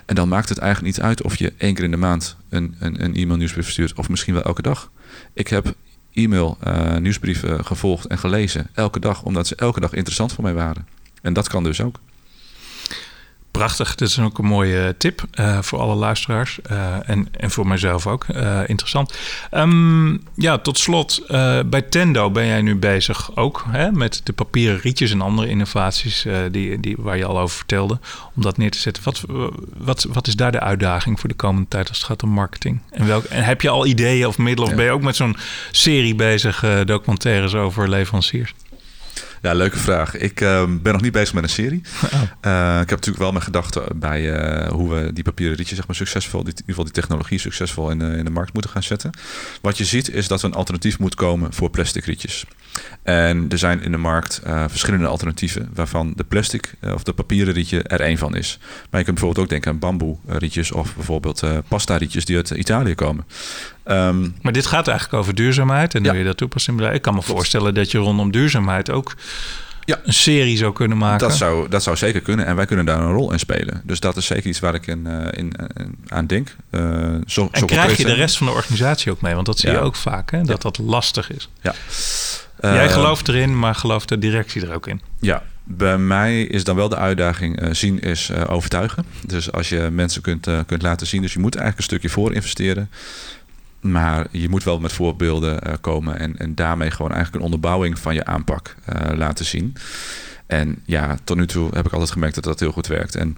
En 0.05 0.15
dan 0.15 0.27
maakt 0.27 0.49
het 0.49 0.57
eigenlijk 0.57 0.95
niet 0.95 1.05
uit 1.05 1.21
of 1.21 1.35
je 1.35 1.53
één 1.57 1.73
keer 1.73 1.83
in 1.83 1.91
de 1.91 1.97
maand 1.97 2.37
een, 2.49 2.75
een, 2.79 3.03
een 3.03 3.15
e-mail 3.15 3.37
nieuwsbrief 3.37 3.63
verstuurt. 3.63 3.93
Of 3.93 4.09
misschien 4.09 4.33
wel 4.33 4.43
elke 4.43 4.61
dag. 4.61 4.91
Ik 5.33 5.47
heb 5.47 5.73
e-mail 6.13 6.57
uh, 6.67 6.97
nieuwsbrieven 6.97 7.65
gevolgd 7.65 8.05
en 8.05 8.17
gelezen. 8.17 8.69
Elke 8.73 8.99
dag, 8.99 9.23
omdat 9.23 9.47
ze 9.47 9.55
elke 9.55 9.79
dag 9.79 9.93
interessant 9.93 10.33
voor 10.33 10.43
mij 10.43 10.53
waren. 10.53 10.87
En 11.21 11.33
dat 11.33 11.47
kan 11.47 11.63
dus 11.63 11.81
ook. 11.81 11.99
Prachtig, 13.59 13.95
dit 13.95 14.07
is 14.07 14.19
ook 14.19 14.37
een 14.37 14.45
mooie 14.45 14.95
tip 14.97 15.23
uh, 15.39 15.61
voor 15.61 15.79
alle 15.79 15.95
luisteraars 15.95 16.59
uh, 16.71 17.09
en, 17.09 17.27
en 17.31 17.51
voor 17.51 17.67
mijzelf 17.67 18.07
ook. 18.07 18.25
Uh, 18.35 18.59
interessant. 18.65 19.17
Um, 19.51 20.23
ja, 20.35 20.57
tot 20.57 20.77
slot, 20.77 21.23
bij 21.65 21.81
Tendo 21.89 22.31
ben 22.31 22.45
jij 22.45 22.61
nu 22.61 22.75
bezig 22.75 23.35
ook 23.35 23.65
hè, 23.69 23.91
met 23.91 24.21
de 24.23 24.33
papieren 24.33 24.79
rietjes 24.79 25.11
en 25.11 25.21
andere 25.21 25.47
innovaties 25.47 26.25
die, 26.51 26.79
die, 26.79 26.95
waar 26.99 27.17
je 27.17 27.25
al 27.25 27.39
over 27.39 27.57
vertelde, 27.57 27.99
om 28.35 28.41
dat 28.41 28.57
neer 28.57 28.71
te 28.71 28.79
zetten. 28.79 29.03
Wat, 29.03 29.23
wat, 29.77 30.05
wat 30.09 30.27
is 30.27 30.35
daar 30.35 30.51
de 30.51 30.59
uitdaging 30.59 31.19
voor 31.19 31.29
de 31.29 31.35
komende 31.35 31.67
tijd 31.67 31.89
als 31.89 31.97
het 31.97 32.07
gaat 32.07 32.23
om 32.23 32.29
marketing? 32.29 32.81
En, 32.91 33.07
welk, 33.07 33.23
en 33.23 33.43
heb 33.43 33.61
je 33.61 33.69
al 33.69 33.85
ideeën 33.85 34.27
of 34.27 34.37
middelen, 34.37 34.69
of 34.69 34.75
ben 34.75 34.85
je 34.85 34.91
ook 34.91 35.01
met 35.01 35.15
zo'n 35.15 35.37
serie 35.71 36.15
bezig, 36.15 36.65
documentaires 36.85 37.55
over 37.55 37.89
leveranciers? 37.89 38.53
Ja, 39.41 39.53
leuke 39.53 39.77
vraag. 39.77 40.17
Ik 40.17 40.41
uh, 40.41 40.63
ben 40.81 40.93
nog 40.93 41.01
niet 41.01 41.11
bezig 41.11 41.33
met 41.33 41.43
een 41.43 41.49
serie. 41.49 41.81
Oh. 42.03 42.13
Uh, 42.13 42.21
ik 42.73 42.89
heb 42.89 42.89
natuurlijk 42.89 43.17
wel 43.17 43.31
mijn 43.31 43.43
gedachten 43.43 43.99
bij 43.99 44.21
uh, 44.21 44.67
hoe 44.67 44.93
we 44.93 45.13
die 45.13 45.23
papieren 45.23 45.55
rietjes 45.55 45.77
zeg 45.77 45.87
maar, 45.87 45.95
succesvol, 45.95 46.43
die, 46.43 46.53
in 46.53 46.59
ieder 46.59 46.69
geval 46.75 46.83
die 46.83 46.93
technologie 46.93 47.39
succesvol 47.39 47.89
in, 47.89 48.01
in 48.01 48.25
de 48.25 48.31
markt 48.31 48.53
moeten 48.53 48.71
gaan 48.71 48.83
zetten. 48.83 49.11
Wat 49.61 49.77
je 49.77 49.85
ziet 49.85 50.09
is 50.09 50.27
dat 50.27 50.39
er 50.39 50.45
een 50.45 50.53
alternatief 50.53 50.99
moet 50.99 51.15
komen 51.15 51.53
voor 51.53 51.69
plastic 51.69 52.05
rietjes. 52.05 52.45
En 53.03 53.45
er 53.49 53.57
zijn 53.57 53.81
in 53.81 53.91
de 53.91 53.97
markt 53.97 54.41
verschillende 54.67 55.07
alternatieven 55.07 55.69
waarvan 55.73 56.13
de 56.15 56.23
plastic 56.23 56.73
of 56.81 57.03
de 57.03 57.13
papieren 57.13 57.53
rietje 57.53 57.83
er 57.83 58.01
één 58.01 58.17
van 58.17 58.35
is. 58.35 58.57
Maar 58.61 58.99
je 58.99 59.05
kunt 59.05 59.19
bijvoorbeeld 59.19 59.45
ook 59.45 59.49
denken 59.49 59.71
aan 59.71 59.79
bamboe 59.79 60.17
rietjes 60.27 60.71
of 60.71 60.95
bijvoorbeeld 60.95 61.43
pasta 61.67 61.97
rietjes 61.97 62.25
die 62.25 62.35
uit 62.35 62.49
Italië 62.49 62.95
komen. 62.95 63.25
Um, 63.85 64.35
maar 64.41 64.53
dit 64.53 64.65
gaat 64.65 64.87
eigenlijk 64.87 65.19
over 65.19 65.35
duurzaamheid 65.35 65.95
en 65.95 66.03
ja. 66.03 66.09
hoe 66.09 66.19
je 66.19 66.25
dat 66.25 66.37
toepast 66.37 66.67
in 66.67 66.75
bedrijf. 66.75 66.95
Ik 66.95 67.01
kan 67.01 67.13
me 67.13 67.21
voorstellen 67.21 67.73
dat 67.73 67.91
je 67.91 67.97
rondom 67.97 68.31
duurzaamheid 68.31 68.91
ook 68.91 69.15
ja. 69.85 69.99
een 70.03 70.13
serie 70.13 70.57
zou 70.57 70.73
kunnen 70.73 70.97
maken. 70.97 71.27
Dat 71.27 71.37
zou, 71.37 71.69
dat 71.69 71.83
zou 71.83 71.97
zeker 71.97 72.21
kunnen 72.21 72.45
en 72.45 72.55
wij 72.55 72.65
kunnen 72.65 72.85
daar 72.85 72.99
een 72.99 73.11
rol 73.11 73.31
in 73.31 73.39
spelen. 73.39 73.81
Dus 73.83 73.99
dat 73.99 74.17
is 74.17 74.25
zeker 74.25 74.49
iets 74.49 74.59
waar 74.59 74.73
ik 74.73 74.87
in, 74.87 75.05
uh, 75.07 75.25
in, 75.31 75.53
in, 75.77 75.97
aan 76.07 76.27
denk. 76.27 76.55
Uh, 76.71 76.81
zo, 77.25 77.49
en 77.51 77.59
zo 77.59 77.65
krijg 77.65 77.97
je 77.97 78.05
de 78.05 78.13
rest 78.13 78.37
van 78.37 78.47
de 78.47 78.53
organisatie 78.53 79.11
ook 79.11 79.21
mee? 79.21 79.33
Want 79.33 79.45
dat 79.45 79.59
zie 79.59 79.69
ja. 79.69 79.75
je 79.75 79.81
ook 79.81 79.95
vaak, 79.95 80.31
hè? 80.31 80.37
dat 80.37 80.47
ja. 80.47 80.69
dat 80.69 80.77
lastig 80.77 81.31
is. 81.31 81.49
Ja. 81.61 81.73
Jij 82.61 82.85
uh, 82.85 82.91
gelooft 82.91 83.27
erin, 83.27 83.59
maar 83.59 83.75
gelooft 83.75 84.09
de 84.09 84.17
directie 84.17 84.61
er 84.67 84.73
ook 84.73 84.87
in? 84.87 85.01
Ja, 85.19 85.43
bij 85.63 85.97
mij 85.97 86.41
is 86.41 86.63
dan 86.63 86.75
wel 86.75 86.89
de 86.89 86.95
uitdaging 86.95 87.61
uh, 87.61 87.73
zien 87.73 87.99
is 87.99 88.29
uh, 88.29 88.41
overtuigen. 88.47 89.05
Dus 89.25 89.51
als 89.51 89.69
je 89.69 89.89
mensen 89.91 90.21
kunt, 90.21 90.47
uh, 90.47 90.59
kunt 90.65 90.81
laten 90.81 91.07
zien, 91.07 91.21
dus 91.21 91.33
je 91.33 91.39
moet 91.39 91.55
eigenlijk 91.55 91.77
een 91.77 91.97
stukje 91.97 92.09
voor 92.09 92.33
investeren. 92.33 92.89
Maar 93.81 94.27
je 94.31 94.49
moet 94.49 94.63
wel 94.63 94.79
met 94.79 94.91
voorbeelden 94.91 95.67
uh, 95.67 95.73
komen 95.81 96.19
en, 96.19 96.37
en 96.37 96.55
daarmee 96.55 96.91
gewoon 96.91 97.11
eigenlijk 97.11 97.35
een 97.35 97.51
onderbouwing 97.51 97.99
van 97.99 98.13
je 98.13 98.25
aanpak 98.25 98.75
uh, 98.89 99.17
laten 99.17 99.45
zien. 99.45 99.75
En 100.45 100.81
ja, 100.85 101.17
tot 101.23 101.37
nu 101.37 101.47
toe 101.47 101.69
heb 101.73 101.85
ik 101.85 101.91
altijd 101.91 102.11
gemerkt 102.11 102.35
dat 102.35 102.43
dat 102.43 102.59
heel 102.59 102.71
goed 102.71 102.87
werkt. 102.87 103.15
En 103.15 103.37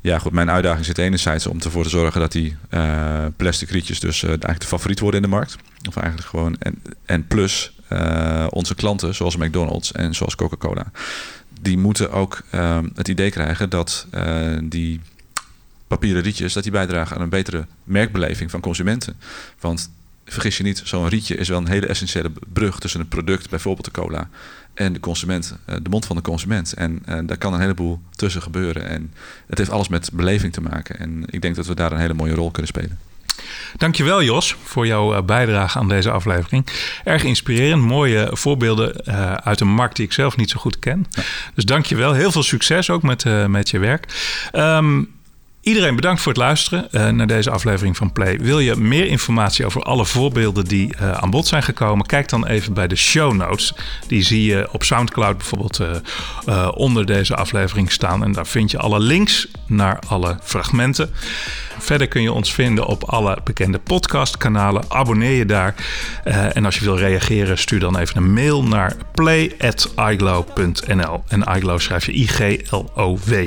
ja, 0.00 0.18
goed, 0.18 0.32
mijn 0.32 0.50
uitdaging 0.50 0.84
zit 0.84 0.98
enerzijds 0.98 1.46
om 1.46 1.60
ervoor 1.60 1.82
te 1.82 1.88
zorgen 1.88 2.20
dat 2.20 2.32
die 2.32 2.56
uh, 2.70 3.24
plastic 3.36 3.70
rietjes 3.70 4.00
dus 4.00 4.22
eigenlijk 4.22 4.60
de 4.60 4.66
favoriet 4.66 5.00
worden 5.00 5.22
in 5.22 5.30
de 5.30 5.36
markt. 5.36 5.56
Of 5.88 5.96
eigenlijk 5.96 6.28
gewoon, 6.28 6.56
en, 6.58 6.82
en 7.06 7.26
plus 7.26 7.76
onze 8.50 8.74
klanten 8.74 9.14
zoals 9.14 9.36
McDonald's 9.36 9.92
en 9.92 10.14
zoals 10.14 10.34
Coca-Cola. 10.34 10.84
Die 11.60 11.78
moeten 11.78 12.10
ook 12.10 12.42
het 12.94 13.08
idee 13.08 13.30
krijgen 13.30 13.70
dat 13.70 14.06
die 14.62 15.00
papieren 15.92 16.22
rietjes, 16.22 16.52
dat 16.52 16.62
die 16.62 16.72
bijdragen 16.72 17.16
aan 17.16 17.22
een 17.22 17.28
betere 17.28 17.66
merkbeleving 17.84 18.50
van 18.50 18.60
consumenten. 18.60 19.16
Want 19.60 19.90
vergis 20.24 20.56
je 20.56 20.62
niet, 20.62 20.80
zo'n 20.84 21.08
rietje 21.08 21.36
is 21.36 21.48
wel 21.48 21.58
een 21.58 21.68
hele 21.68 21.86
essentiële 21.86 22.32
brug 22.52 22.78
tussen 22.78 23.00
een 23.00 23.08
product, 23.08 23.50
bijvoorbeeld 23.50 23.84
de 23.84 24.00
cola, 24.00 24.28
en 24.74 24.92
de 24.92 25.00
consument, 25.00 25.56
eh, 25.64 25.76
de 25.82 25.90
mond 25.90 26.06
van 26.06 26.16
de 26.16 26.22
consument. 26.22 26.72
En 26.72 27.02
uh, 27.08 27.18
daar 27.26 27.38
kan 27.38 27.54
een 27.54 27.60
heleboel 27.60 28.00
tussen 28.10 28.42
gebeuren. 28.42 28.88
En 28.88 29.12
het 29.46 29.58
heeft 29.58 29.70
alles 29.70 29.88
met 29.88 30.10
beleving 30.12 30.52
te 30.52 30.60
maken. 30.60 30.98
En 30.98 31.24
ik 31.26 31.42
denk 31.42 31.56
dat 31.56 31.66
we 31.66 31.74
daar 31.74 31.92
een 31.92 31.98
hele 31.98 32.14
mooie 32.14 32.34
rol 32.34 32.50
kunnen 32.50 32.70
spelen. 32.70 32.98
Dankjewel 33.76 34.22
Jos 34.22 34.56
voor 34.62 34.86
jouw 34.86 35.14
eh, 35.14 35.22
bijdrage 35.22 35.78
aan 35.78 35.88
deze 35.88 36.10
aflevering. 36.10 36.66
Erg 37.04 37.24
inspirerend, 37.24 37.82
mooie 37.82 38.28
voorbeelden 38.32 39.04
uit 39.44 39.60
een 39.60 39.74
markt 39.74 39.96
die 39.96 40.04
ik 40.04 40.12
zelf 40.12 40.36
niet 40.36 40.50
zo 40.50 40.60
goed 40.60 40.78
ken. 40.78 41.06
Ja. 41.10 41.22
Dus 41.54 41.64
dankjewel, 41.64 42.12
heel 42.12 42.32
veel 42.32 42.42
succes 42.42 42.90
ook 42.90 43.02
met, 43.02 43.24
met 43.48 43.70
je 43.70 43.78
werk. 43.78 44.06
Um, 44.52 45.20
Iedereen 45.62 45.94
bedankt 45.94 46.20
voor 46.20 46.32
het 46.32 46.40
luisteren 46.40 46.88
uh, 46.90 47.08
naar 47.08 47.26
deze 47.26 47.50
aflevering 47.50 47.96
van 47.96 48.12
Play. 48.12 48.38
Wil 48.38 48.58
je 48.58 48.76
meer 48.76 49.06
informatie 49.06 49.66
over 49.66 49.82
alle 49.82 50.04
voorbeelden 50.04 50.64
die 50.64 50.94
uh, 50.94 51.12
aan 51.12 51.30
bod 51.30 51.46
zijn 51.46 51.62
gekomen? 51.62 52.06
Kijk 52.06 52.28
dan 52.28 52.46
even 52.46 52.74
bij 52.74 52.88
de 52.88 52.96
show 52.96 53.32
notes. 53.32 53.74
Die 54.06 54.22
zie 54.22 54.44
je 54.44 54.68
op 54.72 54.84
SoundCloud 54.84 55.36
bijvoorbeeld 55.36 55.80
uh, 55.80 55.96
onder 56.74 57.06
deze 57.06 57.36
aflevering 57.36 57.92
staan. 57.92 58.24
En 58.24 58.32
daar 58.32 58.46
vind 58.46 58.70
je 58.70 58.78
alle 58.78 59.00
links 59.00 59.48
naar 59.66 59.98
alle 60.08 60.38
fragmenten. 60.42 61.10
Verder 61.78 62.08
kun 62.08 62.22
je 62.22 62.32
ons 62.32 62.54
vinden 62.54 62.86
op 62.86 63.04
alle 63.04 63.38
bekende 63.44 63.78
podcastkanalen. 63.78 64.84
Abonneer 64.88 65.36
je 65.36 65.46
daar. 65.46 65.74
en 66.52 66.64
als 66.64 66.78
je 66.78 66.84
wil 66.84 66.98
reageren, 66.98 67.58
stuur 67.58 67.80
dan 67.80 67.98
even 67.98 68.16
een 68.16 68.32
mail 68.32 68.64
naar 68.64 68.96
play.iglow.nl. 69.14 71.24
En 71.28 71.42
iglow 71.42 71.80
schrijf 71.80 72.06
je 72.06 72.12
I-G-L-O-W. 72.12 73.46